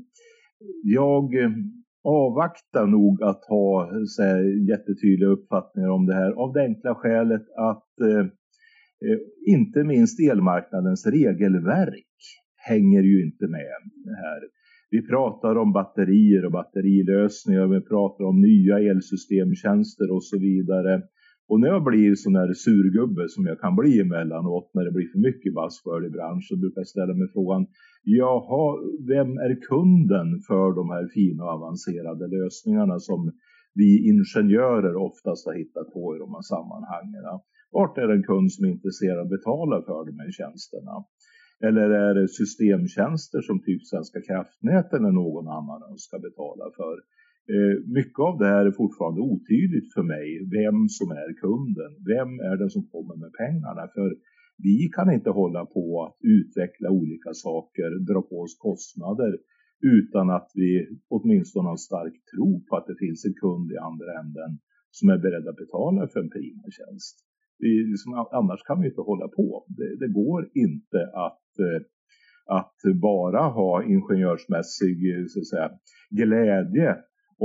jag 0.82 1.34
eh, 1.34 1.50
avvakta 2.04 2.86
nog 2.86 3.22
att 3.22 3.44
ha 3.44 3.90
så 4.06 4.22
här, 4.22 4.68
jättetydliga 4.70 5.28
uppfattningar 5.28 5.88
om 5.88 6.06
det 6.06 6.14
här 6.14 6.30
av 6.32 6.52
det 6.52 6.60
enkla 6.60 6.94
skälet 6.94 7.42
att 7.56 8.00
eh, 8.00 8.26
eh, 9.06 9.18
inte 9.46 9.84
minst 9.84 10.20
elmarknadens 10.20 11.06
regelverk 11.06 12.06
hänger 12.56 13.02
ju 13.02 13.24
inte 13.24 13.46
med 13.46 13.80
här. 14.16 14.40
Vi 14.90 15.06
pratar 15.06 15.56
om 15.56 15.72
batterier 15.72 16.44
och 16.44 16.52
batterilösningar, 16.52 17.66
vi 17.66 17.80
pratar 17.80 18.24
om 18.24 18.40
nya 18.40 18.78
elsystemtjänster 18.78 20.12
och 20.12 20.24
så 20.24 20.38
vidare. 20.38 21.02
Och 21.50 21.60
när 21.60 21.68
jag 21.68 21.84
blir 21.84 22.14
sån 22.14 22.36
här 22.40 22.52
surgubbe 22.64 23.24
som 23.34 23.42
jag 23.50 23.58
kan 23.60 23.74
bli 23.80 23.92
emellanåt 24.00 24.70
när 24.74 24.84
det 24.84 24.94
blir 24.96 25.08
för 25.12 25.22
mycket 25.28 25.52
buzzword 25.58 26.04
i 26.08 26.10
branschen 26.16 26.60
brukar 26.60 26.80
jag 26.84 26.92
ställa 26.94 27.14
mig 27.20 27.28
frågan 27.34 27.62
Jaha, 28.20 28.64
vem 29.12 29.30
är 29.46 29.52
kunden 29.70 30.28
för 30.48 30.68
de 30.80 30.84
här 30.94 31.06
fina 31.16 31.40
och 31.44 31.54
avancerade 31.58 32.24
lösningarna 32.36 32.96
som 33.08 33.20
vi 33.80 33.88
ingenjörer 34.10 34.94
oftast 35.08 35.46
har 35.46 35.54
hittat 35.62 35.88
på 35.94 36.02
i 36.14 36.18
de 36.24 36.28
här 36.34 36.46
sammanhangen? 36.54 37.24
Vart 37.76 37.98
är 37.98 38.08
en 38.16 38.26
kund 38.30 38.48
som 38.52 38.64
är 38.64 38.70
intresserad 38.76 39.18
av 39.18 39.24
att 39.24 39.36
betala 39.36 39.76
för 39.88 40.00
de 40.08 40.14
här 40.22 40.30
tjänsterna? 40.38 40.94
Eller 41.68 41.88
är 42.06 42.12
det 42.18 42.28
systemtjänster 42.40 43.40
som 43.48 43.56
typ 43.66 43.82
Svenska 43.90 44.20
kraftnät 44.28 44.88
eller 44.96 45.12
någon 45.22 45.48
annan 45.58 45.80
önskar 45.90 46.18
betala 46.28 46.66
för? 46.78 46.96
Eh, 47.54 47.76
mycket 47.98 48.20
av 48.28 48.38
det 48.38 48.46
här 48.54 48.66
är 48.66 48.80
fortfarande 48.82 49.20
otydligt 49.20 49.88
för 49.94 50.02
mig, 50.02 50.26
vem 50.58 50.78
som 50.98 51.08
är 51.10 51.30
kunden. 51.44 51.90
Vem 52.14 52.30
är 52.50 52.56
den 52.56 52.70
som 52.76 52.84
kommer 52.94 53.16
med 53.22 53.32
pengarna? 53.42 53.82
För 53.94 54.10
vi 54.68 54.78
kan 54.96 55.12
inte 55.12 55.30
hålla 55.30 55.66
på 55.66 55.84
att 56.04 56.16
utveckla 56.36 56.90
olika 56.90 57.30
saker, 57.32 57.88
dra 58.10 58.22
på 58.22 58.36
oss 58.44 58.56
kostnader 58.58 59.32
utan 59.98 60.30
att 60.30 60.50
vi 60.54 60.88
åtminstone 61.08 61.68
har 61.68 61.76
stark 61.76 62.14
tro 62.32 62.64
på 62.66 62.76
att 62.76 62.86
det 62.86 62.98
finns 63.04 63.24
en 63.24 63.34
kund 63.34 63.72
i 63.72 63.76
andra 63.76 64.10
änden 64.20 64.58
som 64.90 65.08
är 65.08 65.18
beredd 65.18 65.48
att 65.48 65.62
betala 65.64 66.08
för 66.08 66.20
en 66.20 66.30
prima 66.30 66.62
tjänst. 66.78 67.14
Vi, 67.58 67.72
liksom, 67.90 68.26
annars 68.32 68.62
kan 68.62 68.80
vi 68.80 68.88
inte 68.88 69.00
hålla 69.00 69.28
på. 69.28 69.66
Det, 69.68 69.96
det 70.02 70.08
går 70.20 70.50
inte 70.54 71.00
att, 71.28 71.48
eh, 71.66 71.80
att 72.58 73.00
bara 73.00 73.42
ha 73.58 73.84
ingenjörsmässig 73.84 74.96
eh, 75.12 75.24
så 75.28 75.40
att 75.40 75.46
säga, 75.46 75.70
glädje 76.10 76.96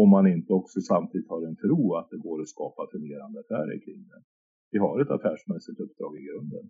om 0.02 0.10
man 0.16 0.26
inte 0.36 0.54
också 0.60 0.78
samtidigt 0.82 1.30
har 1.30 1.42
en 1.50 1.58
tro 1.64 1.96
att 2.00 2.10
det 2.12 2.20
går 2.28 2.38
att 2.42 2.54
skapa 2.56 2.82
fungerande 2.94 3.38
affärer 3.40 3.78
kring 3.86 4.02
det. 4.10 4.20
Vi 4.74 4.78
har 4.86 4.96
ett 5.02 5.12
affärsmässigt 5.18 5.80
uppdrag 5.86 6.12
i 6.20 6.24
grunden. 6.30 6.66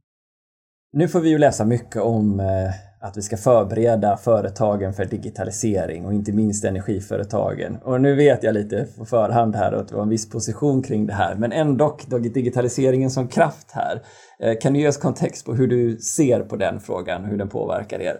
Nu 0.97 1.07
får 1.07 1.19
vi 1.19 1.29
ju 1.29 1.37
läsa 1.37 1.65
mycket 1.65 2.01
om 2.01 2.39
eh, 2.39 3.07
att 3.07 3.17
vi 3.17 3.21
ska 3.21 3.37
förbereda 3.37 4.17
företagen 4.17 4.93
för 4.93 5.05
digitalisering 5.05 6.05
och 6.05 6.13
inte 6.13 6.31
minst 6.31 6.65
energiföretagen. 6.65 7.77
Och 7.83 8.01
nu 8.01 8.15
vet 8.15 8.43
jag 8.43 8.53
lite 8.53 8.87
på 8.97 9.05
förhand 9.05 9.55
här 9.55 9.71
att 9.71 9.91
vi 9.91 9.95
har 9.95 10.03
en 10.03 10.09
viss 10.09 10.29
position 10.29 10.81
kring 10.83 11.05
det 11.05 11.13
här, 11.13 11.35
men 11.35 11.51
ändå 11.51 11.97
digitaliseringen 12.33 13.09
som 13.09 13.27
kraft 13.27 13.71
här. 13.71 14.01
Eh, 14.39 14.57
kan 14.61 14.73
du 14.73 14.79
ge 14.79 14.87
oss 14.87 14.97
kontext 14.97 15.45
på 15.45 15.53
hur 15.53 15.67
du 15.67 15.97
ser 15.97 16.39
på 16.39 16.55
den 16.55 16.79
frågan, 16.79 17.25
hur 17.25 17.37
den 17.37 17.49
påverkar 17.49 18.01
er? 18.01 18.17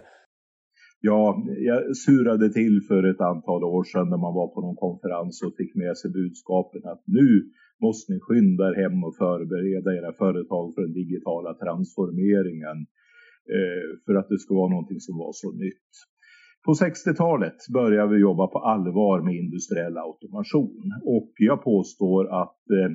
Ja, 1.08 1.22
jag 1.68 1.96
surade 1.96 2.52
till 2.52 2.76
för 2.88 3.02
ett 3.10 3.20
antal 3.20 3.64
år 3.64 3.84
sedan 3.84 4.08
när 4.10 4.20
man 4.26 4.34
var 4.40 4.48
på 4.54 4.60
någon 4.60 4.82
konferens 4.86 5.42
och 5.44 5.54
fick 5.60 5.72
med 5.82 5.94
sig 5.98 6.10
budskapen 6.20 6.82
att 6.92 7.02
nu 7.18 7.28
måste 7.84 8.12
ni 8.12 8.18
skynda 8.26 8.64
er 8.70 8.76
hem 8.82 9.04
och 9.06 9.16
förbereda 9.22 9.90
era 9.98 10.12
företag 10.22 10.64
för 10.74 10.82
den 10.82 10.96
digitala 11.02 11.50
transformeringen. 11.64 12.78
Eh, 13.56 13.86
för 14.04 14.14
att 14.18 14.28
det 14.28 14.38
skulle 14.38 14.60
vara 14.62 14.74
någonting 14.76 15.00
som 15.06 15.14
var 15.24 15.32
så 15.42 15.50
nytt. 15.64 15.90
På 16.64 16.72
60-talet 16.84 17.58
började 17.78 18.10
vi 18.14 18.20
jobba 18.28 18.46
på 18.54 18.58
allvar 18.58 19.16
med 19.26 19.34
industriell 19.44 19.96
automation 20.06 20.84
och 21.16 21.32
jag 21.48 21.58
påstår 21.70 22.22
att 22.42 22.62
eh, 22.78 22.90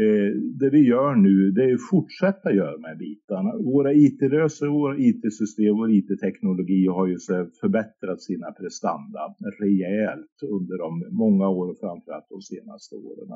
eh, 0.00 0.30
det 0.60 0.70
vi 0.70 0.88
gör 0.88 1.14
nu 1.14 1.50
det 1.50 1.64
är 1.64 1.74
att 1.74 1.90
fortsätta 1.90 2.52
göra 2.52 2.72
de 2.72 2.84
här 2.84 2.96
bitarna. 2.96 3.56
Våra 3.56 3.92
IT-lösare, 3.92 4.70
våra 4.70 4.96
IT-system, 4.98 5.76
vår 5.76 5.90
IT-teknologi 5.90 6.86
har 6.86 7.06
ju 7.06 7.18
så 7.18 7.48
förbättrat 7.60 8.22
sina 8.22 8.52
prestanda 8.52 9.34
rejält 9.60 10.36
under 10.42 10.78
de 10.78 11.16
många 11.16 11.48
åren, 11.48 11.76
framförallt 11.80 12.28
de 12.28 12.42
senaste 12.42 12.94
åren. 12.96 13.28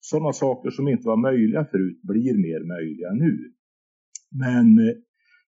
Sådana 0.00 0.32
saker 0.32 0.70
som 0.70 0.88
inte 0.88 1.08
var 1.08 1.16
möjliga 1.16 1.64
förut 1.64 2.00
blir 2.02 2.34
mer 2.34 2.62
möjliga 2.76 3.12
nu. 3.12 3.52
Men 4.44 4.78
eh, 4.78 4.94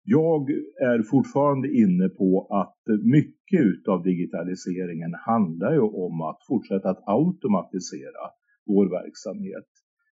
jag 0.09 0.49
är 0.81 1.03
fortfarande 1.03 1.67
inne 1.77 2.09
på 2.09 2.47
att 2.61 2.81
mycket 3.03 3.87
av 3.87 4.03
digitaliseringen 4.03 5.13
handlar 5.13 5.73
ju 5.73 5.79
om 5.79 6.21
att 6.21 6.39
fortsätta 6.47 6.89
att 6.89 7.03
automatisera 7.05 8.23
vår 8.65 8.89
verksamhet 8.89 9.67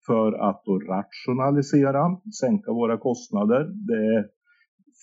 för 0.08 0.32
att 0.50 0.62
då 0.66 0.80
rationalisera, 0.80 2.04
sänka 2.42 2.72
våra 2.72 2.98
kostnader. 2.98 3.62
Det 3.88 4.06
är 4.16 4.30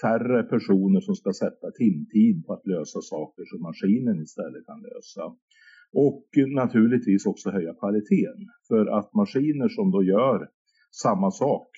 färre 0.02 0.42
personer 0.42 1.00
som 1.00 1.14
ska 1.14 1.32
sätta 1.32 1.70
timtid 1.70 2.46
på 2.46 2.52
att 2.52 2.66
lösa 2.66 3.00
saker 3.00 3.44
som 3.50 3.62
maskinen 3.62 4.22
istället 4.22 4.66
kan 4.66 4.80
lösa. 4.88 5.24
Och 5.92 6.28
naturligtvis 6.62 7.26
också 7.26 7.50
höja 7.50 7.74
kvaliteten. 7.74 8.40
För 8.68 8.86
att 8.98 9.14
maskiner 9.14 9.68
som 9.68 9.90
då 9.90 10.02
gör 10.02 10.48
samma 11.02 11.30
sak 11.30 11.68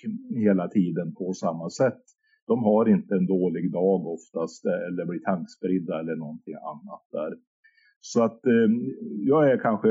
hela 0.47 0.69
tiden 0.69 1.15
på 1.15 1.33
samma 1.33 1.71
sätt, 1.71 2.03
de 2.47 2.65
har 2.65 2.89
inte 2.89 3.15
en 3.15 3.27
dålig 3.27 3.73
dag 3.73 4.07
oftast 4.07 4.65
eller 4.65 5.07
blir 5.07 5.21
tankspridda 5.21 6.01
eller 6.01 6.17
någonting 6.17 6.55
annat 6.55 7.05
där. 7.13 7.33
Så 8.01 8.23
att 8.23 8.47
eh, 8.47 8.71
jag 9.27 9.51
är 9.53 9.59
kanske 9.59 9.89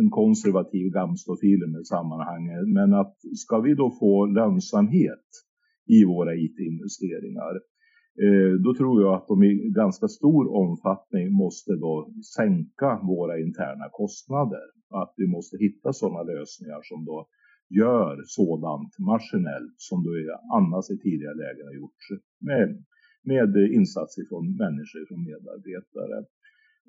en 0.00 0.10
konservativ 0.10 0.90
gamstofil 0.90 1.60
i 1.80 1.84
sammanhanget. 1.84 2.68
Men 2.68 2.94
att 2.94 3.16
ska 3.36 3.60
vi 3.60 3.74
då 3.74 3.90
få 4.00 4.26
lönsamhet 4.26 5.28
i 5.86 6.04
våra 6.04 6.34
IT-investeringar 6.34 7.54
eh, 8.24 8.52
då 8.64 8.74
tror 8.74 9.02
jag 9.02 9.14
att 9.14 9.28
de 9.28 9.42
i 9.42 9.70
ganska 9.74 10.08
stor 10.08 10.54
omfattning 10.62 11.32
måste 11.32 11.72
då 11.72 12.12
sänka 12.36 13.00
våra 13.02 13.38
interna 13.38 13.86
kostnader. 13.92 14.66
Att 14.90 15.14
vi 15.16 15.26
måste 15.26 15.56
hitta 15.56 15.92
sådana 15.92 16.22
lösningar 16.22 16.80
som 16.82 17.04
då 17.04 17.26
gör 17.68 18.22
sådant 18.26 18.98
maskinellt 18.98 19.74
som 19.76 20.02
du 20.02 20.12
annars 20.58 20.90
i 20.90 20.98
tidigare 20.98 21.34
lägen 21.44 21.66
har 21.66 21.74
gjorts 21.74 22.04
med, 22.40 22.84
med 23.30 23.50
insatser 23.78 24.22
från 24.28 24.44
människor, 24.56 25.02
från 25.08 25.24
medarbetare. 25.30 26.24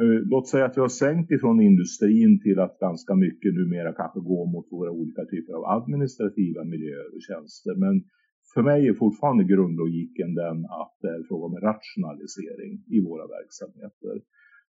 Eh, 0.02 0.20
låt 0.34 0.48
säga 0.48 0.66
att 0.66 0.78
vi 0.78 0.82
har 0.82 0.96
sänkt 1.06 1.32
ifrån 1.32 1.62
industrin 1.62 2.40
till 2.44 2.60
att 2.60 2.80
ganska 2.80 3.16
mycket 3.16 3.54
numera 3.54 3.94
kanske 3.94 4.20
gå 4.20 4.46
mot 4.46 4.68
våra 4.72 4.92
olika 4.92 5.26
typer 5.26 5.54
av 5.54 5.66
administrativa 5.66 6.64
miljöer 6.64 7.16
och 7.16 7.22
tjänster. 7.28 7.76
Men 7.76 8.04
för 8.54 8.62
mig 8.62 8.88
är 8.88 8.94
fortfarande 8.94 9.44
grundlogiken 9.44 10.36
den 10.36 10.66
att 10.66 10.96
det 11.02 11.08
är 11.08 11.24
fråga 11.28 11.46
om 11.46 11.56
rationalisering 11.70 12.74
i 12.96 13.00
våra 13.08 13.26
verksamheter. 13.38 14.16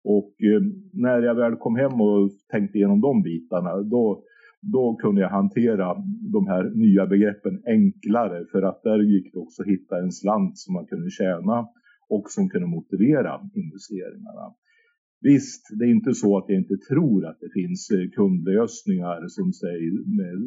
Och 0.03 0.33
eh, 0.49 0.61
när 0.93 1.21
jag 1.21 1.35
väl 1.35 1.55
kom 1.55 1.75
hem 1.75 2.01
och 2.01 2.31
tänkte 2.51 2.77
igenom 2.77 3.01
de 3.01 3.21
bitarna, 3.21 3.81
då, 3.81 4.23
då 4.61 4.95
kunde 4.95 5.21
jag 5.21 5.29
hantera 5.29 5.87
de 6.35 6.47
här 6.47 6.63
nya 6.75 7.05
begreppen 7.07 7.61
enklare 7.65 8.45
för 8.51 8.61
att 8.61 8.83
där 8.83 8.99
gick 8.99 9.33
det 9.33 9.39
också 9.39 9.61
att 9.61 9.67
hitta 9.67 9.97
en 9.99 10.11
slant 10.11 10.57
som 10.57 10.73
man 10.73 10.85
kunde 10.85 11.09
tjäna 11.09 11.67
och 12.09 12.25
som 12.29 12.49
kunde 12.49 12.67
motivera 12.67 13.41
investeringarna. 13.55 14.45
Visst, 15.21 15.63
det 15.79 15.85
är 15.85 15.89
inte 15.89 16.13
så 16.13 16.37
att 16.37 16.45
jag 16.47 16.57
inte 16.57 16.77
tror 16.77 17.25
att 17.25 17.39
det 17.39 17.51
finns 17.59 17.91
eh, 17.91 18.09
kundlösningar 18.17 19.27
som 19.27 19.53
säger 19.53 19.91
med, 20.19 20.37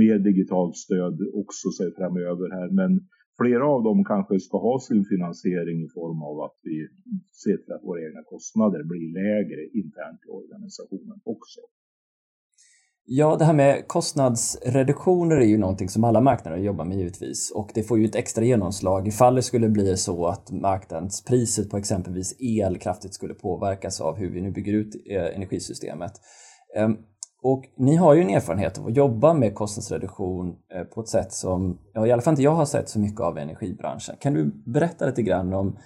med 0.00 0.22
digitalt 0.30 0.76
stöd 0.76 1.16
också 1.42 1.70
sig 1.70 1.94
framöver 1.94 2.50
här, 2.58 2.70
men 2.80 2.92
flera 3.40 3.66
av 3.74 3.82
dem 3.88 4.04
kanske 4.04 4.40
ska 4.40 4.56
ha 4.58 4.80
sin 4.80 5.04
finansiering 5.04 5.78
i 5.86 5.88
form 5.88 6.22
av 6.22 6.36
att 6.46 6.58
vi 6.62 6.88
ser 7.42 7.56
till 7.56 7.72
att 7.72 7.88
våra 7.88 8.00
egna 8.06 8.22
kostnader 8.32 8.82
blir 8.90 9.12
lägre 9.22 9.62
internt 9.80 10.20
i 10.26 10.30
organisationen 10.40 11.18
också. 11.24 11.60
Ja, 13.06 13.36
det 13.36 13.44
här 13.44 13.52
med 13.52 13.88
kostnadsreduktioner 13.88 15.36
är 15.36 15.46
ju 15.46 15.58
någonting 15.58 15.88
som 15.88 16.04
alla 16.04 16.20
marknader 16.20 16.58
jobbar 16.58 16.84
med 16.84 16.98
givetvis 16.98 17.52
och 17.54 17.70
det 17.74 17.82
får 17.82 17.98
ju 17.98 18.04
ett 18.04 18.14
extra 18.14 18.44
genomslag 18.44 19.08
ifall 19.08 19.34
det 19.34 19.42
skulle 19.42 19.68
bli 19.68 19.96
så 19.96 20.26
att 20.26 20.50
marknadspriset 20.50 21.70
på 21.70 21.76
exempelvis 21.76 22.36
el 22.38 22.78
kraftigt 22.78 23.14
skulle 23.14 23.34
påverkas 23.34 24.00
av 24.00 24.16
hur 24.16 24.30
vi 24.30 24.40
nu 24.40 24.50
bygger 24.50 24.72
ut 24.72 24.94
eh, 25.10 25.36
energisystemet. 25.36 26.12
Ehm, 26.76 26.96
och 27.42 27.64
ni 27.78 27.96
har 27.96 28.14
ju 28.14 28.22
en 28.22 28.30
erfarenhet 28.30 28.78
av 28.78 28.86
att 28.86 28.96
jobba 28.96 29.34
med 29.34 29.54
kostnadsreduktion 29.54 30.48
eh, 30.48 30.84
på 30.84 31.00
ett 31.00 31.08
sätt 31.08 31.32
som 31.32 31.78
ja, 31.92 32.06
i 32.06 32.12
alla 32.12 32.22
fall 32.22 32.32
inte 32.32 32.42
jag 32.42 32.54
har 32.54 32.66
sett 32.66 32.88
så 32.88 32.98
mycket 32.98 33.20
av 33.20 33.38
i 33.38 33.40
energibranschen. 33.40 34.16
Kan 34.20 34.34
du 34.34 34.62
berätta 34.72 35.06
lite 35.06 35.22
grann 35.22 35.52
om 35.52 35.78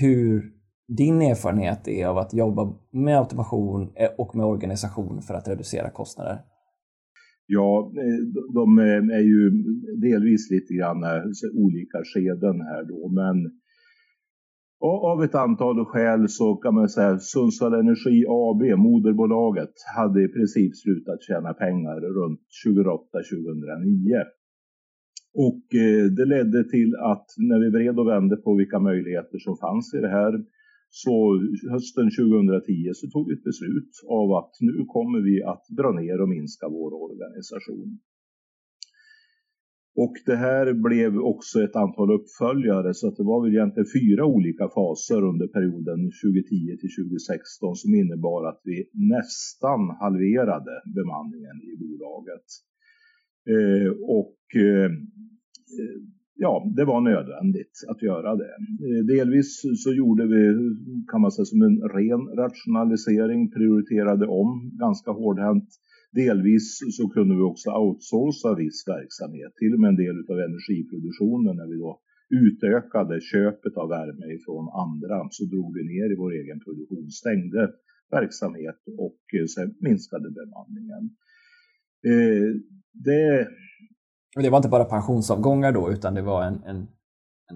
hur 0.00 0.42
din 0.88 1.22
erfarenhet 1.22 1.88
är 1.88 2.06
av 2.06 2.18
att 2.18 2.34
jobba 2.34 2.74
med 2.90 3.18
automation 3.18 3.92
eh, 3.96 4.10
och 4.18 4.36
med 4.36 4.46
organisation 4.46 5.22
för 5.22 5.34
att 5.34 5.48
reducera 5.48 5.90
kostnader? 5.90 6.38
Ja, 7.46 7.92
eh, 7.96 8.20
de 8.54 8.78
eh, 8.78 9.16
är 9.18 9.22
ju 9.34 9.50
delvis 10.00 10.50
lite 10.50 10.74
grann 10.74 11.04
olika 11.54 11.98
skeden 12.04 12.60
här 12.60 12.84
då, 12.84 13.08
men 13.08 13.58
av 14.84 15.24
ett 15.24 15.34
antal 15.34 15.84
skäl 15.84 16.28
så 16.28 16.54
kan 16.54 16.74
man 16.74 16.88
säga 16.88 17.08
att 17.08 17.22
Sundsvall 17.22 17.74
Energi 17.74 18.24
AB, 18.28 18.78
moderbolaget, 18.78 19.74
hade 19.96 20.24
i 20.24 20.28
princip 20.28 20.76
slutat 20.76 21.22
tjäna 21.22 21.52
pengar 21.54 22.00
runt 22.00 22.40
2008-2009. 22.66 24.22
Och 25.34 25.62
det 26.16 26.24
ledde 26.24 26.70
till 26.70 26.96
att 26.96 27.26
när 27.36 27.58
vi 27.58 27.70
vred 27.70 27.98
och 27.98 28.08
vände 28.08 28.36
på 28.36 28.54
vilka 28.54 28.78
möjligheter 28.78 29.38
som 29.38 29.56
fanns 29.56 29.94
i 29.94 29.98
det 29.98 30.10
här 30.10 30.32
så 30.94 31.14
hösten 31.74 32.08
2010 32.10 32.90
så 32.94 33.06
tog 33.10 33.24
vi 33.28 33.34
ett 33.34 33.48
beslut 33.50 33.92
av 34.20 34.28
att 34.40 34.52
nu 34.68 34.76
kommer 34.94 35.20
vi 35.28 35.36
att 35.52 35.64
dra 35.78 35.90
ner 36.00 36.20
och 36.22 36.28
minska 36.28 36.66
vår 36.68 36.92
organisation. 37.06 37.90
Och 40.02 40.14
det 40.26 40.36
här 40.36 40.66
blev 40.86 41.12
också 41.32 41.56
ett 41.62 41.76
antal 41.84 42.10
uppföljare 42.18 42.94
så 42.94 43.08
att 43.08 43.16
det 43.16 43.30
var 43.32 43.40
väl 43.42 43.54
egentligen 43.54 43.94
fyra 43.98 44.24
olika 44.36 44.66
faser 44.76 45.20
under 45.30 45.46
perioden 45.56 46.00
2010 46.24 46.76
till 46.80 46.92
2016 46.98 47.76
som 47.82 47.90
innebar 48.00 48.40
att 48.50 48.60
vi 48.64 48.76
nästan 49.14 49.80
halverade 50.02 50.74
bemanningen 50.98 51.56
i 51.70 51.72
bolaget. 51.82 52.46
Eh, 53.54 53.90
och 54.20 54.40
eh, 54.66 54.90
ja, 56.34 56.72
det 56.76 56.84
var 56.84 57.00
nödvändigt 57.00 57.76
att 57.90 58.02
göra 58.02 58.36
det. 58.36 58.54
Eh, 58.86 59.04
delvis 59.14 59.62
så 59.84 59.92
gjorde 59.92 60.24
vi, 60.26 60.42
kan 61.10 61.20
man 61.20 61.32
säga, 61.32 61.44
som 61.44 61.62
en 61.62 61.78
ren 61.96 62.24
rationalisering, 62.42 63.50
prioriterade 63.50 64.26
om 64.26 64.70
ganska 64.84 65.10
hårdhänt. 65.10 65.68
Delvis 66.12 66.78
så 66.96 67.08
kunde 67.08 67.34
vi 67.34 67.42
också 67.42 67.70
outsourca 67.70 68.54
viss 68.54 68.84
verksamhet, 68.96 69.52
till 69.56 69.74
och 69.74 69.80
med 69.80 69.88
en 69.88 70.02
del 70.04 70.16
av 70.32 70.38
energiproduktionen 70.48 71.56
när 71.56 71.68
vi 71.72 71.76
då 71.84 72.00
utökade 72.42 73.20
köpet 73.20 73.74
av 73.82 73.88
värme 73.88 74.26
ifrån 74.38 74.66
andra 74.84 75.16
så 75.30 75.44
drog 75.44 75.68
vi 75.76 75.82
ner 75.92 76.08
i 76.12 76.20
vår 76.22 76.32
egen 76.40 76.60
produktion, 76.64 77.10
stängde 77.10 77.62
verksamhet 78.10 78.80
och 79.04 79.20
eh, 79.38 79.46
sen 79.54 79.68
minskade 79.88 80.28
bemanningen. 80.40 81.04
Eh, 82.10 82.50
det 82.92 83.48
och 84.36 84.42
det 84.42 84.50
var 84.50 84.58
inte 84.58 84.68
bara 84.68 84.84
pensionsavgångar 84.84 85.72
då, 85.72 85.92
utan 85.92 86.14
det 86.14 86.22
var 86.22 86.42
en, 86.42 86.58
en, 86.64 86.78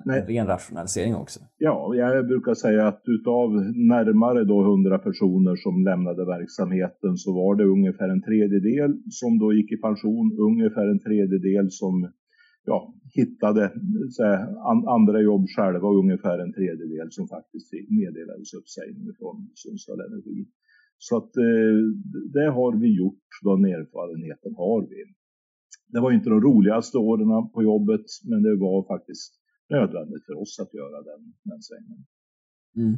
en 0.04 0.26
ren 0.26 0.46
rationalisering 0.46 1.14
också? 1.14 1.40
Ja, 1.58 1.94
jag 1.94 2.26
brukar 2.26 2.54
säga 2.54 2.88
att 2.88 3.02
utav 3.06 3.48
närmare 3.94 4.44
då 4.44 4.58
100 4.62 4.98
personer 4.98 5.56
som 5.56 5.84
lämnade 5.84 6.24
verksamheten 6.24 7.16
så 7.16 7.32
var 7.34 7.54
det 7.54 7.64
ungefär 7.64 8.08
en 8.08 8.22
tredjedel 8.22 8.90
som 9.10 9.38
då 9.38 9.52
gick 9.52 9.72
i 9.72 9.76
pension, 9.76 10.26
ungefär 10.48 10.86
en 10.92 11.00
tredjedel 11.00 11.66
som 11.70 12.12
ja, 12.64 12.94
hittade 13.14 13.72
här, 14.18 14.38
andra 14.96 15.20
jobb 15.20 15.44
själva 15.56 15.88
och 15.88 15.98
ungefär 15.98 16.38
en 16.38 16.52
tredjedel 16.52 17.08
som 17.10 17.28
faktiskt 17.28 17.72
meddelades 18.00 18.54
uppsägning 18.60 19.08
från 19.18 19.36
Sundsvall 19.54 20.00
Energi. 20.00 20.46
Så 20.98 21.16
att 21.16 21.36
eh, 21.36 21.76
det 22.36 22.48
har 22.58 22.72
vi 22.82 22.96
gjort, 22.96 23.28
den 23.42 23.64
erfarenheten 23.64 24.54
har 24.54 24.80
vi. 24.90 25.15
Det 25.96 26.02
var 26.02 26.12
inte 26.12 26.30
de 26.30 26.40
roligaste 26.40 26.98
åren 26.98 27.50
på 27.54 27.62
jobbet, 27.62 28.06
men 28.30 28.42
det 28.42 28.56
var 28.66 28.76
faktiskt 28.94 29.30
nödvändigt 29.70 30.24
för 30.26 30.40
oss 30.42 30.60
att 30.62 30.74
göra 30.74 30.98
den, 31.08 31.20
den 31.44 31.62
svängen. 31.62 31.98
Mm. 32.76 32.96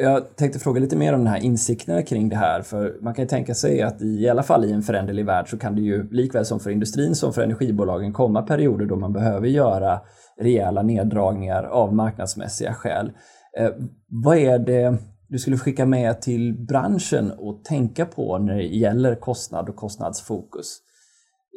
Jag 0.00 0.36
tänkte 0.36 0.58
fråga 0.58 0.80
lite 0.80 0.96
mer 0.96 1.12
om 1.12 1.18
den 1.18 1.26
här 1.26 1.44
insikterna 1.44 2.02
kring 2.02 2.28
det 2.28 2.36
här, 2.36 2.62
för 2.62 2.98
man 3.02 3.14
kan 3.14 3.24
ju 3.24 3.28
tänka 3.28 3.54
sig 3.54 3.82
att 3.82 4.02
i 4.02 4.28
alla 4.28 4.42
fall 4.42 4.64
i 4.64 4.72
en 4.72 4.82
föränderlig 4.82 5.26
värld 5.26 5.50
så 5.50 5.58
kan 5.58 5.74
det 5.74 5.82
ju 5.82 6.10
likväl 6.10 6.44
som 6.44 6.60
för 6.60 6.70
industrin 6.70 7.14
som 7.14 7.32
för 7.32 7.42
energibolagen 7.42 8.12
komma 8.12 8.42
perioder 8.42 8.86
då 8.86 8.96
man 8.96 9.12
behöver 9.12 9.48
göra 9.48 10.00
rejäla 10.40 10.82
neddragningar 10.82 11.64
av 11.64 11.94
marknadsmässiga 11.94 12.74
skäl. 12.74 13.12
Eh, 13.58 13.70
vad 14.08 14.36
är 14.36 14.58
det 14.58 14.98
du 15.28 15.38
skulle 15.38 15.58
skicka 15.58 15.86
med 15.86 16.22
till 16.22 16.66
branschen 16.68 17.32
att 17.32 17.64
tänka 17.64 18.06
på 18.06 18.38
när 18.38 18.54
det 18.54 18.62
gäller 18.62 19.14
kostnad 19.14 19.68
och 19.68 19.76
kostnadsfokus? 19.76 20.80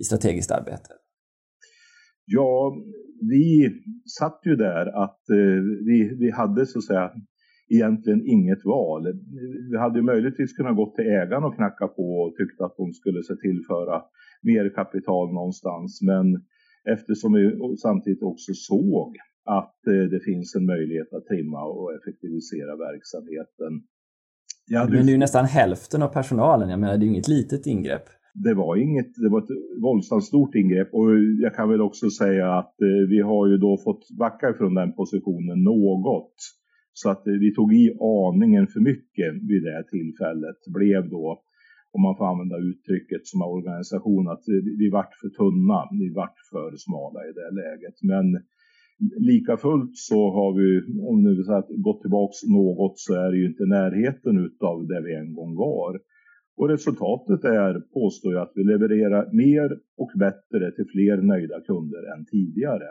I 0.01 0.03
strategiskt 0.03 0.51
arbete? 0.51 0.89
Ja, 2.25 2.75
vi 3.21 3.69
satt 4.19 4.39
ju 4.45 4.55
där 4.55 5.03
att 5.03 5.29
eh, 5.29 5.61
vi, 5.85 6.15
vi 6.19 6.31
hade 6.31 6.65
så 6.65 6.79
att 6.79 6.85
säga 6.85 7.11
egentligen 7.69 8.27
inget 8.27 8.65
val. 8.65 9.03
Vi 9.71 9.77
hade 9.77 10.01
möjligtvis 10.01 10.53
kunnat 10.53 10.75
gå 10.75 10.95
till 10.95 11.05
ägarna 11.05 11.47
och 11.47 11.55
knacka 11.55 11.87
på 11.87 12.07
och 12.21 12.35
tyckte 12.35 12.65
att 12.65 12.77
de 12.77 12.93
skulle 12.93 13.23
se 13.23 13.35
tillföra 13.35 14.01
mer 14.41 14.69
kapital 14.75 15.33
någonstans. 15.33 16.01
Men 16.01 16.25
eftersom 16.95 17.33
vi 17.33 17.43
samtidigt 17.77 18.23
också 18.23 18.51
såg 18.53 19.17
att 19.45 19.87
eh, 19.87 20.09
det 20.13 20.19
finns 20.19 20.55
en 20.55 20.65
möjlighet 20.65 21.13
att 21.13 21.25
trimma 21.25 21.61
och 21.65 21.93
effektivisera 21.97 22.73
verksamheten. 22.75 23.71
Men 24.69 24.91
det 24.91 25.11
är 25.11 25.15
ju 25.17 25.17
nästan 25.17 25.45
hälften 25.45 26.01
av 26.03 26.07
personalen, 26.07 26.69
jag 26.69 26.79
menar 26.79 26.97
det 26.97 27.03
är 27.03 27.07
ju 27.07 27.11
inget 27.11 27.27
litet 27.27 27.67
ingrepp 27.67 28.09
det 28.43 28.53
var 28.53 28.75
inget, 28.75 29.15
det 29.15 29.29
var 29.29 29.41
ett 29.41 29.81
våldsamt 29.81 30.23
stort 30.23 30.55
ingrepp 30.55 30.93
och 30.93 31.07
jag 31.43 31.55
kan 31.55 31.69
väl 31.69 31.81
också 31.81 32.09
säga 32.09 32.53
att 32.53 32.81
eh, 32.81 33.09
vi 33.09 33.19
har 33.21 33.47
ju 33.47 33.57
då 33.57 33.77
fått 33.77 34.03
backa 34.19 34.49
ifrån 34.49 34.73
den 34.73 34.93
positionen 34.93 35.63
något. 35.63 36.35
Så 36.93 37.09
att 37.09 37.27
eh, 37.27 37.33
vi 37.33 37.53
tog 37.53 37.73
i 37.73 37.97
aningen 38.01 38.67
för 38.67 38.79
mycket 38.79 39.29
vid 39.49 39.63
det 39.63 39.83
tillfället. 39.93 40.59
Blev 40.77 41.09
då, 41.09 41.41
om 41.91 42.01
man 42.01 42.17
får 42.17 42.25
använda 42.31 42.57
uttrycket 42.57 43.27
som 43.27 43.41
organisation, 43.41 44.27
att 44.27 44.47
eh, 44.47 44.61
vi 44.81 44.89
vart 44.89 45.13
för 45.21 45.29
tunna, 45.29 45.79
vi 46.01 46.09
vart 46.19 46.39
för 46.51 46.69
smala 46.85 47.19
i 47.29 47.31
det 47.39 47.51
läget. 47.61 47.97
Men 48.11 48.25
lika 49.31 49.57
fullt 49.57 49.95
så 50.09 50.19
har 50.37 50.51
vi, 50.59 50.67
om 51.09 51.17
nu 51.23 51.33
gått 51.87 52.01
tillbaks 52.01 52.37
något 52.59 52.99
så 52.99 53.13
är 53.13 53.31
det 53.31 53.37
ju 53.37 53.47
inte 53.51 53.65
närheten 53.65 54.45
utav 54.45 54.87
det 54.87 55.01
vi 55.05 55.15
en 55.15 55.33
gång 55.33 55.55
var. 55.55 55.93
Och 56.57 56.69
resultatet 56.69 57.43
är, 57.43 57.79
påstår 57.79 58.33
jag, 58.33 58.41
att 58.41 58.51
vi 58.55 58.63
levererar 58.63 59.33
mer 59.33 59.79
och 59.97 60.11
bättre 60.15 60.71
till 60.75 60.85
fler 60.91 61.21
nöjda 61.21 61.61
kunder 61.61 62.13
än 62.13 62.25
tidigare. 62.25 62.87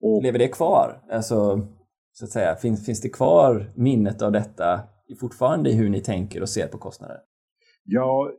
Och, 0.00 0.22
Lever 0.22 0.38
det 0.38 0.48
kvar? 0.48 1.02
Alltså, 1.10 1.68
så 2.12 2.24
att 2.24 2.30
säga, 2.30 2.56
finns, 2.56 2.86
finns 2.86 3.00
det 3.00 3.08
kvar 3.08 3.72
minnet 3.76 4.22
av 4.22 4.32
detta 4.32 4.80
fortfarande 5.20 5.70
i 5.70 5.72
hur 5.72 5.88
ni 5.88 6.00
tänker 6.00 6.42
och 6.42 6.48
ser 6.48 6.66
på 6.66 6.78
kostnader? 6.78 7.16
Ja, 7.84 8.32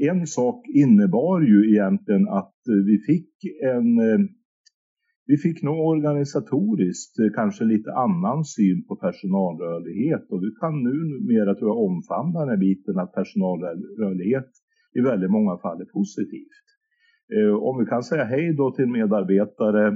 en 0.00 0.26
sak 0.26 0.66
innebar 0.74 1.40
ju 1.40 1.72
egentligen 1.72 2.28
att 2.28 2.54
vi 2.86 2.98
fick 2.98 3.30
en 3.62 3.98
eh, 3.98 4.26
vi 5.26 5.36
fick 5.36 5.62
nog 5.62 5.78
organisatoriskt 5.78 7.18
eh, 7.18 7.32
kanske 7.34 7.64
lite 7.64 7.92
annan 7.92 8.44
syn 8.44 8.84
på 8.88 8.96
personalrörlighet 8.96 10.24
och 10.32 10.42
vi 10.42 10.50
kan 10.60 10.74
numera 10.82 11.54
tror 11.54 11.70
jag 11.70 11.84
omfamna 11.88 12.40
den 12.40 12.48
här 12.48 12.56
biten 12.56 12.98
att 12.98 13.12
personalrörlighet 13.12 14.50
i 14.98 15.00
väldigt 15.00 15.30
många 15.30 15.58
fall 15.58 15.80
är 15.80 15.90
positivt. 16.00 16.64
Eh, 17.34 17.54
om 17.68 17.74
vi 17.80 17.86
kan 17.86 18.02
säga 18.02 18.24
hej 18.24 18.54
då 18.54 18.70
till 18.70 18.86
medarbetare 18.86 19.86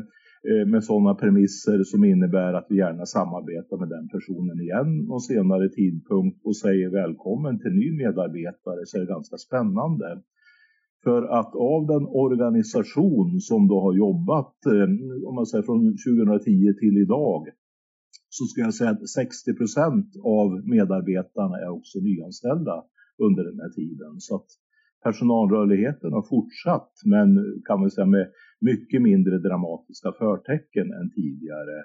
eh, 0.50 0.66
med 0.72 0.84
sådana 0.84 1.14
premisser 1.14 1.82
som 1.84 2.04
innebär 2.04 2.52
att 2.54 2.66
vi 2.68 2.76
gärna 2.76 3.06
samarbetar 3.06 3.76
med 3.76 3.88
den 3.88 4.08
personen 4.08 4.60
igen 4.60 4.90
någon 5.08 5.20
senare 5.20 5.68
tidpunkt 5.68 6.40
och 6.44 6.56
säger 6.56 6.90
välkommen 6.90 7.58
till 7.58 7.74
ny 7.80 7.96
medarbetare 8.02 8.80
så 8.84 8.96
är 8.96 9.00
det 9.00 9.14
ganska 9.16 9.36
spännande. 9.36 10.22
För 11.06 11.22
att 11.38 11.52
av 11.54 11.86
den 11.86 12.06
organisation 12.24 13.40
som 13.40 13.68
då 13.68 13.80
har 13.80 13.94
jobbat, 13.94 14.54
eh, 14.66 14.88
om 15.28 15.34
man 15.34 15.46
säger 15.46 15.64
från 15.64 15.96
2010 15.96 16.74
till 16.80 16.96
idag, 17.04 17.42
så 18.28 18.44
ska 18.44 18.60
jag 18.60 18.74
säga 18.74 18.90
att 18.90 19.08
60 19.08 19.54
procent 19.54 20.08
av 20.24 20.48
medarbetarna 20.74 21.56
är 21.64 21.70
också 21.78 21.98
nyanställda 21.98 22.76
under 23.26 23.42
den 23.44 23.60
här 23.60 23.72
tiden. 23.80 24.12
Så 24.18 24.36
att 24.36 24.48
personalrörligheten 25.04 26.12
har 26.12 26.22
fortsatt, 26.22 26.92
men 27.04 27.28
kan 27.66 27.80
man 27.80 27.90
säga 27.90 28.06
med 28.06 28.26
mycket 28.60 29.02
mindre 29.02 29.38
dramatiska 29.38 30.12
förtecken 30.12 30.86
än 30.98 31.10
tidigare. 31.10 31.78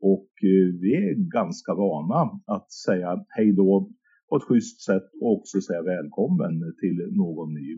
Och 0.00 0.30
eh, 0.52 0.66
vi 0.82 0.90
är 0.94 1.14
ganska 1.40 1.74
vana 1.74 2.22
att 2.46 2.72
säga 2.72 3.24
hej 3.28 3.52
då 3.52 3.90
på 4.28 4.36
ett 4.36 4.48
schysst 4.48 4.80
sätt 4.82 5.08
och 5.20 5.32
också 5.36 5.60
säga 5.60 5.82
välkommen 5.82 6.54
till 6.80 6.98
någon 7.22 7.54
ny. 7.54 7.68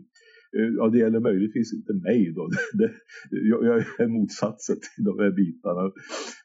Eh, 0.57 0.71
ja, 0.77 0.89
det 0.89 0.97
gäller 0.97 1.19
möjligtvis 1.19 1.73
inte 1.73 1.93
mig 1.93 2.33
då. 2.35 2.49
Det, 2.79 2.91
jag, 3.31 3.65
jag 3.65 3.77
är 3.77 4.07
motsatsen 4.07 4.75
till 4.75 5.03
de 5.09 5.19
här 5.23 5.31
bitarna. 5.31 5.91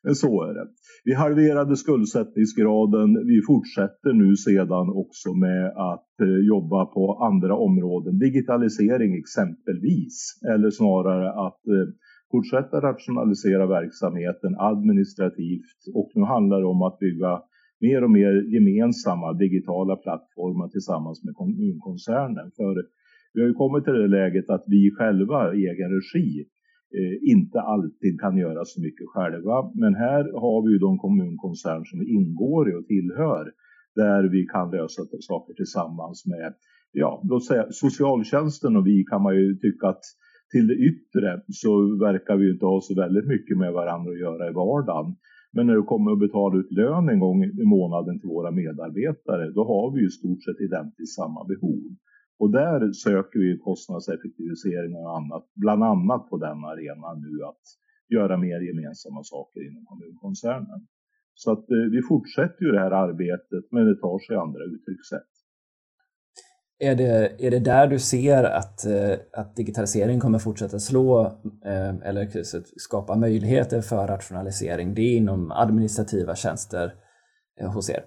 Men 0.03 0.15
så 0.15 0.43
är 0.43 0.55
det. 0.55 0.67
Vi 1.05 1.15
halverade 1.15 1.77
skuldsättningsgraden. 1.77 3.27
Vi 3.27 3.43
fortsätter 3.47 4.13
nu 4.13 4.37
sedan 4.37 4.89
också 5.03 5.35
med 5.35 5.67
att 5.91 6.13
eh, 6.23 6.47
jobba 6.55 6.87
på 6.87 7.05
andra 7.29 7.55
områden. 7.57 8.19
Digitalisering 8.19 9.15
exempelvis. 9.15 10.17
Eller 10.53 10.71
snarare 10.71 11.31
att 11.47 11.67
eh, 11.67 11.89
fortsätta 12.31 12.81
rationalisera 12.81 13.67
verksamheten 13.67 14.53
administrativt. 14.59 15.81
Och 15.95 16.11
nu 16.15 16.25
handlar 16.25 16.61
det 16.61 16.67
om 16.67 16.83
att 16.83 16.99
bygga 16.99 17.43
mer 17.81 18.05
och 18.05 18.11
mer 18.11 18.33
gemensamma 18.55 19.33
digitala 19.33 19.97
plattformar 19.97 20.69
tillsammans 20.69 21.25
med 21.25 21.35
kommunkoncernen. 21.35 22.51
För 22.57 22.75
vi 23.33 23.41
har 23.41 23.49
ju 23.49 23.55
kommit 23.55 23.85
till 23.85 23.93
det 23.93 24.09
läget 24.09 24.51
att 24.51 24.65
vi 24.67 24.91
själva 24.99 25.55
i 25.55 25.59
egen 25.67 25.91
regi 25.99 26.47
eh, 26.99 27.33
inte 27.33 27.61
alltid 27.61 28.21
kan 28.21 28.37
göra 28.37 28.65
så 28.65 28.81
mycket 28.81 29.09
själva. 29.09 29.71
Men 29.75 29.95
här 29.95 30.23
har 30.45 30.67
vi 30.67 30.73
ju 30.73 30.79
de 30.79 30.99
kommunkoncern 30.99 31.85
som 31.85 31.99
vi 32.01 32.07
ingår 32.19 32.71
i 32.71 32.75
och 32.75 32.87
tillhör 32.87 33.53
där 33.95 34.23
vi 34.29 34.47
kan 34.47 34.71
lösa 34.71 35.03
saker 35.21 35.55
tillsammans 35.55 36.27
med, 36.27 36.55
ja, 36.93 37.23
låt 37.25 37.47
säga 37.47 37.67
socialtjänsten 37.71 38.77
och 38.77 38.87
vi 38.87 39.05
kan 39.05 39.23
man 39.23 39.37
ju 39.37 39.57
tycka 39.57 39.89
att 39.89 40.05
till 40.53 40.67
det 40.67 40.75
yttre 40.75 41.43
så 41.49 41.71
verkar 42.07 42.37
vi 42.37 42.51
inte 42.51 42.67
ha 42.67 42.81
så 42.81 42.95
väldigt 42.95 43.27
mycket 43.27 43.59
med 43.59 43.73
varandra 43.73 44.11
att 44.13 44.19
göra 44.19 44.51
i 44.51 44.53
vardagen. 44.53 45.17
Men 45.53 45.67
när 45.67 45.75
du 45.75 45.83
kommer 45.83 46.13
att 46.13 46.19
betala 46.19 46.59
ut 46.61 46.73
lön 46.73 47.09
en 47.09 47.21
gång 47.21 47.45
i 47.45 47.65
månaden 47.65 48.21
till 48.21 48.29
våra 48.29 48.51
medarbetare, 48.51 49.51
då 49.51 49.65
har 49.65 49.95
vi 49.95 50.01
ju 50.01 50.07
i 50.07 50.11
stort 50.11 50.43
sett 50.45 50.61
identiskt 50.61 51.15
samma 51.15 51.45
behov. 51.45 51.83
Och 52.41 52.51
där 52.51 52.93
söker 52.93 53.39
vi 53.41 53.59
kostnadseffektivisering 53.59 54.97
och 54.97 55.17
annat, 55.19 55.45
bland 55.55 55.83
annat 55.85 56.23
på 56.31 56.37
den 56.47 56.59
arenan 56.71 57.17
nu 57.27 57.45
att 57.51 57.65
göra 58.15 58.37
mer 58.37 58.61
gemensamma 58.61 59.23
saker 59.25 59.61
inom 59.69 59.85
kommunkoncernen. 59.85 60.81
Så 61.35 61.53
att 61.53 61.71
eh, 61.71 61.87
vi 61.93 62.01
fortsätter 62.09 62.65
ju 62.65 62.73
det 62.73 62.81
här 62.81 62.91
arbetet, 62.91 63.65
men 63.71 63.87
det 63.87 63.97
tar 64.01 64.19
sig 64.27 64.37
andra 64.37 64.65
uttryckssätt. 64.65 65.31
Är 66.79 66.95
det, 66.95 67.47
är 67.47 67.51
det 67.51 67.59
där 67.59 67.87
du 67.87 67.99
ser 67.99 68.45
att, 68.45 68.87
eh, 68.87 69.19
att 69.33 69.57
digitalisering 69.57 70.21
kommer 70.21 70.39
fortsätta 70.39 70.79
slå 70.79 71.27
eh, 71.65 72.09
eller 72.09 72.29
skapa 72.79 73.17
möjligheter 73.17 73.81
för 73.81 74.07
rationalisering? 74.07 74.95
Det 74.95 75.03
är 75.03 75.17
inom 75.17 75.51
administrativa 75.51 76.35
tjänster 76.35 76.95
hos 77.75 77.91
er? 77.91 78.05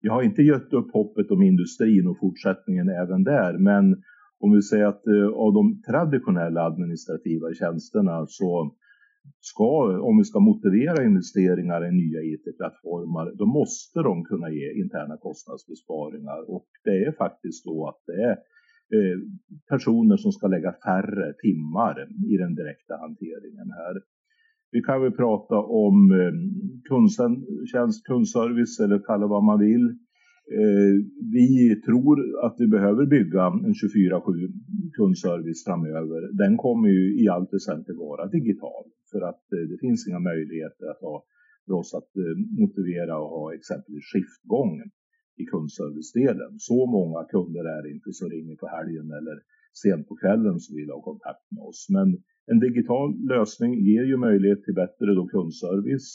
Jag 0.00 0.12
har 0.12 0.22
inte 0.22 0.42
gett 0.42 0.72
upp 0.72 0.92
hoppet 0.92 1.30
om 1.30 1.42
industrin 1.42 2.06
och 2.06 2.18
fortsättningen 2.18 2.88
även 2.88 3.24
där, 3.24 3.58
men 3.58 4.02
om 4.40 4.52
vi 4.52 4.62
säger 4.62 4.84
att 4.86 5.06
eh, 5.06 5.28
av 5.28 5.52
de 5.52 5.82
traditionella 5.82 6.60
administrativa 6.62 7.54
tjänsterna 7.54 8.26
så 8.28 8.76
ska, 9.40 10.00
om 10.00 10.18
vi 10.18 10.24
ska 10.24 10.40
motivera 10.40 11.04
investeringar 11.04 11.88
i 11.88 11.92
nya 11.92 12.20
IT-plattformar, 12.22 13.32
då 13.38 13.46
måste 13.46 13.98
de 13.98 14.24
kunna 14.24 14.50
ge 14.50 14.72
interna 14.82 15.16
kostnadsbesparingar 15.16 16.50
och 16.50 16.66
det 16.84 17.04
är 17.04 17.12
faktiskt 17.12 17.64
så 17.64 17.88
att 17.88 18.02
det 18.06 18.22
är 18.22 18.36
eh, 18.96 19.18
personer 19.68 20.16
som 20.16 20.32
ska 20.32 20.46
lägga 20.46 20.72
färre 20.72 21.34
timmar 21.44 22.08
i 22.32 22.36
den 22.36 22.54
direkta 22.54 22.94
hanteringen 22.96 23.70
här. 23.70 23.94
Vi 24.70 24.80
kan 24.82 25.02
väl 25.02 25.12
prata 25.12 25.56
om 25.56 25.96
eh, 26.20 26.32
kundtjänst, 26.88 28.04
kundservice 28.04 28.80
eller 28.80 28.98
kalla 28.98 29.26
vad 29.26 29.44
man 29.44 29.58
vill. 29.58 29.86
Eh, 30.60 30.94
vi 31.32 31.80
tror 31.86 32.44
att 32.44 32.56
vi 32.58 32.66
behöver 32.66 33.06
bygga 33.06 33.44
en 33.46 33.74
24-7 33.74 34.22
kundservice 34.96 35.64
framöver. 35.64 36.20
Den 36.32 36.56
kommer 36.56 36.88
ju 36.88 37.22
i 37.22 37.28
allt 37.28 37.52
väsentligt 37.52 37.98
vara 37.98 38.26
digital 38.26 38.84
för 39.10 39.20
att 39.30 39.44
eh, 39.52 39.64
det 39.70 39.78
finns 39.80 40.08
inga 40.08 40.18
möjligheter 40.18 40.86
att 40.90 41.00
ha, 41.00 41.24
för 41.66 41.72
oss 41.72 41.94
att 41.94 42.10
motivera 42.60 43.18
och 43.18 43.30
ha 43.38 43.54
exempelvis 43.54 44.04
skiftgång 44.12 44.72
i 45.42 45.44
kundservicedelen. 45.52 46.52
Så 46.58 46.86
många 46.96 47.20
kunder 47.34 47.64
är 47.76 47.82
det 47.82 47.90
inte 47.96 48.12
som 48.12 48.30
ringer 48.30 48.56
på 48.62 48.66
helgen 48.76 49.08
eller 49.18 49.36
sent 49.82 50.08
på 50.08 50.14
kvällen 50.22 50.56
som 50.64 50.72
vill 50.78 50.90
ha 50.94 51.00
kontakt 51.10 51.46
med 51.54 51.62
oss. 51.70 51.80
Men 51.96 52.08
en 52.50 52.60
digital 52.68 53.08
lösning 53.32 53.72
ger 53.88 54.04
ju 54.10 54.16
möjlighet 54.16 54.60
till 54.64 54.74
bättre 54.82 55.08
då 55.18 55.24
kundservice 55.34 56.10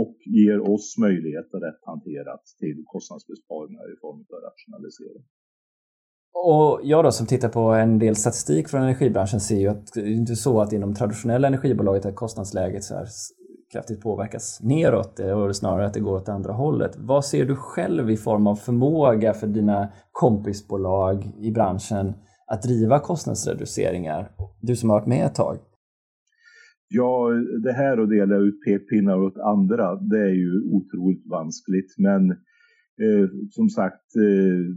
och 0.00 0.16
ger 0.38 0.58
oss 0.72 0.86
möjligheter 1.06 1.58
rätt 1.66 1.82
hanterat 1.92 2.44
till 2.60 2.78
kostnadsbesparingar 2.92 3.86
i 3.92 3.96
form 4.02 4.20
av 4.32 4.38
rationalisering. 4.48 5.24
Och 6.34 6.80
jag 6.82 7.04
då 7.04 7.12
som 7.12 7.26
tittar 7.26 7.48
på 7.48 7.60
en 7.60 7.98
del 7.98 8.16
statistik 8.16 8.68
från 8.68 8.82
energibranschen 8.82 9.40
ser 9.40 9.60
ju 9.60 9.68
att 9.68 9.92
det 9.94 10.00
är 10.00 10.06
inte 10.06 10.36
så 10.36 10.60
att 10.60 10.72
inom 10.72 10.94
traditionella 10.94 11.48
energibolaget 11.48 12.06
att 12.06 12.14
kostnadsläget 12.14 12.84
så 12.84 12.94
här 12.94 13.06
kraftigt 13.72 14.00
påverkas 14.00 14.60
neråt 14.62 15.20
eh, 15.20 15.30
och 15.30 15.56
snarare 15.56 15.86
att 15.86 15.94
det 15.94 16.00
går 16.00 16.16
åt 16.16 16.28
andra 16.28 16.52
hållet. 16.52 16.96
Vad 16.96 17.24
ser 17.24 17.44
du 17.44 17.56
själv 17.56 18.10
i 18.10 18.16
form 18.16 18.46
av 18.46 18.56
förmåga 18.56 19.34
för 19.34 19.46
dina 19.46 19.88
kompisbolag 20.12 21.32
i 21.38 21.50
branschen 21.50 22.14
att 22.46 22.62
driva 22.62 23.00
kostnadsreduceringar? 23.00 24.30
Du 24.60 24.76
som 24.76 24.90
har 24.90 24.98
varit 24.98 25.08
med 25.08 25.26
ett 25.26 25.34
tag. 25.34 25.58
Ja, 26.88 27.30
det 27.62 27.72
här 27.72 27.98
att 27.98 28.10
dela 28.10 28.36
ut 28.36 28.64
pekpinnar 28.64 29.18
åt 29.18 29.38
andra, 29.38 29.96
det 29.96 30.20
är 30.20 30.34
ju 30.34 30.62
otroligt 30.62 31.26
vanskligt. 31.26 31.94
Men 31.98 32.30
eh, 33.04 33.28
som 33.50 33.68
sagt, 33.68 34.16
eh, 34.16 34.76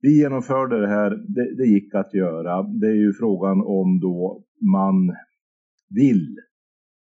vi 0.00 0.18
genomförde 0.20 0.80
det 0.80 0.88
här, 0.88 1.10
det, 1.10 1.56
det, 1.56 1.66
gick 1.66 1.94
att 1.94 2.14
göra. 2.14 2.62
Det 2.62 2.86
är 2.86 3.00
ju 3.06 3.12
frågan 3.12 3.60
om 3.60 4.00
då 4.00 4.44
man 4.60 5.16
vill 5.94 6.36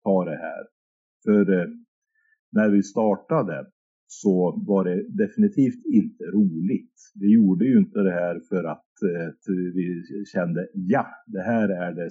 ta 0.04 0.24
det 0.24 0.36
här. 0.36 0.64
För 1.24 1.60
eh, 1.60 1.68
när 2.52 2.70
vi 2.70 2.82
startade 2.82 3.66
så 4.22 4.62
var 4.70 4.82
det 4.84 4.98
definitivt 5.24 5.82
inte 6.00 6.24
roligt. 6.24 6.96
Vi 7.20 7.28
gjorde 7.34 7.64
ju 7.64 7.78
inte 7.78 7.98
det 8.08 8.16
här 8.22 8.36
för 8.48 8.64
eh, 8.64 8.70
att 8.70 8.92
vi 9.78 9.86
kände 10.34 10.60
ja, 10.72 11.06
det 11.26 11.44
här 11.52 11.68
är 11.68 11.92
det 11.98 12.10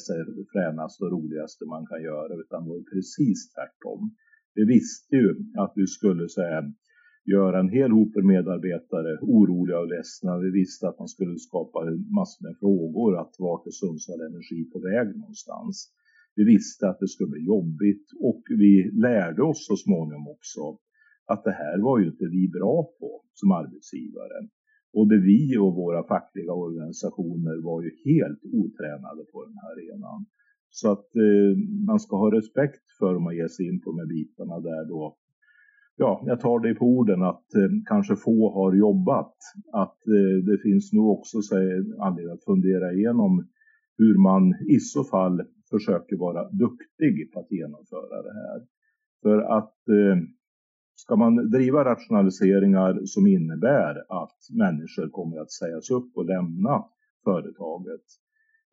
fränaste 0.54 1.04
och 1.04 1.12
roligaste 1.12 1.66
man 1.66 1.86
kan 1.86 2.02
göra, 2.04 2.34
utan 2.44 2.64
det 2.64 2.70
var 2.70 2.84
precis 2.94 3.40
tvärtom. 3.54 4.02
Vi 4.56 4.64
visste 4.76 5.16
ju 5.16 5.30
att 5.64 5.74
vi 5.76 5.88
skulle 5.88 6.30
säga, 6.30 6.60
göra 7.36 7.60
en 7.60 7.70
hel 7.78 7.92
hop 7.92 8.14
medarbetare 8.34 9.12
oroliga 9.22 9.80
och 9.80 9.92
ledsna. 9.96 10.32
Vi 10.46 10.52
visste 10.62 10.88
att 10.88 11.00
man 11.00 11.08
skulle 11.16 11.38
skapa 11.48 11.80
massor 12.20 12.42
med 12.48 12.56
frågor, 12.64 13.12
att 13.22 13.36
vart 13.40 13.68
är 13.68 13.72
Sundsvall 13.72 14.22
Energi 14.30 14.62
på 14.74 14.80
väg 14.80 15.08
någonstans? 15.18 15.76
Vi 16.36 16.44
visste 16.44 16.90
att 16.90 17.00
det 17.00 17.08
skulle 17.08 17.32
bli 17.36 17.46
jobbigt 17.56 18.08
och 18.30 18.44
vi 18.64 18.92
lärde 19.08 19.42
oss 19.44 19.62
så 19.70 19.76
småningom 19.76 20.28
också 20.28 20.62
att 21.32 21.44
det 21.44 21.52
här 21.52 21.78
var 21.88 22.00
ju 22.00 22.06
inte 22.06 22.26
vi 22.26 22.44
bra 22.58 22.76
på 23.00 23.22
som 23.34 23.52
arbetsgivare. 23.52 24.38
Både 24.94 25.16
vi 25.18 25.58
och 25.58 25.76
våra 25.76 26.08
fackliga 26.08 26.54
organisationer 26.54 27.56
var 27.70 27.82
ju 27.86 27.92
helt 28.06 28.42
otränade 28.60 29.24
på 29.32 29.46
den 29.46 29.58
här 29.62 29.72
arenan. 29.72 30.26
Så 30.70 30.92
att 30.92 31.16
eh, 31.16 31.54
man 31.88 32.00
ska 32.00 32.18
ha 32.18 32.38
respekt 32.40 32.86
för 33.00 33.16
om 33.16 33.24
man 33.24 33.36
ger 33.36 33.48
sig 33.48 33.68
in 33.70 33.82
på 33.82 33.92
de 33.92 34.00
här 34.00 34.12
bitarna 34.16 34.60
där 34.60 34.86
då 34.86 35.18
ja, 35.96 36.24
jag 36.26 36.40
tar 36.40 36.60
det 36.60 36.76
på 36.76 36.86
orden 36.86 37.24
att 37.24 37.56
eh, 37.56 37.70
kanske 37.86 38.16
få 38.16 38.54
har 38.54 38.74
jobbat. 38.74 39.36
Att 39.74 40.08
eh, 40.08 40.38
det 40.50 40.58
finns 40.58 40.94
nog 40.94 41.08
också 41.10 41.38
anledning 42.00 42.34
att 42.34 42.46
fundera 42.46 42.94
igenom 42.94 43.48
hur 43.98 44.18
man 44.18 44.44
i 44.70 44.80
så 44.80 45.04
fall 45.04 45.42
försöker 45.70 46.16
vara 46.18 46.50
duktig 46.50 47.34
på 47.34 47.40
att 47.40 47.52
genomföra 47.52 48.22
det 48.28 48.34
här. 48.34 48.60
För 49.22 49.38
att 49.58 49.88
eh, 49.88 50.18
Ska 50.96 51.16
man 51.16 51.50
driva 51.50 51.86
rationaliseringar 51.86 53.02
som 53.06 53.28
innebär 53.28 54.22
att 54.24 54.38
människor 54.58 55.10
kommer 55.10 55.38
att 55.38 55.52
sägas 55.52 55.90
upp 55.90 56.18
och 56.18 56.26
lämna 56.26 56.86
företaget, 57.24 58.06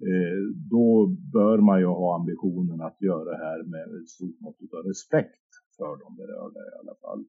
eh, 0.09 0.41
då 0.71 1.17
bör 1.33 1.59
man 1.59 1.81
ju 1.81 1.87
ha 1.87 2.17
ambitionen 2.21 2.81
att 2.81 3.03
göra 3.03 3.25
det 3.25 3.37
här 3.37 3.63
med 3.63 4.03
ett 4.03 4.09
stort 4.09 4.41
mått 4.41 4.75
av 4.79 4.85
respekt 4.85 5.49
för 5.77 6.05
de 6.05 6.17
berörda 6.17 6.61
i 6.61 6.73
alla 6.81 6.97
fall. 7.03 7.25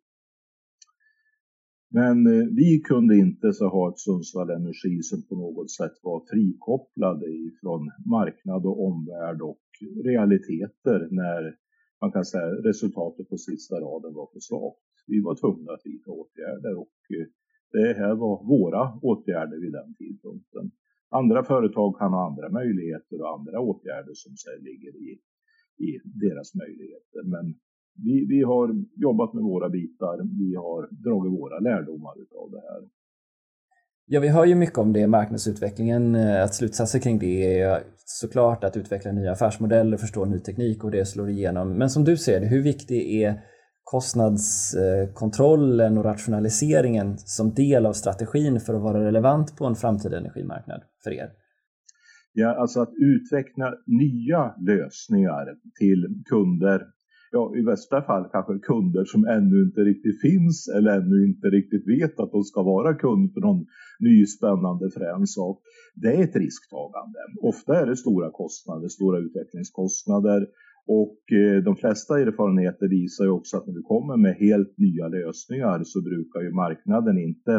Men 1.89 2.28
eh, 2.28 2.48
vi 2.62 2.80
kunde 2.80 3.18
inte 3.18 3.54
så 3.54 3.68
ha 3.68 3.89
ett 3.89 4.00
Sundsvall 4.00 4.50
Energi 4.50 5.04
som 5.04 5.24
på 5.30 5.36
något 5.36 5.72
sätt 5.72 5.96
var 6.04 6.26
frikopplade 6.32 7.26
ifrån 7.32 7.92
marknad 8.06 8.66
och 8.66 8.86
omvärld 8.88 9.42
och 9.42 9.62
realiteter 10.04 11.08
när 11.12 11.56
man 12.02 12.12
kan 12.12 12.26
säga 12.26 12.47
resultatet 12.70 13.30
på 13.30 13.38
sista 13.38 13.76
raden 13.76 14.14
var 14.14 14.28
för 14.34 14.39
svagt. 14.39 14.80
Vi 15.08 15.22
var 15.22 15.36
tvungna 15.36 15.72
att 15.74 15.86
vidta 15.86 16.12
åtgärder 16.12 16.74
och 16.84 16.97
eh, 17.18 17.28
det 17.72 17.93
här 18.02 18.16
var 18.16 18.36
våra 18.56 18.84
åtgärder 19.02 19.58
vid 19.64 19.72
den 19.72 19.95
tidpunkten. 19.95 20.72
Andra 21.10 21.43
företag 21.43 21.99
kan 21.99 22.14
ha 22.14 22.28
andra 22.30 22.49
möjligheter 22.49 23.22
och 23.22 23.39
andra 23.39 23.60
åtgärder 23.60 24.14
som 24.14 24.32
ligger 24.60 24.93
i, 25.08 25.10
i 25.88 25.89
deras 26.04 26.56
möjligheter. 26.56 27.22
Men 27.24 27.45
vi, 28.06 28.26
vi 28.26 28.41
har 28.43 28.86
jobbat 28.95 29.34
med 29.34 29.43
våra 29.43 29.70
bitar, 29.70 30.18
vi 30.39 30.56
har 30.56 30.82
dragit 30.91 31.34
våra 31.39 31.60
lärdomar 31.60 32.16
av 32.41 32.52
det 32.52 32.62
här. 32.70 32.82
Ja, 34.06 34.20
vi 34.20 34.28
hör 34.28 34.45
ju 34.45 34.56
mycket 34.56 34.78
om 34.78 34.93
det, 34.93 35.08
marknadsutvecklingen, 35.08 36.16
eh, 36.16 36.43
att 36.43 36.56
slutsatser 36.56 36.99
kring 36.99 37.20
det 37.20 37.60
är 37.60 37.84
såklart 38.20 38.64
att 38.64 38.78
utveckla 38.78 39.12
nya 39.12 39.32
affärsmodeller, 39.32 39.97
förstå 39.97 40.26
ny 40.26 40.39
teknik 40.39 40.84
och 40.84 40.91
det 40.91 41.05
slår 41.05 41.30
igenom. 41.30 41.74
Men 41.74 41.89
som 41.89 42.03
du 42.03 42.18
ser 42.18 42.39
det, 42.39 42.47
hur 42.47 42.64
viktig 42.64 43.22
är 43.22 43.41
kostnadskontrollen 43.84 45.97
och 45.97 46.03
rationaliseringen 46.03 47.18
som 47.18 47.53
del 47.53 47.86
av 47.86 47.93
strategin 47.93 48.59
för 48.59 48.74
att 48.74 48.82
vara 48.82 49.05
relevant 49.05 49.57
på 49.57 49.66
en 49.66 49.76
framtida 49.76 50.18
energimarknad 50.18 50.82
för 51.03 51.12
er? 51.12 51.30
Ja, 52.34 52.62
alltså 52.62 52.82
att 52.82 52.91
utveckla 53.01 53.74
nya 53.88 54.55
lösningar 54.59 55.45
till 55.80 56.24
kunder 56.30 56.82
ja, 57.32 57.56
i 57.56 57.62
värsta 57.62 58.02
fall 58.02 58.30
kanske 58.32 58.60
kunder 58.60 59.06
som 59.06 59.26
ännu 59.26 59.58
inte 59.68 59.82
riktigt 59.82 60.22
finns 60.22 60.58
eller 60.76 60.92
ännu 61.00 61.26
inte 61.26 61.48
riktigt 61.48 61.88
vet 61.88 62.20
att 62.20 62.32
de 62.32 62.44
ska 62.44 62.64
vara 62.64 62.94
kund 62.94 63.34
för 63.34 63.42
någon 63.42 63.66
ny 64.00 64.26
spännande 64.26 64.92
frän 64.92 65.28
sak. 65.28 65.58
Det 65.96 66.08
är 66.08 66.24
ett 66.24 66.36
risktagande. 66.36 67.20
Ofta 67.42 67.80
är 67.82 67.86
det 67.86 67.96
stora 67.96 68.32
kostnader, 68.32 68.88
stora 68.88 69.20
utvecklingskostnader 69.20 70.48
och 70.88 71.20
eh, 71.42 71.64
de 71.64 71.76
flesta 71.76 72.20
erfarenheter 72.20 72.88
visar 72.88 73.24
ju 73.24 73.30
också 73.30 73.58
att 73.58 73.68
när 73.68 73.74
vi 73.74 73.82
kommer 73.82 74.18
med 74.18 74.36
helt 74.36 74.78
nya 74.78 75.08
lösningar 75.08 75.82
så 75.84 76.02
brukar 76.02 76.42
ju 76.42 76.52
marknaden 76.52 77.18
inte 77.18 77.54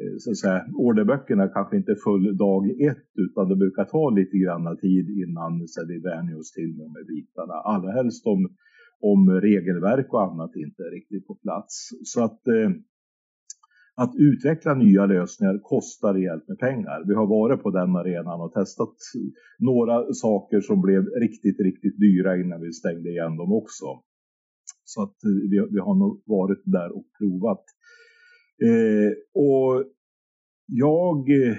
eh, 0.00 0.14
så 0.18 0.30
att 0.30 0.38
säga, 0.38 0.64
orderböckerna 0.74 1.48
kanske 1.48 1.76
inte 1.76 1.92
är 1.92 2.04
full 2.08 2.36
dag 2.36 2.62
ett 2.90 3.08
utan 3.14 3.48
det 3.48 3.56
brukar 3.56 3.84
ta 3.84 4.10
lite 4.10 4.36
grann 4.38 4.76
tid 4.76 5.06
innan 5.22 5.68
så 5.68 5.86
vi 5.88 5.98
vänjer 5.98 6.38
oss 6.38 6.52
till 6.52 6.72
med 6.76 6.86
de 6.86 6.92
här 6.98 7.06
bitarna. 7.14 7.54
Allra 7.54 7.90
helst 7.92 8.26
om 8.26 8.42
om 9.02 9.30
regelverk 9.30 10.12
och 10.12 10.22
annat 10.22 10.56
inte 10.56 10.82
är 10.82 10.90
riktigt 10.90 11.26
på 11.26 11.34
plats. 11.34 11.88
Så 12.04 12.24
att, 12.24 12.46
eh, 12.46 12.70
att 13.96 14.12
utveckla 14.18 14.74
nya 14.74 15.06
lösningar 15.06 15.58
kostar 15.62 16.14
rejält 16.14 16.48
med 16.48 16.58
pengar. 16.58 17.04
Vi 17.06 17.14
har 17.14 17.26
varit 17.26 17.62
på 17.62 17.70
den 17.70 17.96
arenan 17.96 18.40
och 18.40 18.52
testat 18.52 18.96
några 19.58 20.12
saker 20.12 20.60
som 20.60 20.80
blev 20.80 21.04
riktigt, 21.06 21.60
riktigt 21.60 22.00
dyra 22.00 22.36
innan 22.36 22.60
vi 22.60 22.72
stängde 22.72 23.10
igen 23.10 23.36
dem 23.36 23.52
också. 23.52 23.86
Så 24.84 25.02
att 25.02 25.24
eh, 25.24 25.50
vi, 25.50 25.66
vi 25.70 25.78
har 25.78 25.94
nog 25.94 26.22
varit 26.26 26.62
där 26.64 26.96
och 26.96 27.06
provat. 27.18 27.64
Eh, 28.68 29.12
och 29.34 29.84
jag 30.66 31.18
eh, 31.30 31.56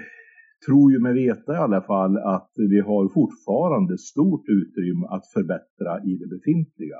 tror 0.66 0.92
ju 0.92 0.98
mig 0.98 1.14
veta 1.14 1.52
i 1.52 1.56
alla 1.56 1.82
fall 1.82 2.16
att 2.16 2.52
vi 2.56 2.80
har 2.80 3.08
fortfarande 3.08 3.98
stort 3.98 4.44
utrymme 4.48 5.06
att 5.06 5.26
förbättra 5.34 5.92
i 6.04 6.16
det 6.16 6.26
befintliga. 6.26 6.98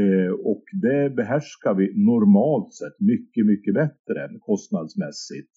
Eh, 0.00 0.32
och 0.32 0.64
det 0.82 1.16
behärskar 1.16 1.74
vi 1.74 1.86
normalt 2.04 2.72
sett 2.74 3.00
mycket, 3.00 3.46
mycket 3.46 3.74
bättre 3.74 4.20
kostnadsmässigt 4.40 5.54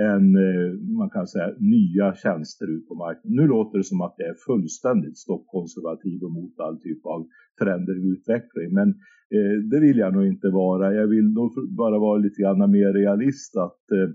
än 0.00 0.24
eh, 0.46 0.70
man 0.98 1.10
kan 1.10 1.26
säga 1.26 1.54
nya 1.58 2.14
tjänster 2.14 2.66
ut 2.76 2.88
på 2.88 2.94
marknaden. 2.94 3.36
Nu 3.36 3.46
låter 3.46 3.78
det 3.78 3.84
som 3.84 4.00
att 4.00 4.14
det 4.18 4.24
är 4.24 4.34
fullständigt 4.46 5.18
stockkonservativ 5.18 6.22
och 6.22 6.32
mot 6.32 6.60
all 6.60 6.80
typ 6.80 7.06
av 7.06 7.26
föränderlig 7.58 8.04
utveckling, 8.14 8.68
men 8.72 8.88
eh, 9.36 9.56
det 9.70 9.80
vill 9.80 9.98
jag 9.98 10.14
nog 10.14 10.26
inte 10.26 10.48
vara. 10.48 10.94
Jag 10.94 11.06
vill 11.06 11.28
nog 11.32 11.50
bara 11.76 11.98
vara 11.98 12.18
lite 12.18 12.42
grann 12.42 12.70
mer 12.70 12.92
realist 12.92 13.56
att 13.56 13.84
eh, 13.90 14.08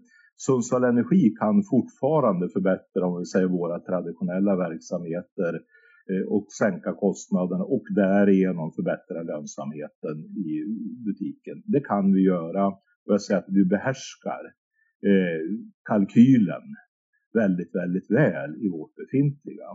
Sundsvall 0.45 0.83
Energi 0.83 1.35
kan 1.39 1.63
fortfarande 1.63 2.49
förbättra, 2.49 3.05
om 3.05 3.19
vi 3.19 3.25
säger 3.25 3.47
våra 3.47 3.79
traditionella 3.79 4.55
verksamheter 4.55 5.53
Eh, 5.53 5.61
Eh, 6.09 6.27
och 6.27 6.47
sänka 6.51 6.93
kostnaderna 6.93 7.63
och 7.63 7.85
därigenom 7.95 8.71
förbättra 8.71 9.23
lönsamheten 9.23 10.17
i 10.47 10.65
butiken. 11.05 11.63
Det 11.65 11.79
kan 11.79 12.13
vi 12.13 12.21
göra 12.21 12.67
och 13.05 13.13
jag 13.13 13.21
säger 13.21 13.39
att 13.39 13.49
vi 13.49 13.65
behärskar 13.65 14.43
eh, 15.09 15.41
kalkylen 15.89 16.65
väldigt, 17.33 17.75
väldigt 17.75 18.11
väl 18.11 18.55
i 18.65 18.69
vårt 18.69 18.95
befintliga. 18.95 19.69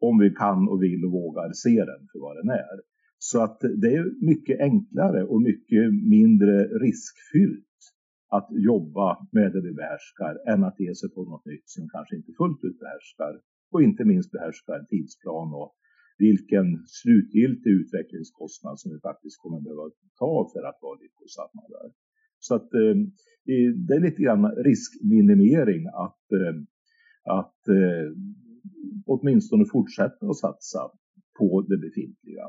Om 0.00 0.18
vi 0.18 0.30
kan 0.30 0.68
och 0.68 0.82
vill 0.82 1.04
och 1.04 1.12
vågar 1.12 1.52
se 1.52 1.76
den 1.84 2.02
för 2.12 2.18
vad 2.20 2.36
den 2.36 2.50
är. 2.50 2.76
Så 3.18 3.42
att 3.42 3.60
det 3.60 3.94
är 3.94 4.24
mycket 4.26 4.60
enklare 4.60 5.24
och 5.24 5.42
mycket 5.42 5.84
mindre 6.16 6.54
riskfyllt 6.64 7.78
att 8.28 8.48
jobba 8.50 9.28
med 9.32 9.52
det 9.52 9.62
vi 9.62 9.72
behärskar 9.72 10.52
än 10.52 10.64
att 10.64 10.80
ge 10.80 10.94
sig 10.94 11.10
på 11.10 11.24
något 11.24 11.46
nytt 11.46 11.68
som 11.68 11.88
kanske 11.88 12.16
inte 12.16 12.32
fullt 12.38 12.64
ut 12.64 12.78
behärskar 12.78 13.40
och 13.72 13.82
inte 13.82 14.04
minst 14.04 14.30
behärska 14.32 14.72
en 14.74 14.86
tidsplan 14.86 15.54
och 15.54 15.74
vilken 16.18 16.66
slutgiltig 16.86 17.70
utvecklingskostnad 17.70 18.80
som 18.80 18.92
vi 18.92 18.98
faktiskt 19.00 19.38
kommer 19.42 19.56
att 19.56 19.64
behöva 19.64 19.90
ta 20.18 20.50
för 20.52 20.62
att 20.68 20.78
vara 20.82 20.98
lyckosamma 21.04 21.62
där. 21.68 21.88
Så 22.38 22.54
att 22.54 22.74
eh, 22.74 22.96
det 23.86 23.94
är 23.94 24.00
lite 24.00 24.22
grann 24.22 24.44
riskminimering 24.70 25.86
att, 25.86 26.24
eh, 26.38 26.56
att 27.40 27.68
eh, 27.68 28.08
åtminstone 29.06 29.64
fortsätta 29.72 30.26
att 30.26 30.36
satsa 30.36 30.90
på 31.38 31.62
det 31.68 31.78
befintliga. 31.78 32.44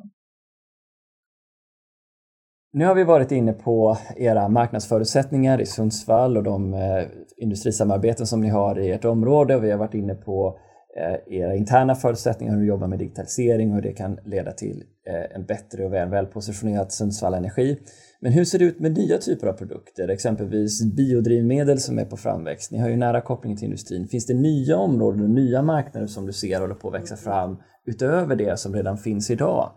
Nu 2.75 2.85
har 2.85 2.95
vi 2.95 3.03
varit 3.03 3.31
inne 3.31 3.53
på 3.53 3.97
era 4.17 4.49
marknadsförutsättningar 4.49 5.61
i 5.61 5.65
Sundsvall 5.65 6.37
och 6.37 6.43
de 6.43 6.73
eh, 6.73 7.07
industrisamarbeten 7.37 8.25
som 8.25 8.41
ni 8.41 8.49
har 8.49 8.79
i 8.79 8.91
ert 8.91 9.05
område 9.05 9.55
och 9.55 9.63
vi 9.63 9.71
har 9.71 9.77
varit 9.77 9.93
inne 9.93 10.15
på 10.15 10.59
Eh, 10.59 10.72
Eh, 10.97 11.37
era 11.37 11.55
interna 11.55 11.95
förutsättningar, 11.95 12.53
hur 12.53 12.61
du 12.61 12.67
jobbar 12.67 12.87
med 12.87 12.99
digitalisering 12.99 13.69
och 13.69 13.75
hur 13.75 13.81
det 13.81 13.93
kan 13.93 14.19
leda 14.25 14.51
till 14.51 14.83
eh, 15.07 15.35
en 15.35 15.45
bättre 15.45 15.85
och 15.85 15.93
väl 15.93 16.09
välpositionerad 16.09 16.91
Sundsvall 16.91 17.33
Energi. 17.33 17.79
Men 18.21 18.31
hur 18.31 18.45
ser 18.45 18.59
det 18.59 18.65
ut 18.65 18.79
med 18.79 18.91
nya 18.91 19.17
typer 19.17 19.47
av 19.47 19.53
produkter, 19.53 20.07
exempelvis 20.07 20.95
biodrivmedel 20.95 21.79
som 21.79 21.99
är 21.99 22.05
på 22.05 22.17
framväxt? 22.17 22.71
Ni 22.71 22.79
har 22.79 22.89
ju 22.89 22.95
nära 22.95 23.21
koppling 23.21 23.55
till 23.55 23.65
industrin. 23.65 24.07
Finns 24.07 24.25
det 24.25 24.33
nya 24.33 24.77
områden 24.77 25.21
och 25.21 25.29
nya 25.29 25.61
marknader 25.61 26.07
som 26.07 26.25
du 26.25 26.33
ser 26.33 26.59
håller 26.59 26.75
på 26.75 26.87
att 26.87 26.93
växa 26.93 27.15
fram 27.15 27.57
utöver 27.85 28.35
det 28.35 28.59
som 28.59 28.73
redan 28.73 28.97
finns 28.97 29.31
idag? 29.31 29.71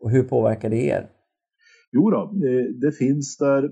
Och 0.00 0.10
hur 0.10 0.22
påverkar 0.22 0.70
det 0.70 0.84
er? 0.84 1.10
Jo 1.92 2.10
då, 2.10 2.32
det 2.80 2.92
finns 2.92 3.36
där 3.36 3.70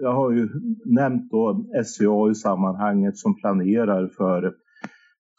jag 0.00 0.14
har 0.14 0.32
ju 0.32 0.48
nämnt 0.84 1.30
då 1.30 1.66
SCA 1.84 2.30
i 2.30 2.34
sammanhanget 2.34 3.18
som 3.18 3.36
planerar 3.36 4.08
för 4.16 4.52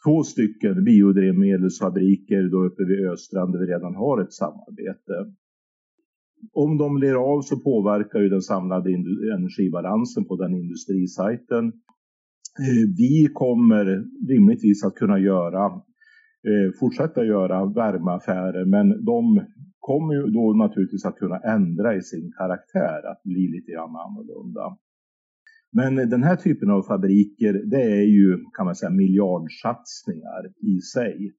två 0.04 0.22
stycken 0.22 0.84
biodrivmedelsfabriker 0.84 2.50
då 2.50 2.64
uppe 2.64 2.84
vid 2.84 3.08
Östrand 3.08 3.52
där 3.52 3.60
vi 3.60 3.66
redan 3.66 3.94
har 3.94 4.22
ett 4.22 4.32
samarbete. 4.32 5.34
Om 6.52 6.78
de 6.78 6.94
blir 6.94 7.14
av 7.32 7.40
så 7.42 7.60
påverkar 7.60 8.20
ju 8.20 8.28
den 8.28 8.42
samlade 8.42 8.90
energibalansen 9.36 10.24
på 10.24 10.36
den 10.36 10.54
industrisajten. 10.54 11.64
Eh, 12.64 12.84
vi 12.96 13.28
kommer 13.34 14.04
rimligtvis 14.28 14.84
att 14.84 14.94
kunna 14.94 15.18
göra, 15.18 15.64
eh, 16.50 16.78
fortsätta 16.80 17.24
göra 17.24 17.66
värmeaffärer 17.66 18.64
men 18.64 19.04
de 19.04 19.44
kommer 19.78 20.14
ju 20.14 20.26
då 20.26 20.52
naturligtvis 20.52 21.04
att 21.04 21.16
kunna 21.16 21.38
ändra 21.38 21.96
i 21.96 22.02
sin 22.02 22.32
karaktär, 22.38 23.10
att 23.10 23.22
bli 23.22 23.48
lite 23.48 23.72
grann 23.72 23.96
annorlunda. 23.96 24.76
Men 25.72 25.96
den 25.96 26.22
här 26.22 26.36
typen 26.36 26.70
av 26.70 26.82
fabriker, 26.82 27.52
det 27.52 27.82
är 27.82 28.06
ju 28.06 28.44
kan 28.56 28.66
man 28.66 28.74
säga 28.74 28.90
miljardsatsningar 28.90 30.42
i 30.62 30.80
sig. 30.80 31.32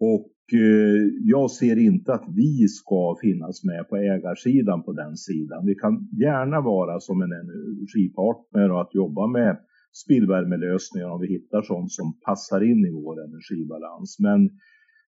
Och 0.00 0.58
eh, 0.60 1.02
jag 1.20 1.50
ser 1.50 1.78
inte 1.78 2.14
att 2.14 2.24
vi 2.36 2.68
ska 2.68 3.16
finnas 3.20 3.64
med 3.64 3.88
på 3.88 3.96
ägarsidan 3.96 4.82
på 4.82 4.92
den 4.92 5.16
sidan. 5.16 5.66
Vi 5.66 5.74
kan 5.74 6.08
gärna 6.20 6.60
vara 6.60 7.00
som 7.00 7.22
en 7.22 7.32
energipartner 7.32 8.70
och 8.70 8.80
att 8.80 8.94
jobba 8.94 9.26
med 9.26 9.56
spillvärmelösningar 10.04 11.08
om 11.08 11.20
vi 11.20 11.28
hittar 11.28 11.62
sånt 11.62 11.92
som 11.92 12.20
passar 12.26 12.60
in 12.70 12.86
i 12.86 12.90
vår 12.90 13.24
energibalans. 13.24 14.16
Men 14.18 14.50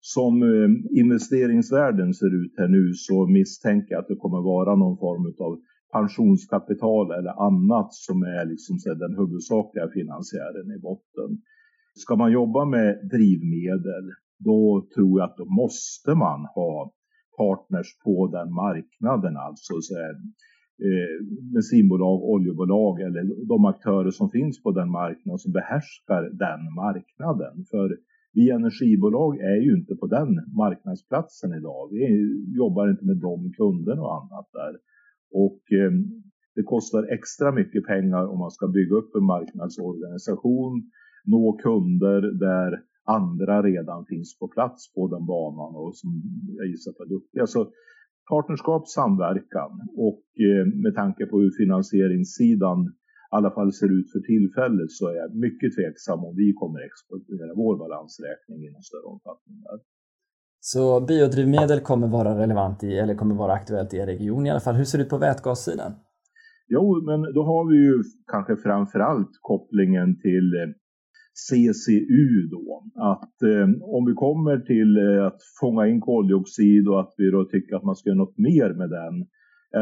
som 0.01 0.43
eh, 0.43 0.99
investeringsvärlden 1.01 2.15
ser 2.15 2.45
ut 2.45 2.55
här 2.59 2.69
nu 2.69 2.93
så 2.95 3.27
misstänker 3.27 3.93
jag 3.95 4.01
att 4.01 4.09
det 4.09 4.17
kommer 4.17 4.43
vara 4.43 4.77
någon 4.77 4.99
form 4.99 5.35
av 5.47 5.61
pensionskapital 5.93 7.11
eller 7.11 7.35
annat 7.49 7.95
som 7.95 8.23
är 8.23 8.45
liksom 8.45 8.79
så 8.79 8.95
den 8.95 9.17
huvudsakliga 9.17 9.89
finansiären 9.89 10.69
i 10.77 10.79
botten. 10.79 11.31
Ska 11.95 12.17
man 12.17 12.33
jobba 12.33 12.65
med 12.65 13.09
drivmedel, 13.13 14.07
då 14.39 14.89
tror 14.95 15.21
jag 15.21 15.31
att 15.31 15.37
då 15.37 15.45
måste 15.45 16.15
man 16.15 16.41
ha 16.55 16.93
partners 17.37 17.99
på 18.05 18.27
den 18.27 18.53
marknaden, 18.53 19.37
alltså 19.37 19.75
så 19.81 19.95
här, 19.95 20.15
eh, 20.87 21.17
bensinbolag, 21.55 22.19
oljebolag 22.35 23.01
eller 23.01 23.47
de 23.49 23.65
aktörer 23.65 24.11
som 24.11 24.31
finns 24.31 24.63
på 24.63 24.71
den 24.71 24.91
marknaden 24.91 25.39
som 25.39 25.53
behärskar 25.53 26.23
den 26.47 26.75
marknaden. 26.85 27.65
För 27.71 27.97
vi 28.33 28.51
energibolag 28.51 29.41
är 29.41 29.61
ju 29.67 29.73
inte 29.79 29.95
på 29.95 30.07
den 30.07 30.31
marknadsplatsen 30.63 31.55
idag. 31.55 31.89
Vi 31.93 32.03
jobbar 32.57 32.91
inte 32.91 33.05
med 33.05 33.17
de 33.17 33.53
kunderna 33.53 34.03
och 34.03 34.17
annat 34.23 34.49
där. 34.53 34.73
Och 35.33 35.61
eh, 35.81 35.93
det 36.55 36.63
kostar 36.63 37.03
extra 37.17 37.53
mycket 37.53 37.87
pengar 37.87 38.25
om 38.33 38.39
man 38.39 38.51
ska 38.51 38.69
bygga 38.69 38.95
upp 38.97 39.15
en 39.15 39.25
marknadsorganisation, 39.25 40.91
nå 41.25 41.59
kunder 41.63 42.21
där 42.47 42.83
andra 43.05 43.63
redan 43.63 44.07
finns 44.07 44.39
på 44.39 44.49
plats 44.49 44.93
på 44.95 45.09
den 45.09 45.27
banan 45.27 45.73
och 45.83 45.97
som 45.97 46.11
jag 46.59 46.67
gissar 46.67 46.93
är 47.05 47.09
duktiga. 47.09 47.47
Så 47.47 47.73
partnerskap, 48.31 48.89
samverkan 48.89 49.73
och 50.07 50.25
eh, 50.47 50.65
med 50.85 50.95
tanke 50.95 51.27
på 51.27 51.41
hur 51.41 51.53
finansieringssidan 51.63 52.81
i 53.33 53.37
alla 53.37 53.51
fall 53.51 53.73
ser 53.73 53.91
ut 53.99 54.13
för 54.13 54.21
tillfället 54.33 54.91
så 54.99 55.09
är 55.09 55.17
jag 55.23 55.35
mycket 55.47 55.75
tveksam 55.77 56.21
om 56.29 56.35
vi 56.43 56.49
kommer 56.61 56.81
exportera 56.81 57.53
vår 57.63 57.75
balansräkning 57.85 58.59
i 58.67 58.71
någon 58.71 58.89
större 58.91 59.09
omfattning. 59.15 59.57
Där. 59.67 59.79
Så 60.61 61.01
biodrivmedel 61.01 61.81
kommer 61.81 62.09
vara 62.09 62.39
relevant 62.39 62.85
i, 62.85 62.99
eller 62.99 63.15
kommer 63.15 63.35
vara 63.35 63.53
aktuellt 63.53 63.95
i 63.95 63.97
er 63.97 64.07
region 64.07 64.47
i 64.47 64.51
alla 64.51 64.61
fall. 64.61 64.75
Hur 64.75 64.85
ser 64.85 64.99
det 64.99 65.05
ut 65.05 65.11
på 65.11 65.19
vätgassidan? 65.19 65.93
Jo, 66.69 67.03
men 67.07 67.21
då 67.35 67.43
har 67.43 67.71
vi 67.71 67.77
ju 67.77 68.03
kanske 68.33 68.57
framförallt 68.57 69.31
kopplingen 69.41 70.21
till 70.21 70.55
eh, 70.61 70.71
CCU 71.45 72.49
då. 72.51 72.67
Att 73.13 73.43
eh, 73.43 73.69
om 73.97 74.03
vi 74.07 74.15
kommer 74.15 74.57
till 74.73 74.91
eh, 74.97 75.27
att 75.27 75.41
fånga 75.61 75.87
in 75.87 76.01
koldioxid 76.01 76.89
och 76.89 77.01
att 77.01 77.15
vi 77.17 77.31
då 77.31 77.45
tycker 77.45 77.77
att 77.77 77.85
man 77.85 77.97
ska 77.97 78.09
göra 78.11 78.25
något 78.25 78.39
mer 78.39 78.71
med 78.81 78.91
den 78.91 79.15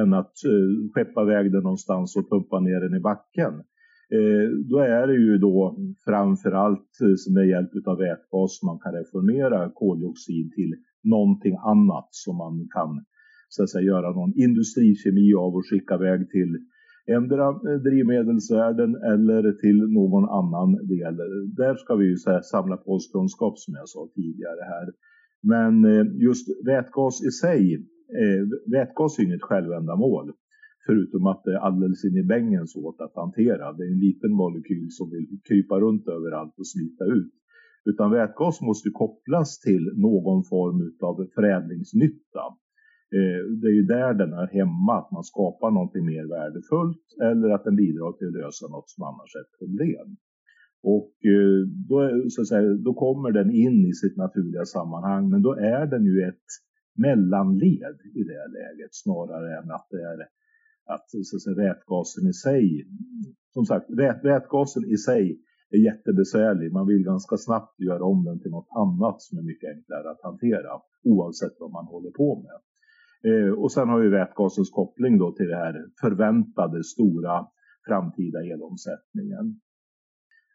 än 0.00 0.14
att 0.20 0.34
eh, 0.52 0.70
skeppa 0.92 1.22
iväg 1.22 1.52
den 1.52 1.62
någonstans 1.62 2.16
och 2.16 2.30
pumpa 2.30 2.60
ner 2.60 2.80
den 2.80 2.98
i 2.98 3.00
backen. 3.00 3.54
Eh, 4.16 4.48
då 4.70 4.78
är 4.78 5.06
det 5.06 5.14
ju 5.14 5.38
då 5.38 5.76
framförallt 6.04 6.92
eh, 7.02 7.32
med 7.34 7.48
hjälp 7.48 7.70
av 7.86 7.98
vätgas 7.98 8.62
man 8.62 8.78
kan 8.78 8.92
reformera 8.92 9.70
koldioxid 9.74 10.52
till 10.52 10.72
någonting 11.02 11.56
annat 11.72 12.08
som 12.10 12.36
man 12.36 12.68
kan 12.76 13.04
så 13.48 13.62
att 13.62 13.70
säga, 13.70 13.82
göra 13.92 14.10
någon 14.10 14.32
industrikemi 14.36 15.34
av 15.34 15.54
och 15.56 15.66
skicka 15.70 15.94
iväg 15.94 16.30
till 16.30 16.52
ändra 17.16 17.46
eh, 17.48 17.78
drivmedelsvärlden 17.86 18.90
eller 19.12 19.52
till 19.52 19.78
någon 19.98 20.24
annan 20.38 20.70
del. 20.94 21.16
Där 21.56 21.74
ska 21.74 21.94
vi 21.94 22.06
ju 22.06 22.16
så 22.16 22.40
samla 22.42 22.76
på 22.76 22.90
oss 22.92 23.10
kunskap 23.12 23.58
som 23.58 23.74
jag 23.74 23.88
sa 23.88 24.08
tidigare 24.14 24.62
här. 24.72 24.86
Men 25.42 25.74
just 26.20 26.66
vätgas 26.66 27.24
i 27.28 27.30
sig 27.30 27.86
vätgas 28.72 29.18
är 29.18 29.22
inget 29.22 29.42
självändamål. 29.42 30.32
Förutom 30.88 31.26
att 31.26 31.42
det 31.44 31.52
är 31.52 31.66
alldeles 31.68 32.04
in 32.04 32.16
i 32.16 32.22
bängen 32.34 32.66
svårt 32.66 33.00
att 33.00 33.14
hantera. 33.22 33.72
Det 33.72 33.84
är 33.84 33.92
en 33.92 34.04
liten 34.08 34.32
molekyl 34.32 34.88
som 34.90 35.10
vill 35.10 35.26
krypa 35.48 35.80
runt 35.80 36.08
överallt 36.08 36.54
och 36.58 36.68
slita 36.74 37.04
ut. 37.04 37.34
Utan 37.90 38.10
vätgas 38.10 38.60
måste 38.60 38.90
kopplas 38.90 39.60
till 39.66 39.84
någon 39.96 40.44
form 40.44 40.80
av 41.08 41.16
förädlingsnytta. 41.34 42.44
Eh, 43.18 43.40
det 43.60 43.68
är 43.72 43.76
ju 43.80 43.86
där 43.96 44.14
den 44.14 44.32
är 44.32 44.48
hemma, 44.58 44.94
att 44.98 45.10
man 45.16 45.24
skapar 45.32 45.70
någonting 45.70 46.04
mer 46.12 46.26
värdefullt 46.36 47.04
eller 47.28 47.48
att 47.54 47.64
den 47.64 47.76
bidrar 47.76 48.12
till 48.12 48.28
att 48.28 48.40
lösa 48.42 48.66
något 48.68 48.90
som 48.90 49.02
annars 49.10 49.30
är 49.36 49.44
ett 49.46 49.58
problem. 49.62 50.08
Och 50.94 51.12
eh, 51.34 51.60
då, 51.88 51.96
så 52.32 52.40
att 52.40 52.48
säga, 52.52 52.74
då 52.88 52.92
kommer 52.94 53.30
den 53.40 53.50
in 53.50 53.78
i 53.90 53.94
sitt 54.02 54.16
naturliga 54.16 54.64
sammanhang, 54.64 55.30
men 55.30 55.42
då 55.42 55.52
är 55.76 55.86
den 55.86 56.04
ju 56.04 56.16
ett 56.30 56.48
mellanled 57.04 57.98
i 58.20 58.22
det 58.32 58.44
läget 58.58 58.92
snarare 59.04 59.48
än 59.58 59.70
att 59.76 59.88
det 59.90 60.02
är 60.12 60.18
att, 60.94 61.06
så 61.10 61.36
att 61.36 61.42
säga, 61.42 61.56
vätgasen 61.56 62.26
i 62.32 62.32
sig, 62.32 62.64
som 63.54 63.64
sagt, 63.64 63.86
vät, 63.90 64.24
vätgasen 64.24 64.84
i 64.94 64.96
sig 64.96 65.24
är 65.70 65.78
jättebesvärlig. 65.78 66.72
Man 66.72 66.86
vill 66.86 67.04
ganska 67.04 67.36
snabbt 67.36 67.80
göra 67.80 68.04
om 68.04 68.24
den 68.24 68.40
till 68.40 68.50
något 68.50 68.72
annat 68.84 69.22
som 69.22 69.38
är 69.38 69.42
mycket 69.42 69.70
enklare 69.76 70.10
att 70.10 70.22
hantera 70.22 70.72
oavsett 71.04 71.56
vad 71.58 71.72
man 71.72 71.84
håller 71.84 72.10
på 72.10 72.28
med. 72.46 72.58
Eh, 73.28 73.52
och 73.62 73.72
sen 73.72 73.88
har 73.88 74.00
vi 74.00 74.08
vätgasens 74.08 74.70
koppling 74.70 75.18
då 75.18 75.32
till 75.32 75.46
det 75.46 75.56
här 75.56 75.74
förväntade 76.00 76.84
stora 76.84 77.46
framtida 77.86 78.38
elomsättningen. 78.54 79.60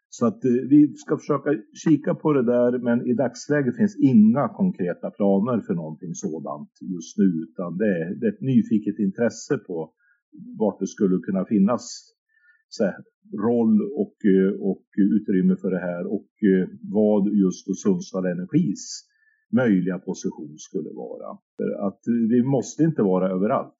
Så 0.08 0.26
att 0.26 0.44
eh, 0.44 0.50
vi 0.74 0.94
ska 0.96 1.16
försöka 1.16 1.50
kika 1.84 2.14
på 2.14 2.32
det 2.32 2.44
där 2.54 2.78
men 2.78 3.06
i 3.10 3.14
dagsläget 3.14 3.76
finns 3.76 3.96
inga 4.12 4.48
konkreta 4.48 5.10
planer 5.10 5.60
för 5.66 5.74
någonting 5.74 6.14
sådant 6.14 6.70
just 6.94 7.18
nu 7.18 7.24
utan 7.24 7.78
det 7.78 7.90
är, 8.00 8.14
det 8.18 8.26
är 8.26 8.32
ett 8.32 8.48
nyfiket 8.52 8.98
intresse 8.98 9.58
på 9.58 9.92
vart 10.58 10.78
det 10.80 10.86
skulle 10.86 11.18
kunna 11.18 11.44
finnas 11.44 12.14
här, 12.80 12.96
roll 13.48 13.82
och, 14.02 14.16
eh, 14.34 14.52
och 14.70 14.84
utrymme 15.16 15.56
för 15.56 15.70
det 15.70 15.78
här 15.78 16.06
och 16.06 16.30
eh, 16.52 16.68
vad 16.82 17.28
just 17.28 17.82
Sundsvall 17.82 18.26
Energis 18.26 18.84
möjliga 19.52 19.98
position 19.98 20.54
skulle 20.58 20.90
vara. 20.90 21.38
För 21.56 21.86
att 21.86 22.00
vi 22.30 22.42
måste 22.42 22.82
inte 22.82 23.02
vara 23.02 23.30
överallt. 23.30 23.78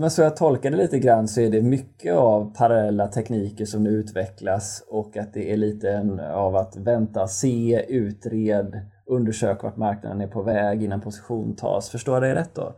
Men 0.00 0.10
så 0.10 0.22
jag 0.22 0.36
tolkar 0.36 0.70
det 0.70 0.76
lite 0.76 0.98
grann 0.98 1.28
så 1.28 1.40
är 1.40 1.50
det 1.50 1.62
mycket 1.62 2.14
av 2.14 2.54
parallella 2.54 3.06
tekniker 3.06 3.64
som 3.64 3.82
nu 3.82 3.90
utvecklas 3.90 4.84
och 4.88 5.16
att 5.16 5.34
det 5.34 5.52
är 5.52 5.56
lite 5.56 6.00
av 6.34 6.56
att 6.56 6.76
vänta, 6.76 7.26
se, 7.26 7.84
utred, 7.88 8.80
undersöka 9.06 9.62
vart 9.62 9.76
marknaden 9.76 10.20
är 10.20 10.28
på 10.28 10.42
väg 10.42 10.82
innan 10.82 11.00
position 11.00 11.56
tas. 11.56 11.90
Förstår 11.90 12.14
jag 12.14 12.22
dig 12.22 12.34
rätt 12.34 12.54
då? 12.54 12.76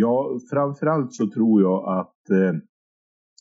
Ja, 0.00 0.38
framförallt 0.50 1.12
så 1.12 1.30
tror 1.30 1.62
jag 1.62 1.98
att 1.98 2.30
eh, 2.30 2.54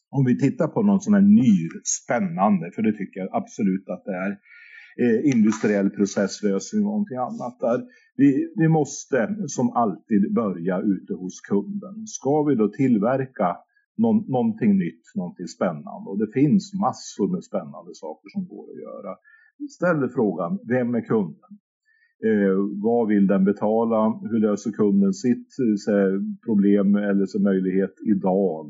om 0.10 0.26
vi 0.26 0.39
tittar 0.39 0.68
på 0.68 0.82
någon 0.82 1.01
sån 1.01 1.14
här 1.14 1.22
ny 1.22 1.70
spännande, 1.84 2.72
för 2.76 2.82
det 2.82 2.91
tycker 2.91 3.20
jag 3.20 3.30
absolut 3.32 3.89
att 3.89 4.03
det 4.05 4.16
är, 4.26 4.32
eh, 5.03 5.20
industriell 5.34 5.89
processlösning 5.89 6.82
och 6.86 6.91
någonting 6.91 7.18
annat 7.18 7.60
där. 7.60 7.80
Vi, 8.16 8.53
vi 8.55 8.68
måste 8.68 9.36
som 9.47 9.70
alltid 9.70 10.34
börja 10.34 10.80
ute 10.80 11.14
hos 11.14 11.41
kunden. 11.41 12.08
Ska 12.08 12.43
vi 12.43 12.55
då 12.55 12.68
tillverka 12.68 13.58
någon, 13.97 14.18
någonting 14.32 14.78
nytt, 14.78 15.05
någonting 15.16 15.47
spännande 15.47 16.10
och 16.10 16.20
det 16.20 16.32
finns 16.34 16.74
massor 16.74 17.28
med 17.34 17.43
spännande 17.43 17.91
saker 17.93 18.30
som 18.30 18.47
går 18.47 18.66
att 18.72 18.82
göra. 18.88 19.12
Ställ 19.70 20.10
frågan, 20.10 20.60
vem 20.68 20.95
är 20.95 21.01
kunden? 21.01 21.51
Eh, 22.26 22.57
vad 22.84 23.07
vill 23.07 23.28
den 23.28 23.43
betala? 23.43 24.20
Hur 24.32 24.39
löser 24.39 24.72
kunden 24.72 25.13
sitt 25.13 25.47
eh, 25.59 25.93
här, 25.93 26.11
problem 26.45 26.95
eller 26.95 27.26
så 27.26 27.39
möjlighet 27.41 27.93
idag? 28.05 28.65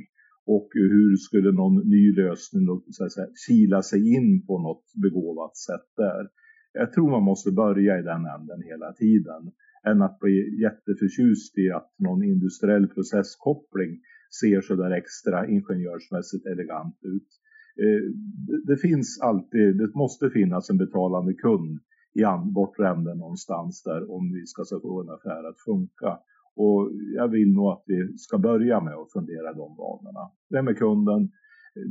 Och 0.46 0.70
hur 0.74 1.16
skulle 1.16 1.52
någon 1.52 1.90
ny 1.90 2.16
lösning 2.16 2.66
då, 2.66 2.84
så 2.90 3.04
här, 3.04 3.10
så 3.10 3.22
här, 3.22 3.30
kila 3.48 3.82
sig 3.82 4.14
in 4.16 4.46
på 4.46 4.60
något 4.60 4.86
begåvat 5.04 5.58
sätt 5.58 5.88
där? 5.98 6.28
Jag 6.74 6.94
tror 6.94 7.12
man 7.12 7.24
måste 7.24 7.52
börja 7.52 8.00
i 8.00 8.02
den 8.02 8.26
änden 8.36 8.62
hela 8.72 8.94
tiden. 8.94 9.52
Än 9.88 10.02
att 10.02 10.20
bli 10.20 10.62
jätteförtjust 10.62 11.58
i 11.58 11.72
att 11.72 11.92
någon 12.00 12.24
industriell 12.24 12.88
processkoppling 12.88 13.92
ser 14.42 14.62
så 14.62 14.76
där 14.76 14.92
extra 14.92 15.48
ingenjörsmässigt 15.48 16.46
elegant 16.46 17.00
ut. 17.02 17.30
Eh, 17.84 18.04
det 18.68 18.78
finns 18.78 19.20
alltid, 19.22 19.78
det 19.78 19.96
måste 19.96 20.30
finnas 20.30 20.70
en 20.70 20.78
betalande 20.78 21.34
kund 21.34 21.80
i 22.22 22.52
bortre 22.54 22.90
änden 22.90 23.18
någonstans 23.18 23.84
där 23.84 24.12
om 24.12 24.34
vi 24.34 24.46
ska 24.46 24.64
få 24.82 25.02
en 25.02 25.10
affär 25.10 25.50
att 25.50 25.60
funka. 25.60 26.20
Och 26.56 26.92
jag 27.16 27.28
vill 27.28 27.54
nog 27.54 27.68
att 27.72 27.84
vi 27.86 28.18
ska 28.18 28.38
börja 28.38 28.82
med 28.82 28.94
att 28.94 29.12
fundera 29.12 29.54
de 29.54 29.76
banorna. 29.76 30.32
Vem 30.50 30.68
är 30.68 30.74
kunden? 30.74 31.32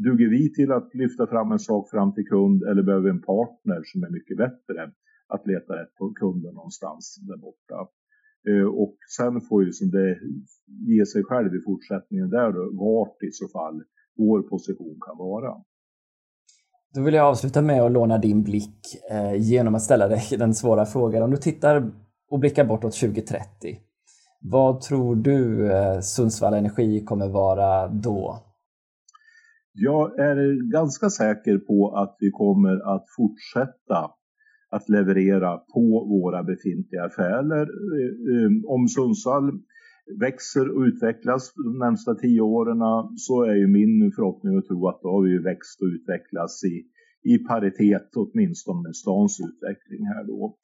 Duger 0.04 0.28
vi 0.28 0.54
till 0.54 0.72
att 0.72 0.94
lyfta 0.94 1.26
fram 1.26 1.52
en 1.52 1.58
sak 1.58 1.90
fram 1.90 2.14
till 2.14 2.26
kund 2.26 2.62
eller 2.62 2.82
behöver 2.82 3.04
vi 3.04 3.10
en 3.10 3.22
partner 3.22 3.80
som 3.84 4.02
är 4.02 4.10
mycket 4.10 4.36
bättre 4.36 4.92
att 5.28 5.46
leta 5.46 5.72
rätt 5.80 5.94
på 5.98 6.12
kunden 6.12 6.54
någonstans 6.54 7.16
där 7.28 7.36
borta? 7.36 7.88
Eh, 8.48 8.68
och 8.84 8.96
sen 9.16 9.40
får 9.40 9.64
ju 9.64 9.72
som 9.72 9.90
det 9.90 10.18
ge 10.66 11.06
sig 11.06 11.22
själv 11.24 11.54
i 11.54 11.60
fortsättningen 11.64 12.30
där 12.30 12.52
då, 12.52 12.70
vart 12.72 13.22
i 13.22 13.32
så 13.32 13.48
fall 13.48 13.82
vår 14.16 14.42
position 14.42 14.98
kan 15.06 15.16
vara. 15.18 15.52
Då 16.96 17.02
vill 17.02 17.14
jag 17.14 17.26
avsluta 17.26 17.62
med 17.62 17.82
att 17.82 17.92
låna 17.92 18.18
din 18.18 18.42
blick 18.42 18.80
eh, 19.10 19.34
genom 19.34 19.74
att 19.74 19.82
ställa 19.82 20.08
dig 20.08 20.22
den 20.38 20.54
svåra 20.54 20.86
frågan. 20.86 21.22
Om 21.22 21.30
du 21.30 21.36
tittar 21.36 21.92
och 22.30 22.38
blickar 22.38 22.64
bortåt 22.64 23.00
2030, 23.00 23.42
vad 24.40 24.80
tror 24.80 25.16
du 25.16 25.72
eh, 25.72 26.00
Sundsvall 26.00 26.54
Energi 26.54 27.04
kommer 27.04 27.28
vara 27.28 27.88
då? 27.88 28.38
Jag 29.72 30.18
är 30.18 30.70
ganska 30.72 31.10
säker 31.10 31.58
på 31.58 31.96
att 31.96 32.16
vi 32.20 32.30
kommer 32.30 32.94
att 32.94 33.04
fortsätta 33.16 34.10
att 34.70 34.88
leverera 34.88 35.56
på 35.56 36.06
våra 36.08 36.42
befintliga 36.42 37.04
affärer. 37.04 37.62
Eh, 37.62 38.44
eh, 38.44 38.50
om 38.74 38.88
Sundsvall 38.88 39.50
växer 40.20 40.76
och 40.76 40.82
utvecklas 40.82 41.52
de 41.54 41.78
närmsta 41.78 42.14
tio 42.14 42.40
åren 42.40 42.78
så 43.16 43.42
är 43.42 43.54
ju 43.54 43.66
min 43.66 44.12
förhoppning 44.16 44.58
att 44.58 44.66
tro 44.66 44.88
att 44.88 45.00
då 45.02 45.08
har 45.08 45.22
vi 45.22 45.38
växt 45.38 45.82
och 45.82 45.86
utvecklats 45.86 46.64
i, 46.64 46.84
i 47.32 47.38
paritet 47.38 48.10
åtminstone 48.16 48.82
med 48.82 48.96
stans 48.96 49.40
utveckling 49.48 50.06
här 50.06 50.24
då. 50.24 50.56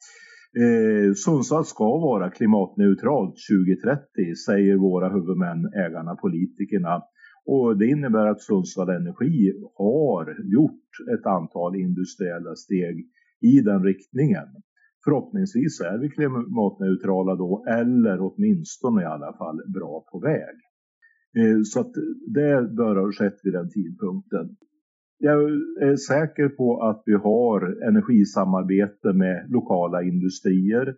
Eh, 0.63 1.13
Sundsvall 1.13 1.65
ska 1.65 1.97
vara 1.97 2.29
klimatneutralt 2.29 3.35
2030 3.49 4.35
säger 4.45 4.75
våra 4.75 5.09
huvudmän, 5.09 5.73
ägarna, 5.85 6.15
politikerna. 6.15 7.01
Och 7.45 7.77
det 7.77 7.87
innebär 7.87 8.27
att 8.27 8.41
Sundsvall 8.41 8.89
Energi 8.89 9.53
har 9.77 10.37
gjort 10.43 10.89
ett 11.13 11.25
antal 11.25 11.75
industriella 11.75 12.55
steg 12.55 12.95
i 13.41 13.61
den 13.61 13.83
riktningen. 13.83 14.47
Förhoppningsvis 15.03 15.81
är 15.81 15.97
vi 15.97 16.09
klimatneutrala 16.09 17.35
då 17.35 17.65
eller 17.67 18.17
åtminstone 18.21 19.01
i 19.01 19.05
alla 19.05 19.33
fall 19.37 19.61
bra 19.73 20.05
på 20.11 20.19
väg. 20.19 20.55
Eh, 21.37 21.59
så 21.63 21.79
att 21.79 21.93
det 22.27 22.75
bör 22.77 22.95
ha 22.95 23.11
skett 23.11 23.39
vid 23.43 23.53
den 23.53 23.69
tidpunkten. 23.69 24.55
Jag 25.17 25.41
är 25.81 25.95
säker 25.95 26.49
på 26.49 26.81
att 26.81 27.03
vi 27.05 27.13
har 27.13 27.87
energisamarbete 27.89 29.13
med 29.13 29.45
lokala 29.49 30.03
industrier. 30.03 30.95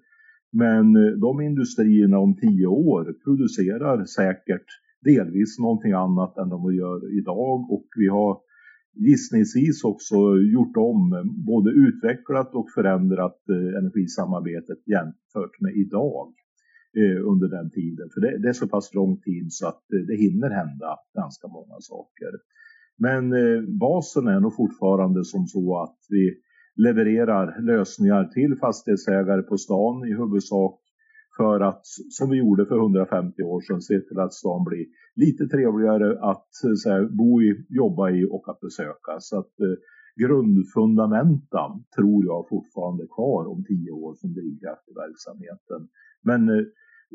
Men 0.52 0.96
eh, 0.96 1.12
de 1.12 1.42
industrierna 1.42 2.18
om 2.20 2.36
tio 2.36 2.68
år 2.68 3.04
producerar 3.24 4.06
säkert 4.06 4.66
delvis 5.02 5.60
någonting 5.60 5.92
annat 5.92 6.38
än 6.38 6.50
de 6.50 6.74
gör 6.74 7.18
idag 7.20 7.72
och 7.72 7.88
vi 7.98 8.08
har 8.08 8.38
gissningsvis 8.96 9.84
också 9.84 10.16
gjort 10.54 10.78
om, 10.78 11.34
både 11.46 11.70
utvecklat 11.72 12.56
och 12.56 12.72
förändrat 12.76 13.40
eh, 13.50 13.80
energisamarbetet 13.80 14.88
jämfört 14.88 15.62
med 15.62 15.74
idag 15.76 16.34
eh, 16.98 17.32
under 17.32 17.48
den 17.48 17.72
tiden. 17.72 18.10
För 18.14 18.22
det, 18.22 18.50
är 18.50 18.54
så 18.54 18.68
pass 18.68 18.94
lång 18.94 19.22
tid 19.22 19.48
så 19.50 19.68
att 19.68 19.84
eh, 19.94 20.00
det 20.08 20.16
hinner 20.16 20.50
hända 20.50 20.98
ganska 21.14 21.48
många 21.48 21.78
saker. 21.80 22.32
Men 22.98 23.24
basen 23.80 24.28
är 24.28 24.40
nog 24.40 24.56
fortfarande 24.56 25.26
som 25.26 25.48
så 25.48 25.82
att 25.84 25.98
vi 26.10 26.34
levererar 26.76 27.62
lösningar 27.62 28.24
till 28.24 28.56
fastighetsägare 28.56 29.42
på 29.42 29.58
stan 29.58 30.06
i 30.08 30.14
huvudsak 30.14 30.85
för 31.38 31.60
att, 31.60 31.82
som 32.10 32.30
vi 32.30 32.38
gjorde 32.38 32.66
för 32.66 32.76
150 32.76 33.44
år 33.44 33.62
sedan, 33.62 33.82
se 33.82 34.00
till 34.00 34.20
att 34.20 34.34
stan 34.34 34.64
blir 34.64 34.86
lite 35.16 35.48
trevligare 35.48 36.20
att 36.32 36.50
eh, 36.64 36.92
här, 36.92 37.06
bo 37.20 37.42
i, 37.42 37.66
jobba 37.70 38.10
i 38.10 38.28
och 38.32 38.50
att 38.50 38.60
besöka. 38.60 39.14
Så 39.20 39.40
att 39.40 39.60
eh, 39.60 39.76
grundfundamenten 40.24 41.72
tror 41.96 42.26
jag 42.26 42.50
fortfarande 42.50 43.04
är 43.04 43.08
kvar 43.18 43.44
om 43.52 43.64
tio 43.64 43.92
år 43.92 44.16
som 44.16 44.34
drivkraft 44.34 44.90
i 44.92 44.94
verksamheten. 45.06 45.82
Men 46.24 46.50
eh, 46.50 46.66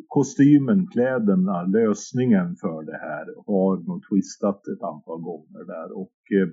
kostymen, 0.06 0.86
kläderna, 0.86 1.62
lösningen 1.62 2.56
för 2.56 2.82
det 2.90 2.98
här 3.08 3.26
har 3.46 3.72
nog 3.88 4.00
twistat 4.08 4.60
ett 4.72 4.82
antal 4.92 5.20
gånger 5.20 5.64
där. 5.74 5.88
Och 6.02 6.18
eh, 6.38 6.48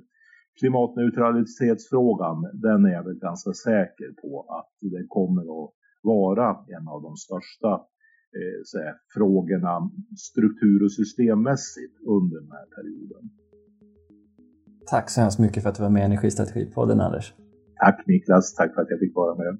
klimatneutralitetsfrågan, 0.59 2.37
den 2.53 2.85
är 2.85 2.93
jag 2.97 3.03
väl 3.03 3.19
ganska 3.29 3.51
säker 3.53 4.09
på 4.21 4.45
att 4.57 4.71
det 4.81 5.05
kommer 5.07 5.41
att 5.41 5.76
vara 6.03 6.49
en 6.49 6.87
av 6.87 7.01
de 7.01 7.15
största 7.15 7.71
eh, 8.37 8.59
säga, 8.71 8.93
frågorna 9.13 9.91
struktur 10.29 10.83
och 10.83 10.91
systemmässigt 10.91 11.95
under 12.17 12.35
den 12.41 12.51
här 12.51 12.67
perioden. 12.75 13.23
Tack 14.89 15.09
så 15.09 15.21
hemskt 15.21 15.39
mycket 15.39 15.63
för 15.63 15.69
att 15.69 15.75
du 15.75 15.83
var 15.83 15.89
med 15.89 16.01
i 16.01 16.05
Energistrategipodden 16.05 17.01
Anders. 17.01 17.33
Tack 17.75 18.03
Niklas, 18.07 18.55
tack 18.55 18.73
för 18.73 18.81
att 18.81 18.89
jag 18.89 18.99
fick 18.99 19.15
vara 19.15 19.35
med. 19.35 19.57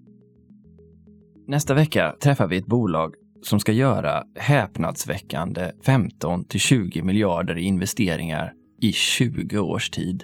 Nästa 1.48 1.74
vecka 1.74 2.16
träffar 2.20 2.48
vi 2.48 2.58
ett 2.58 2.66
bolag 2.66 3.16
som 3.42 3.60
ska 3.60 3.72
göra 3.72 4.24
häpnadsväckande 4.36 5.72
15 5.86 6.44
till 6.44 6.60
20 6.60 7.02
miljarder 7.02 7.58
i 7.58 7.62
investeringar 7.62 8.54
i 8.82 8.92
20 8.92 9.60
års 9.60 9.90
tid. 9.90 10.24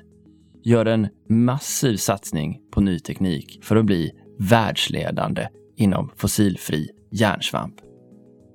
Gör 0.63 0.85
en 0.85 1.07
massiv 1.29 1.95
satsning 1.95 2.61
på 2.71 2.81
ny 2.81 2.99
teknik 2.99 3.59
för 3.63 3.75
att 3.75 3.85
bli 3.85 4.11
världsledande 4.39 5.47
inom 5.75 6.11
fossilfri 6.15 6.89
järnsvamp. 7.11 7.75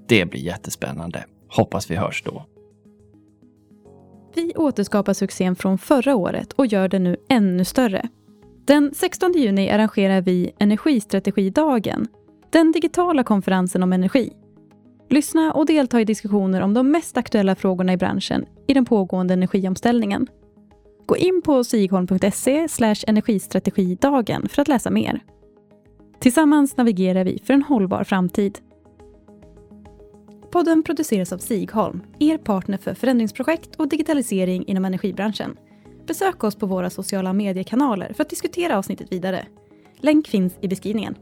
Det 0.08 0.26
blir 0.30 0.40
jättespännande. 0.40 1.24
Hoppas 1.48 1.90
vi 1.90 1.96
hörs 1.96 2.22
då. 2.22 2.46
Vi 4.34 4.52
återskapar 4.56 5.12
succén 5.12 5.56
från 5.56 5.78
förra 5.78 6.16
året 6.16 6.52
och 6.52 6.66
gör 6.66 6.88
den 6.88 7.04
nu 7.04 7.16
ännu 7.28 7.64
större. 7.64 8.08
Den 8.64 8.94
16 8.94 9.32
juni 9.32 9.70
arrangerar 9.70 10.20
vi 10.20 10.52
Energistrategidagen, 10.58 12.08
den 12.50 12.72
digitala 12.72 13.24
konferensen 13.24 13.82
om 13.82 13.92
energi. 13.92 14.32
Lyssna 15.10 15.52
och 15.52 15.66
delta 15.66 16.00
i 16.00 16.04
diskussioner 16.04 16.60
om 16.60 16.74
de 16.74 16.90
mest 16.90 17.16
aktuella 17.16 17.54
frågorna 17.54 17.92
i 17.92 17.96
branschen 17.96 18.46
i 18.66 18.74
den 18.74 18.84
pågående 18.84 19.34
energiomställningen. 19.34 20.26
Gå 21.06 21.16
in 21.16 21.42
på 21.44 21.64
sigholm.se 21.64 22.68
energistrategidagen 23.06 24.48
för 24.48 24.62
att 24.62 24.68
läsa 24.68 24.90
mer. 24.90 25.20
Tillsammans 26.18 26.76
navigerar 26.76 27.24
vi 27.24 27.42
för 27.44 27.54
en 27.54 27.62
hållbar 27.62 28.04
framtid. 28.04 28.58
Podden 30.50 30.82
produceras 30.82 31.32
av 31.32 31.38
Sigholm, 31.38 32.02
er 32.18 32.38
partner 32.38 32.78
för 32.78 32.94
förändringsprojekt 32.94 33.76
och 33.76 33.88
digitalisering 33.88 34.64
inom 34.66 34.84
energibranschen. 34.84 35.56
Besök 36.06 36.44
oss 36.44 36.56
på 36.56 36.66
våra 36.66 36.90
sociala 36.90 37.32
mediekanaler 37.32 38.12
för 38.12 38.22
att 38.22 38.30
diskutera 38.30 38.78
avsnittet 38.78 39.12
vidare. 39.12 39.46
Länk 40.00 40.28
finns 40.28 40.54
i 40.60 40.68
beskrivningen. 40.68 41.14